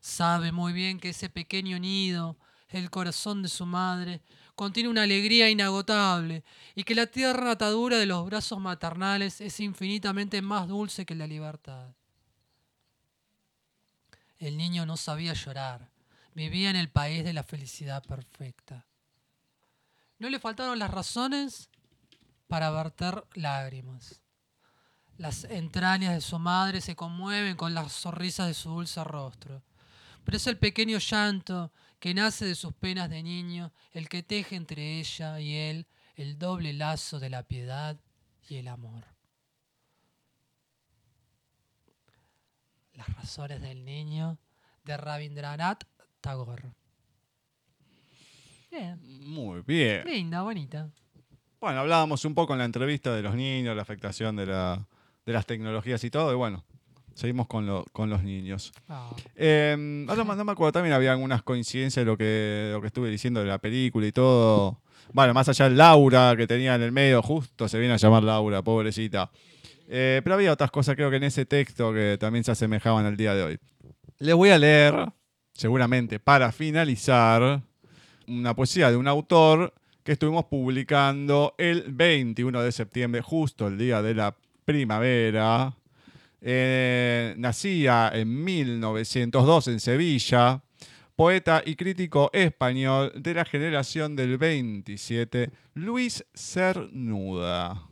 Sabe 0.00 0.50
muy 0.50 0.72
bien 0.72 0.98
que 0.98 1.10
ese 1.10 1.28
pequeño 1.28 1.78
nido, 1.78 2.38
el 2.70 2.88
corazón 2.88 3.42
de 3.42 3.50
su 3.50 3.66
madre, 3.66 4.22
contiene 4.62 4.88
una 4.88 5.02
alegría 5.02 5.50
inagotable 5.50 6.44
y 6.76 6.84
que 6.84 6.94
la 6.94 7.08
tierna 7.08 7.50
atadura 7.50 7.98
de 7.98 8.06
los 8.06 8.24
brazos 8.24 8.60
maternales 8.60 9.40
es 9.40 9.58
infinitamente 9.58 10.40
más 10.40 10.68
dulce 10.68 11.04
que 11.04 11.16
la 11.16 11.26
libertad. 11.26 11.88
El 14.38 14.56
niño 14.56 14.86
no 14.86 14.96
sabía 14.96 15.32
llorar, 15.32 15.90
vivía 16.34 16.70
en 16.70 16.76
el 16.76 16.88
país 16.88 17.24
de 17.24 17.32
la 17.32 17.42
felicidad 17.42 18.04
perfecta. 18.04 18.86
No 20.20 20.30
le 20.30 20.38
faltaron 20.38 20.78
las 20.78 20.92
razones 20.92 21.68
para 22.46 22.70
verter 22.70 23.24
lágrimas. 23.34 24.20
Las 25.18 25.42
entrañas 25.42 26.14
de 26.14 26.20
su 26.20 26.38
madre 26.38 26.80
se 26.80 26.94
conmueven 26.94 27.56
con 27.56 27.74
las 27.74 27.90
sonrisas 27.92 28.46
de 28.46 28.54
su 28.54 28.70
dulce 28.70 29.02
rostro. 29.02 29.64
Pero 30.22 30.36
es 30.36 30.46
el 30.46 30.56
pequeño 30.56 30.98
llanto 30.98 31.72
que 32.02 32.14
nace 32.14 32.44
de 32.44 32.56
sus 32.56 32.72
penas 32.74 33.08
de 33.08 33.22
niño 33.22 33.70
el 33.92 34.08
que 34.08 34.24
teje 34.24 34.56
entre 34.56 34.98
ella 34.98 35.38
y 35.38 35.54
él 35.54 35.86
el 36.16 36.36
doble 36.36 36.72
lazo 36.72 37.20
de 37.20 37.30
la 37.30 37.44
piedad 37.44 37.96
y 38.48 38.56
el 38.56 38.66
amor. 38.66 39.04
Las 42.94 43.06
razones 43.14 43.62
del 43.62 43.84
niño 43.84 44.36
de 44.84 44.96
Rabindranath 44.96 45.84
Tagore. 46.20 46.72
Bien, 48.68 48.98
Muy 49.20 49.62
bien. 49.62 50.04
linda, 50.04 50.42
bonita. 50.42 50.90
Bueno, 51.60 51.78
hablábamos 51.82 52.24
un 52.24 52.34
poco 52.34 52.52
en 52.54 52.58
la 52.58 52.64
entrevista 52.64 53.14
de 53.14 53.22
los 53.22 53.36
niños, 53.36 53.76
la 53.76 53.82
afectación 53.82 54.34
de, 54.34 54.46
la- 54.46 54.88
de 55.24 55.32
las 55.32 55.46
tecnologías 55.46 56.02
y 56.02 56.10
todo, 56.10 56.32
y 56.32 56.34
bueno, 56.34 56.64
seguimos 57.14 57.46
con, 57.46 57.66
lo- 57.66 57.84
con 57.92 58.08
los 58.10 58.22
niños. 58.22 58.72
Ah, 58.88 59.10
Eh, 59.36 60.06
ahora 60.08 60.24
no 60.24 60.44
me 60.44 60.52
acuerdo, 60.52 60.72
también 60.72 60.94
había 60.94 61.12
algunas 61.12 61.42
coincidencias 61.42 62.04
de 62.04 62.10
lo 62.10 62.16
que, 62.16 62.70
lo 62.72 62.80
que 62.80 62.86
estuve 62.88 63.10
diciendo 63.10 63.40
de 63.40 63.46
la 63.46 63.58
película 63.58 64.06
y 64.06 64.12
todo. 64.12 64.80
Bueno, 65.12 65.34
más 65.34 65.48
allá 65.48 65.68
de 65.68 65.74
Laura, 65.76 66.34
que 66.36 66.46
tenía 66.46 66.74
en 66.74 66.82
el 66.82 66.92
medio, 66.92 67.22
justo 67.22 67.68
se 67.68 67.78
viene 67.78 67.94
a 67.94 67.96
llamar 67.98 68.22
Laura, 68.22 68.62
pobrecita. 68.62 69.30
Eh, 69.88 70.20
pero 70.24 70.34
había 70.36 70.52
otras 70.52 70.70
cosas, 70.70 70.94
creo 70.96 71.10
que 71.10 71.16
en 71.16 71.24
ese 71.24 71.44
texto, 71.44 71.92
que 71.92 72.16
también 72.18 72.44
se 72.44 72.52
asemejaban 72.52 73.04
al 73.04 73.16
día 73.16 73.34
de 73.34 73.42
hoy. 73.42 73.58
Les 74.18 74.34
voy 74.34 74.50
a 74.50 74.58
leer, 74.58 74.94
seguramente 75.52 76.18
para 76.18 76.50
finalizar, 76.52 77.62
una 78.26 78.54
poesía 78.54 78.90
de 78.90 78.96
un 78.96 79.08
autor 79.08 79.74
que 80.04 80.12
estuvimos 80.12 80.46
publicando 80.46 81.54
el 81.58 81.84
21 81.92 82.62
de 82.62 82.72
septiembre, 82.72 83.20
justo 83.20 83.66
el 83.66 83.76
día 83.76 84.00
de 84.00 84.14
la 84.14 84.34
primavera. 84.64 85.74
Eh, 86.44 87.34
nacía 87.38 88.10
en 88.12 88.42
1902 88.42 89.68
en 89.68 89.78
Sevilla, 89.78 90.60
poeta 91.14 91.62
y 91.64 91.76
crítico 91.76 92.30
español 92.32 93.12
de 93.14 93.34
la 93.34 93.44
generación 93.44 94.16
del 94.16 94.38
27, 94.38 95.52
Luis 95.74 96.24
Cernuda. 96.34 97.86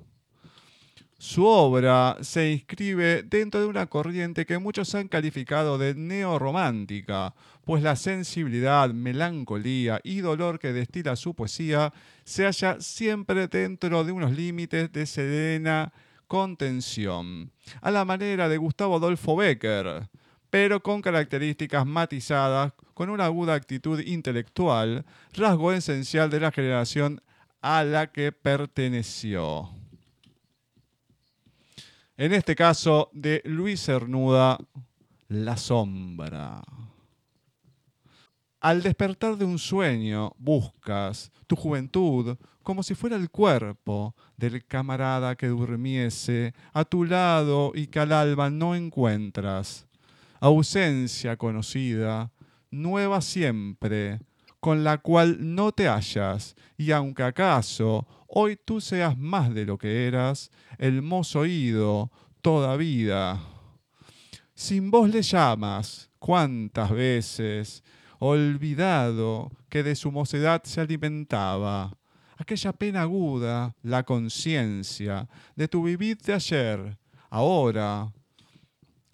Su 1.17 1.47
obra 1.47 2.17
se 2.23 2.51
inscribe 2.51 3.23
dentro 3.23 3.61
de 3.61 3.67
una 3.67 3.87
corriente 3.87 4.45
que 4.45 4.59
muchos 4.59 4.97
han 4.97 5.07
calificado 5.07 5.79
de 5.79 5.95
neorromántica, 5.95 7.35
pues 7.65 7.85
la 7.85 7.95
sensibilidad, 7.95 8.91
melancolía 8.91 10.01
y 10.03 10.23
dolor 10.23 10.59
que 10.59 10.73
destila 10.73 11.15
su 11.15 11.35
poesía 11.35 11.93
se 12.25 12.47
halla 12.47 12.81
siempre 12.81 13.47
dentro 13.47 14.03
de 14.03 14.11
unos 14.11 14.33
límites 14.33 14.91
de 14.91 15.07
serena 15.07 15.93
contención, 16.31 17.51
a 17.81 17.91
la 17.91 18.05
manera 18.05 18.49
de 18.49 18.57
Gustavo 18.57 18.99
Adolfo 18.99 19.35
Becker, 19.35 20.09
pero 20.49 20.81
con 20.81 21.03
características 21.03 21.85
matizadas, 21.85 22.73
con 22.95 23.11
una 23.11 23.25
aguda 23.25 23.55
actitud 23.55 23.99
intelectual, 23.99 25.05
rasgo 25.33 25.73
esencial 25.73 26.31
de 26.31 26.39
la 26.39 26.53
generación 26.53 27.21
a 27.61 27.83
la 27.83 28.13
que 28.13 28.31
perteneció. 28.31 29.71
En 32.17 32.33
este 32.33 32.55
caso, 32.55 33.11
de 33.13 33.43
Luis 33.45 33.85
Cernuda, 33.85 34.57
La 35.27 35.57
sombra. 35.57 36.63
Al 38.61 38.85
despertar 38.85 39.37
de 39.37 39.47
un 39.47 39.59
sueño, 39.59 40.33
buscas 40.39 41.33
tu 41.49 41.57
juventud 41.57 42.37
como 42.71 42.85
si 42.85 42.95
fuera 42.95 43.17
el 43.17 43.31
cuerpo 43.31 44.15
del 44.37 44.65
camarada 44.65 45.35
que 45.35 45.49
durmiese 45.49 46.55
a 46.73 46.85
tu 46.85 47.03
lado 47.05 47.73
y 47.75 47.89
que 47.89 47.99
al 47.99 48.13
alba 48.13 48.49
no 48.49 48.77
encuentras. 48.77 49.89
Ausencia 50.39 51.37
conocida, 51.37 52.31
nueva 52.71 53.23
siempre, 53.23 54.21
con 54.61 54.85
la 54.85 54.99
cual 54.99 55.39
no 55.41 55.73
te 55.73 55.89
hallas, 55.89 56.55
y 56.79 56.93
aunque 56.93 57.25
acaso 57.25 58.07
hoy 58.29 58.57
tú 58.57 58.81
seas 58.81 59.19
más 59.19 59.53
de 59.53 59.67
lo 59.67 59.77
que 59.77 60.07
eras, 60.07 60.53
el 60.79 61.03
mozo 61.03 61.41
oído, 61.41 62.13
toda 62.41 62.77
vida. 62.77 63.41
Sin 64.55 64.93
vos 64.93 65.11
le 65.11 65.23
llamas, 65.23 66.09
cuántas 66.21 66.93
veces, 66.93 67.83
olvidado 68.21 69.51
que 69.69 69.83
de 69.83 69.97
su 69.97 70.13
mocedad 70.13 70.63
se 70.63 70.81
alimentaba. 70.81 71.97
Aquella 72.41 72.73
pena 72.73 73.03
aguda, 73.03 73.77
la 73.83 74.03
conciencia 74.03 75.29
de 75.55 75.69
tu 75.69 75.83
vivir 75.83 76.17
de 76.17 76.33
ayer, 76.33 76.99
ahora. 77.29 78.11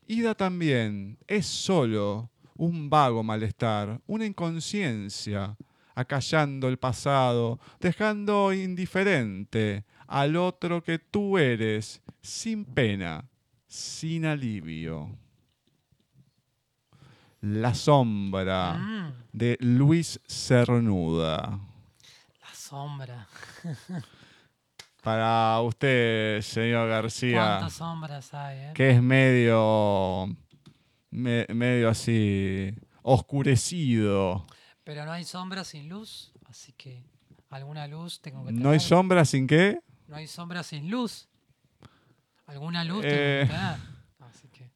Ida 0.07 0.33
también 0.37 1.19
es 1.27 1.45
solo 1.45 2.31
un 2.55 2.89
vago 2.89 3.25
malestar, 3.25 4.01
una 4.07 4.25
inconsciencia, 4.25 5.57
acallando 5.97 6.69
el 6.69 6.79
pasado, 6.79 7.59
dejando 7.81 8.53
indiferente 8.53 9.85
al 10.07 10.37
otro 10.37 10.81
que 10.81 11.01
tú 11.01 11.37
eres, 11.37 12.01
sin 12.23 12.65
pena, 12.65 13.29
sin 13.67 14.25
alivio. 14.25 15.11
La 17.41 17.75
sombra 17.75 18.75
mm, 18.75 19.13
de 19.33 19.59
Luis 19.59 20.21
Cernuda. 20.29 21.59
Sombra. 22.67 23.27
Para 25.03 25.61
usted, 25.61 26.41
señor 26.43 26.89
García, 26.89 27.41
¿Cuántas 27.59 27.75
sombras 27.75 28.35
hay, 28.35 28.59
eh? 28.59 28.71
que 28.75 28.91
es 28.91 29.01
medio, 29.03 30.27
me- 31.11 31.47
medio 31.49 31.89
así 31.89 32.75
oscurecido. 33.03 34.47
Pero 34.83 35.05
no 35.05 35.13
hay 35.13 35.25
sombra 35.25 35.63
sin 35.63 35.89
luz, 35.89 36.33
así 36.49 36.73
que 36.73 37.05
alguna 37.51 37.87
luz 37.87 38.21
tengo 38.21 38.45
que 38.45 38.53
¿No 38.53 38.71
hay 38.71 38.79
tener. 38.79 38.81
sombra 38.81 39.25
sin 39.25 39.47
qué? 39.47 39.79
No 40.09 40.17
hay 40.17 40.27
sombra 40.27 40.65
sin 40.65 40.91
luz. 40.91 41.29
Alguna 42.47 42.83
luz 42.83 43.05
Eh. 43.05 43.47
tengo 43.47 43.53
que 43.53 43.59
tener. 43.61 43.77
Así 44.29 44.49
que, 44.49 44.69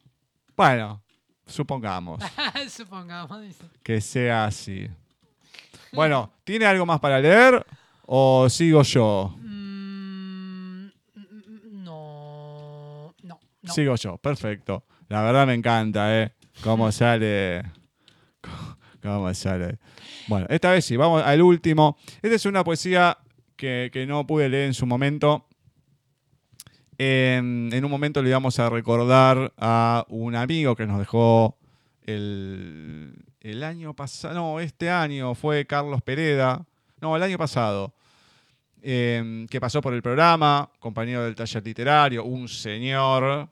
Bueno, 0.56 1.02
supongamos 1.46 2.20
supongamos, 2.70 3.40
dice. 3.42 3.64
que 3.82 4.00
sea 4.00 4.44
así. 4.44 4.88
Bueno, 5.92 6.32
¿tiene 6.44 6.66
algo 6.66 6.86
más 6.86 7.00
para 7.00 7.18
leer 7.18 7.66
o 8.12 8.48
sigo 8.48 8.82
yo? 8.82 9.36
Mm, 9.38 10.86
no, 11.84 13.14
no, 13.22 13.38
no. 13.62 13.72
Sigo 13.72 13.94
yo, 13.94 14.18
perfecto. 14.18 14.84
La 15.08 15.22
verdad 15.22 15.46
me 15.46 15.54
encanta, 15.54 16.20
¿eh? 16.20 16.32
Cómo 16.64 16.90
sale. 16.92 17.62
Cómo 19.00 19.32
sale. 19.32 19.78
Bueno, 20.26 20.46
esta 20.48 20.72
vez 20.72 20.84
sí, 20.84 20.96
vamos 20.96 21.22
al 21.24 21.40
último. 21.40 21.96
Esta 22.20 22.34
es 22.34 22.46
una 22.46 22.64
poesía 22.64 23.16
que, 23.54 23.90
que 23.92 24.06
no 24.08 24.26
pude 24.26 24.48
leer 24.48 24.66
en 24.66 24.74
su 24.74 24.86
momento. 24.86 25.46
En, 26.98 27.70
en 27.72 27.84
un 27.84 27.90
momento 27.92 28.22
le 28.22 28.30
íbamos 28.30 28.58
a 28.58 28.68
recordar 28.70 29.52
a 29.56 30.04
un 30.08 30.34
amigo 30.34 30.74
que 30.74 30.86
nos 30.86 30.98
dejó 30.98 31.56
el, 32.02 33.24
el 33.40 33.62
año 33.62 33.94
pasado, 33.94 34.34
no, 34.34 34.58
este 34.58 34.90
año 34.90 35.36
fue 35.36 35.64
Carlos 35.64 36.02
Pereda, 36.02 36.66
no, 37.00 37.16
el 37.16 37.22
año 37.22 37.38
pasado, 37.38 37.94
eh, 38.82 39.46
que 39.50 39.60
pasó 39.60 39.80
por 39.80 39.94
el 39.94 40.02
programa, 40.02 40.70
compañero 40.78 41.24
del 41.24 41.34
taller 41.34 41.64
literario, 41.64 42.24
un 42.24 42.48
señor 42.48 43.48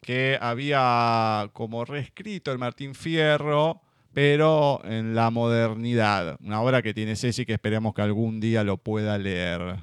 que 0.00 0.36
había 0.40 1.48
como 1.52 1.84
reescrito 1.84 2.50
el 2.50 2.58
Martín 2.58 2.94
Fierro, 2.94 3.80
pero 4.12 4.80
en 4.84 5.14
la 5.14 5.30
modernidad. 5.30 6.36
Una 6.40 6.60
obra 6.60 6.82
que 6.82 6.92
tiene 6.92 7.16
Ceci 7.16 7.46
que 7.46 7.54
esperemos 7.54 7.94
que 7.94 8.02
algún 8.02 8.40
día 8.40 8.64
lo 8.64 8.76
pueda 8.76 9.16
leer. 9.16 9.76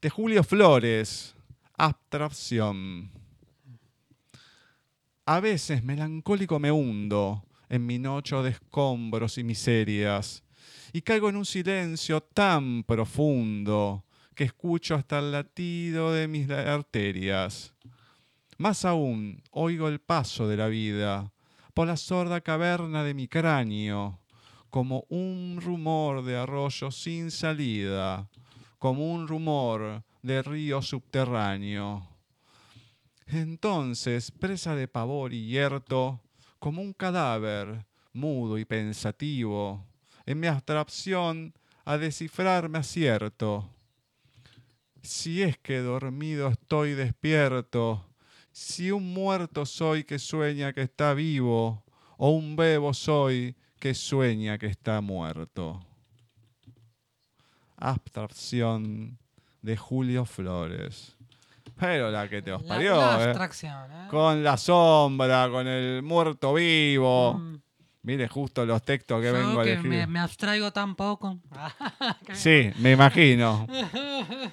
De 0.00 0.08
Julio 0.08 0.44
Flores, 0.44 1.34
Abstracción. 1.76 3.10
A 5.26 5.40
veces 5.40 5.84
melancólico 5.84 6.58
me 6.58 6.72
hundo 6.72 7.44
en 7.68 7.84
mi 7.84 7.98
noche 7.98 8.36
de 8.36 8.50
escombros 8.50 9.36
y 9.36 9.44
miserias, 9.44 10.42
y 10.92 11.02
caigo 11.02 11.28
en 11.28 11.36
un 11.36 11.44
silencio 11.44 12.20
tan 12.20 12.82
profundo 12.84 14.04
que 14.34 14.44
escucho 14.44 14.94
hasta 14.94 15.18
el 15.18 15.32
latido 15.32 16.12
de 16.12 16.28
mis 16.28 16.48
arterias. 16.50 17.74
Más 18.56 18.84
aún, 18.84 19.42
oigo 19.50 19.88
el 19.88 20.00
paso 20.00 20.48
de 20.48 20.56
la 20.56 20.68
vida 20.68 21.32
por 21.74 21.86
la 21.86 21.96
sorda 21.96 22.40
caverna 22.40 23.04
de 23.04 23.14
mi 23.14 23.28
cráneo, 23.28 24.18
como 24.70 25.04
un 25.08 25.60
rumor 25.62 26.24
de 26.24 26.36
arroyo 26.36 26.90
sin 26.90 27.30
salida, 27.30 28.28
como 28.78 29.12
un 29.12 29.28
rumor 29.28 30.02
de 30.22 30.42
río 30.42 30.82
subterráneo. 30.82 32.08
Entonces, 33.26 34.30
presa 34.30 34.74
de 34.74 34.88
pavor 34.88 35.32
y 35.32 35.46
hierto, 35.46 36.20
como 36.58 36.82
un 36.82 36.92
cadáver, 36.92 37.86
mudo 38.12 38.58
y 38.58 38.64
pensativo, 38.64 39.87
en 40.28 40.38
mi 40.40 40.46
abstracción 40.46 41.54
a 41.86 41.96
descifrarme 41.96 42.76
acierto. 42.78 43.66
Si 45.02 45.42
es 45.42 45.56
que 45.56 45.78
dormido 45.78 46.48
estoy 46.48 46.92
despierto, 46.92 48.04
si 48.52 48.90
un 48.90 49.14
muerto 49.14 49.64
soy 49.64 50.04
que 50.04 50.18
sueña 50.18 50.74
que 50.74 50.82
está 50.82 51.14
vivo, 51.14 51.82
o 52.18 52.28
un 52.30 52.56
bebo 52.56 52.92
soy 52.92 53.56
que 53.80 53.94
sueña 53.94 54.58
que 54.58 54.66
está 54.66 55.00
muerto. 55.00 55.80
Abstracción 57.78 59.18
de 59.62 59.76
Julio 59.78 60.26
Flores. 60.26 61.16
Pero 61.78 62.10
la 62.10 62.28
que 62.28 62.42
te 62.42 62.52
os 62.52 62.62
La- 62.64 62.68
parió, 62.68 62.96
la 62.96 63.24
¿eh? 63.24 63.32
¿eh? 63.32 64.08
Con 64.10 64.42
la 64.42 64.56
sombra, 64.58 65.48
con 65.48 65.66
el 65.66 66.02
muerto 66.02 66.52
vivo. 66.54 67.34
Mm, 67.34 67.56
Mire 68.02 68.28
justo 68.28 68.64
los 68.64 68.82
textos 68.82 69.20
que 69.20 69.26
yo 69.26 69.32
vengo 69.32 69.60
a 69.60 69.64
que 69.64 69.72
elegir. 69.72 69.90
me, 69.90 70.06
me 70.06 70.18
abstraigo 70.20 70.72
tan 70.72 70.94
poco. 70.94 71.38
Qué 72.24 72.34
Sí, 72.34 72.70
me 72.78 72.92
imagino. 72.92 73.66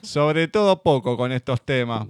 Sobre 0.02 0.48
todo 0.48 0.82
poco 0.82 1.16
con 1.16 1.32
estos 1.32 1.62
temas. 1.62 2.08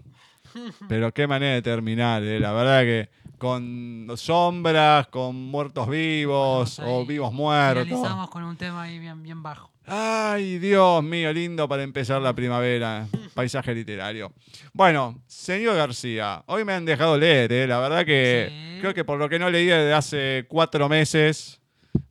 Pero 0.87 1.13
qué 1.13 1.27
manera 1.27 1.55
de 1.55 1.61
terminar, 1.61 2.23
¿eh? 2.23 2.39
La 2.39 2.53
verdad 2.53 2.81
que 2.83 3.09
con 3.37 4.07
sombras, 4.15 5.07
con 5.07 5.35
muertos 5.35 5.89
vivos 5.89 6.77
Bueno, 6.77 6.95
o 6.95 7.05
vivos 7.05 7.33
muertos. 7.33 7.83
Finalizamos 7.85 8.29
con 8.29 8.43
un 8.43 8.55
tema 8.55 8.83
ahí 8.83 8.97
bien, 8.97 9.21
bien 9.21 9.43
bajo. 9.43 9.71
Ay, 9.87 10.57
Dios 10.59 11.03
mío, 11.03 11.31
lindo 11.31 11.67
para 11.67 11.83
empezar 11.83 12.21
la 12.21 12.33
primavera. 12.33 13.07
Paisaje 13.33 13.73
literario. 13.75 14.31
Bueno, 14.73 15.21
señor 15.27 15.75
García, 15.75 16.43
hoy 16.47 16.63
me 16.65 16.73
han 16.73 16.85
dejado 16.85 17.17
leer, 17.17 17.51
¿eh? 17.51 17.67
La 17.67 17.79
verdad 17.79 18.05
que 18.05 18.47
Sí. 18.49 18.79
creo 18.81 18.93
que 18.93 19.03
por 19.03 19.19
lo 19.19 19.27
que 19.29 19.37
no 19.37 19.49
leí 19.49 19.65
desde 19.67 19.93
hace 19.93 20.45
cuatro 20.47 20.87
meses, 20.89 21.59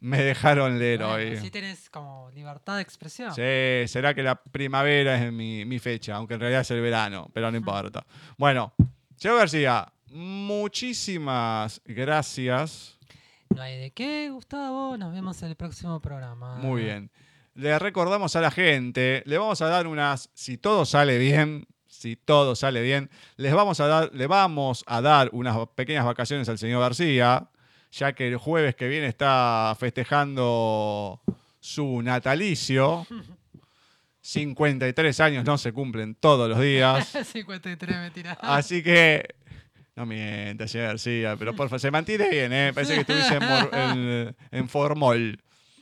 me 0.01 0.23
dejaron 0.23 0.79
leer 0.79 1.01
Bueno, 1.01 1.15
hoy. 1.15 1.37
así 1.37 1.51
tenés 1.51 1.89
como 1.91 2.31
libertad 2.35 2.77
de 2.77 2.83
expresión. 2.83 3.35
Sí, 3.35 3.89
será 3.91 4.15
que 4.15 4.23
la 4.23 4.35
primavera 4.37 5.17
es 5.23 5.33
mi, 5.33 5.65
mi 5.65 5.79
fecha, 5.79 6.17
aunque 6.17 6.35
en 6.35 6.41
realidad 6.41 6.61
es 6.61 6.71
el 6.71 6.81
verano, 6.81 7.31
pero 7.33 7.51
no 7.51 7.57
importa. 7.57 8.05
Bueno, 8.37 8.73
señor 9.17 9.39
García, 9.39 9.91
muchísimas 10.11 11.81
gracias. 11.87 12.99
No 13.55 13.63
hay 13.63 13.79
de 13.79 13.91
qué, 13.93 14.31
Gustavo. 14.31 14.97
Nos 14.97 15.13
vemos 15.13 15.43
en 15.43 15.49
el 15.51 15.57
próximo 15.57 16.01
programa. 16.01 16.57
Muy 16.57 16.83
bien. 16.85 17.11
Le 17.55 17.79
recordamos 17.79 18.35
a 18.37 18.41
la 18.41 18.51
gente, 18.51 19.23
le 19.27 19.39
vamos 19.39 19.63
a 19.63 19.69
dar 19.69 19.87
unas, 19.87 20.29
si 20.35 20.57
todo 20.59 20.85
sale 20.85 21.19
bien, 21.19 21.67
si 21.87 22.17
todo 22.17 22.57
sale 22.57 22.83
bien, 22.83 23.11
les 23.37 23.55
vamos 23.55 23.79
a 23.81 23.87
dar, 23.87 24.11
le 24.13 24.27
vamos 24.27 24.83
a 24.89 25.01
dar 25.01 25.29
unas 25.33 25.57
pequeñas 25.77 26.05
vacaciones 26.05 26.49
al 26.49 26.59
señor 26.59 26.81
García, 26.81 27.49
ya 27.93 28.13
que 28.13 28.27
el 28.29 28.37
jueves 28.39 28.75
que 28.75 28.89
viene 28.89 29.07
está 29.07 29.75
festejando 29.79 31.21
su 31.61 32.03
natalicio. 32.03 33.07
53 34.21 35.21
años 35.21 35.45
no 35.45 35.59
se 35.59 35.73
cumplen 35.73 36.15
todos 36.15 36.49
los 36.49 36.59
días. 36.59 37.09
53 37.33 37.97
me 37.99 38.11
tira. 38.11 38.33
Así 38.41 38.83
que. 38.83 39.35
No 39.97 40.07
mientas, 40.07 40.71
señor 40.73 40.89
García, 40.89 41.37
pero 41.39 41.55
por 41.55 41.69
favor, 41.69 41.79
se 41.81 41.91
mantiene 41.91 42.29
bien, 42.29 42.53
¿eh? 42.53 42.73
Parece 42.75 42.95
que 42.95 43.01
estuviese 43.03 43.35
en, 43.37 43.43
en- 43.99 44.37
en 44.51 44.69
formol. 44.69 45.39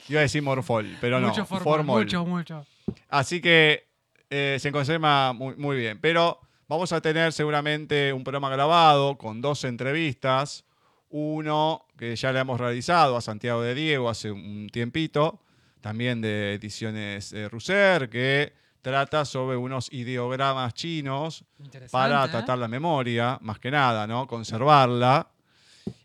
Iba 0.09 0.19
a 0.19 0.23
decir 0.23 0.41
morfol, 0.41 0.97
pero 0.99 1.19
no. 1.19 1.29
mucho 1.29 1.45
formal, 1.45 1.63
formol. 1.63 2.03
mucho, 2.03 2.25
mucho. 2.25 2.65
Así 3.09 3.41
que 3.41 3.87
eh, 4.29 4.57
se 4.59 4.71
conserva 4.71 5.33
muy, 5.33 5.55
muy 5.55 5.77
bien. 5.77 5.99
Pero 6.01 6.39
vamos 6.67 6.91
a 6.91 7.01
tener 7.01 7.33
seguramente 7.33 8.11
un 8.13 8.23
programa 8.23 8.49
grabado 8.49 9.17
con 9.17 9.41
dos 9.41 9.63
entrevistas. 9.63 10.65
Uno 11.09 11.85
que 11.97 12.15
ya 12.15 12.31
le 12.31 12.39
hemos 12.39 12.59
realizado 12.59 13.15
a 13.15 13.21
Santiago 13.21 13.61
de 13.61 13.75
Diego 13.75 14.09
hace 14.09 14.31
un 14.31 14.67
tiempito, 14.71 15.39
también 15.81 16.21
de 16.21 16.55
Ediciones 16.55 17.31
eh, 17.33 17.47
Russer, 17.47 18.09
que 18.09 18.53
trata 18.81 19.23
sobre 19.23 19.55
unos 19.55 19.91
ideogramas 19.93 20.73
chinos 20.73 21.45
para 21.91 22.25
¿eh? 22.25 22.29
tratar 22.29 22.57
la 22.57 22.67
memoria, 22.67 23.37
más 23.41 23.59
que 23.59 23.69
nada, 23.69 24.07
¿no? 24.07 24.25
Conservarla. 24.27 25.29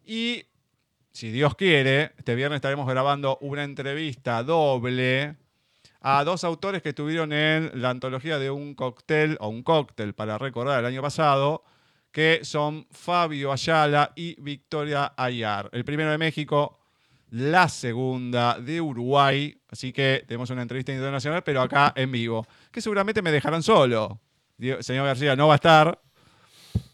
Y 0.05 0.45
si 1.19 1.33
Dios 1.33 1.57
quiere, 1.57 2.13
este 2.17 2.37
viernes 2.37 2.59
estaremos 2.59 2.87
grabando 2.87 3.39
una 3.41 3.65
entrevista 3.65 4.45
doble 4.45 5.35
a 6.01 6.23
dos 6.23 6.45
autores 6.45 6.81
que 6.81 6.91
estuvieron 6.91 7.33
en 7.33 7.73
la 7.75 7.91
antología 7.91 8.39
de 8.39 8.53
un 8.53 8.77
cóctel 8.77 9.37
o 9.41 9.49
un 9.49 9.65
cóctel 9.65 10.15
para 10.15 10.39
recordar 10.39 10.79
el 10.79 10.87
año 10.87 11.03
pasado, 11.03 11.65
que 12.13 12.45
son 12.45 12.87
Fabio 12.93 13.51
Ayala 13.51 14.13
y 14.15 14.41
Victoria 14.41 15.13
Ayar. 15.17 15.69
El 15.73 15.85
primero 15.85 16.13
de 16.13 16.19
México, 16.19 16.79
la 17.31 17.69
segunda 17.69 18.61
de 18.61 18.81
Uruguay. 18.81 19.61
Así 19.73 19.93
que 19.93 20.23
tenemos 20.25 20.51
una 20.51 20.63
entrevista 20.63 20.93
internacional, 20.93 21.43
pero 21.43 21.63
acá 21.63 21.93
en 21.97 22.13
vivo, 22.13 22.47
que 22.71 22.81
seguramente 22.81 23.23
me 23.23 23.33
dejarán 23.33 23.65
solo. 23.65 24.21
Señor 24.79 25.07
García 25.07 25.35
no 25.35 25.49
va 25.49 25.55
a 25.55 25.57
estar. 25.57 26.01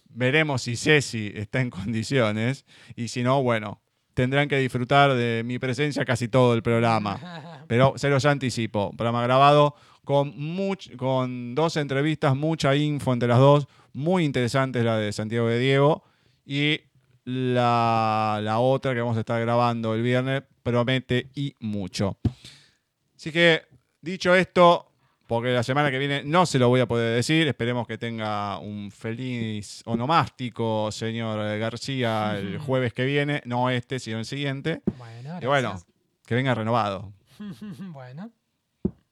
Veremos 0.08 0.62
si 0.62 0.76
Ceci 0.76 1.30
está 1.34 1.60
en 1.60 1.68
condiciones. 1.68 2.64
Y 2.96 3.08
si 3.08 3.22
no, 3.22 3.42
bueno, 3.42 3.82
tendrán 4.14 4.48
que 4.48 4.58
disfrutar 4.58 5.14
de 5.14 5.42
mi 5.44 5.58
presencia 5.58 6.04
casi 6.04 6.28
todo 6.28 6.54
el 6.54 6.62
programa. 6.62 7.64
Pero 7.68 7.94
se 7.96 8.08
los 8.08 8.24
anticipo. 8.24 8.90
Programa 8.96 9.22
grabado 9.22 9.74
con, 10.04 10.34
much- 10.36 10.96
con 10.96 11.54
dos 11.54 11.76
entrevistas, 11.76 12.34
mucha 12.36 12.74
info 12.76 13.12
entre 13.12 13.28
las 13.28 13.38
dos. 13.38 13.66
Muy 13.92 14.24
interesante 14.24 14.82
la 14.82 14.96
de 14.98 15.12
Santiago 15.12 15.48
de 15.48 15.58
Diego. 15.58 16.02
Y 16.46 16.80
la, 17.24 18.38
la 18.42 18.58
otra 18.58 18.94
que 18.94 19.00
vamos 19.00 19.16
a 19.16 19.20
estar 19.20 19.40
grabando 19.40 19.94
el 19.94 20.02
viernes 20.02 20.42
promete 20.62 21.30
y 21.34 21.54
mucho. 21.60 22.18
Así 23.16 23.32
que, 23.32 23.62
dicho 24.00 24.34
esto, 24.34 24.92
porque 25.26 25.50
la 25.52 25.62
semana 25.62 25.90
que 25.90 25.98
viene 25.98 26.22
no 26.24 26.44
se 26.46 26.58
lo 26.58 26.68
voy 26.68 26.80
a 26.80 26.86
poder 26.86 27.14
decir, 27.16 27.46
esperemos 27.48 27.86
que 27.86 27.96
tenga 27.98 28.58
un 28.58 28.90
feliz 28.90 29.82
onomástico, 29.86 30.90
señor 30.92 31.58
García, 31.58 32.36
el 32.36 32.58
jueves 32.58 32.92
que 32.92 33.04
viene, 33.04 33.42
no 33.46 33.70
este, 33.70 33.98
sino 33.98 34.18
el 34.18 34.24
siguiente. 34.26 34.82
Bueno, 34.98 35.38
Y 35.40 35.46
bueno, 35.46 35.70
gracias. 35.70 35.86
que 36.26 36.34
venga 36.34 36.54
renovado. 36.54 37.12
bueno, 37.78 38.30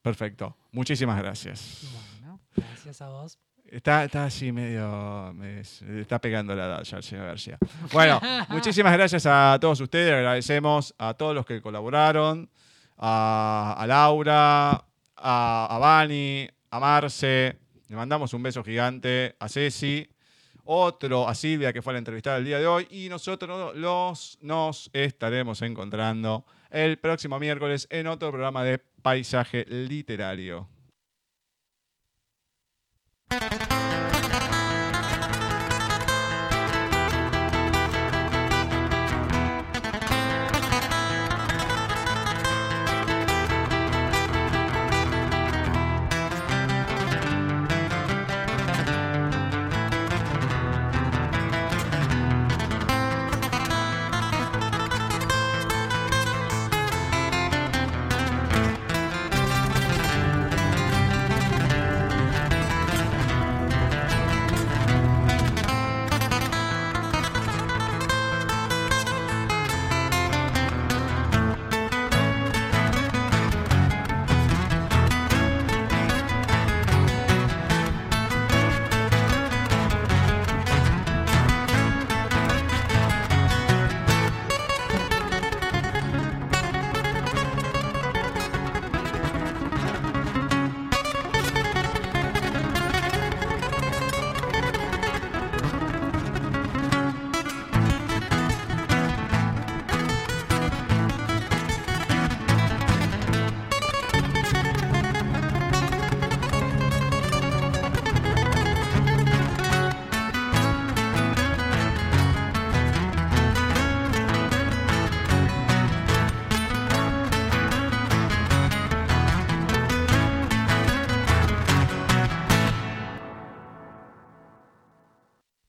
Perfecto. 0.03 0.57
Muchísimas 0.73 1.17
gracias. 1.19 1.83
bueno, 2.21 2.41
gracias 2.57 3.01
a 3.03 3.09
vos. 3.09 3.39
Está, 3.71 4.05
está 4.05 4.25
así 4.25 4.53
medio. 4.53 5.33
me- 5.35 5.61
está 5.61 6.21
pegando 6.21 6.55
la 6.55 6.67
edad 6.67 6.83
ya 6.83 6.97
el 6.99 7.03
señor 7.03 7.27
García. 7.27 7.57
Bueno, 7.93 8.21
muchísimas 8.51 8.93
gracias 8.93 9.25
a 9.27 9.57
todos 9.61 9.81
ustedes. 9.81 10.13
Agradecemos 10.13 10.95
a 10.99 11.15
todos 11.15 11.35
los 11.35 11.47
que 11.47 11.63
colaboraron. 11.63 12.51
A, 12.99 13.75
a 13.79 13.87
Laura, 13.87 14.85
a, 15.23 15.69
a 15.71 15.79
Vani, 15.79 16.49
a 16.71 16.81
Marce. 16.81 17.57
Le 17.89 17.97
mandamos 17.97 18.35
un 18.35 18.43
beso 18.43 18.63
gigante. 18.63 19.37
A 19.39 19.49
Ceci. 19.49 20.09
Otro 20.65 21.29
a 21.29 21.35
Silvia, 21.35 21.73
que 21.73 21.83
fue 21.83 21.93
la 21.93 21.99
entrevistada 21.99 22.39
el 22.39 22.45
día 22.45 22.59
de 22.59 22.67
hoy. 22.67 22.87
Y 22.91 23.09
nosotros 23.09 23.75
los, 23.77 24.39
nos 24.43 24.91
estaremos 24.93 25.63
encontrando 25.63 26.45
el 26.71 26.99
próximo 26.99 27.39
miércoles 27.39 27.87
en 27.91 28.07
otro 28.07 28.31
programa 28.31 28.63
de 28.65 28.79
Paisaje 28.79 29.65
Literario. 29.69 30.69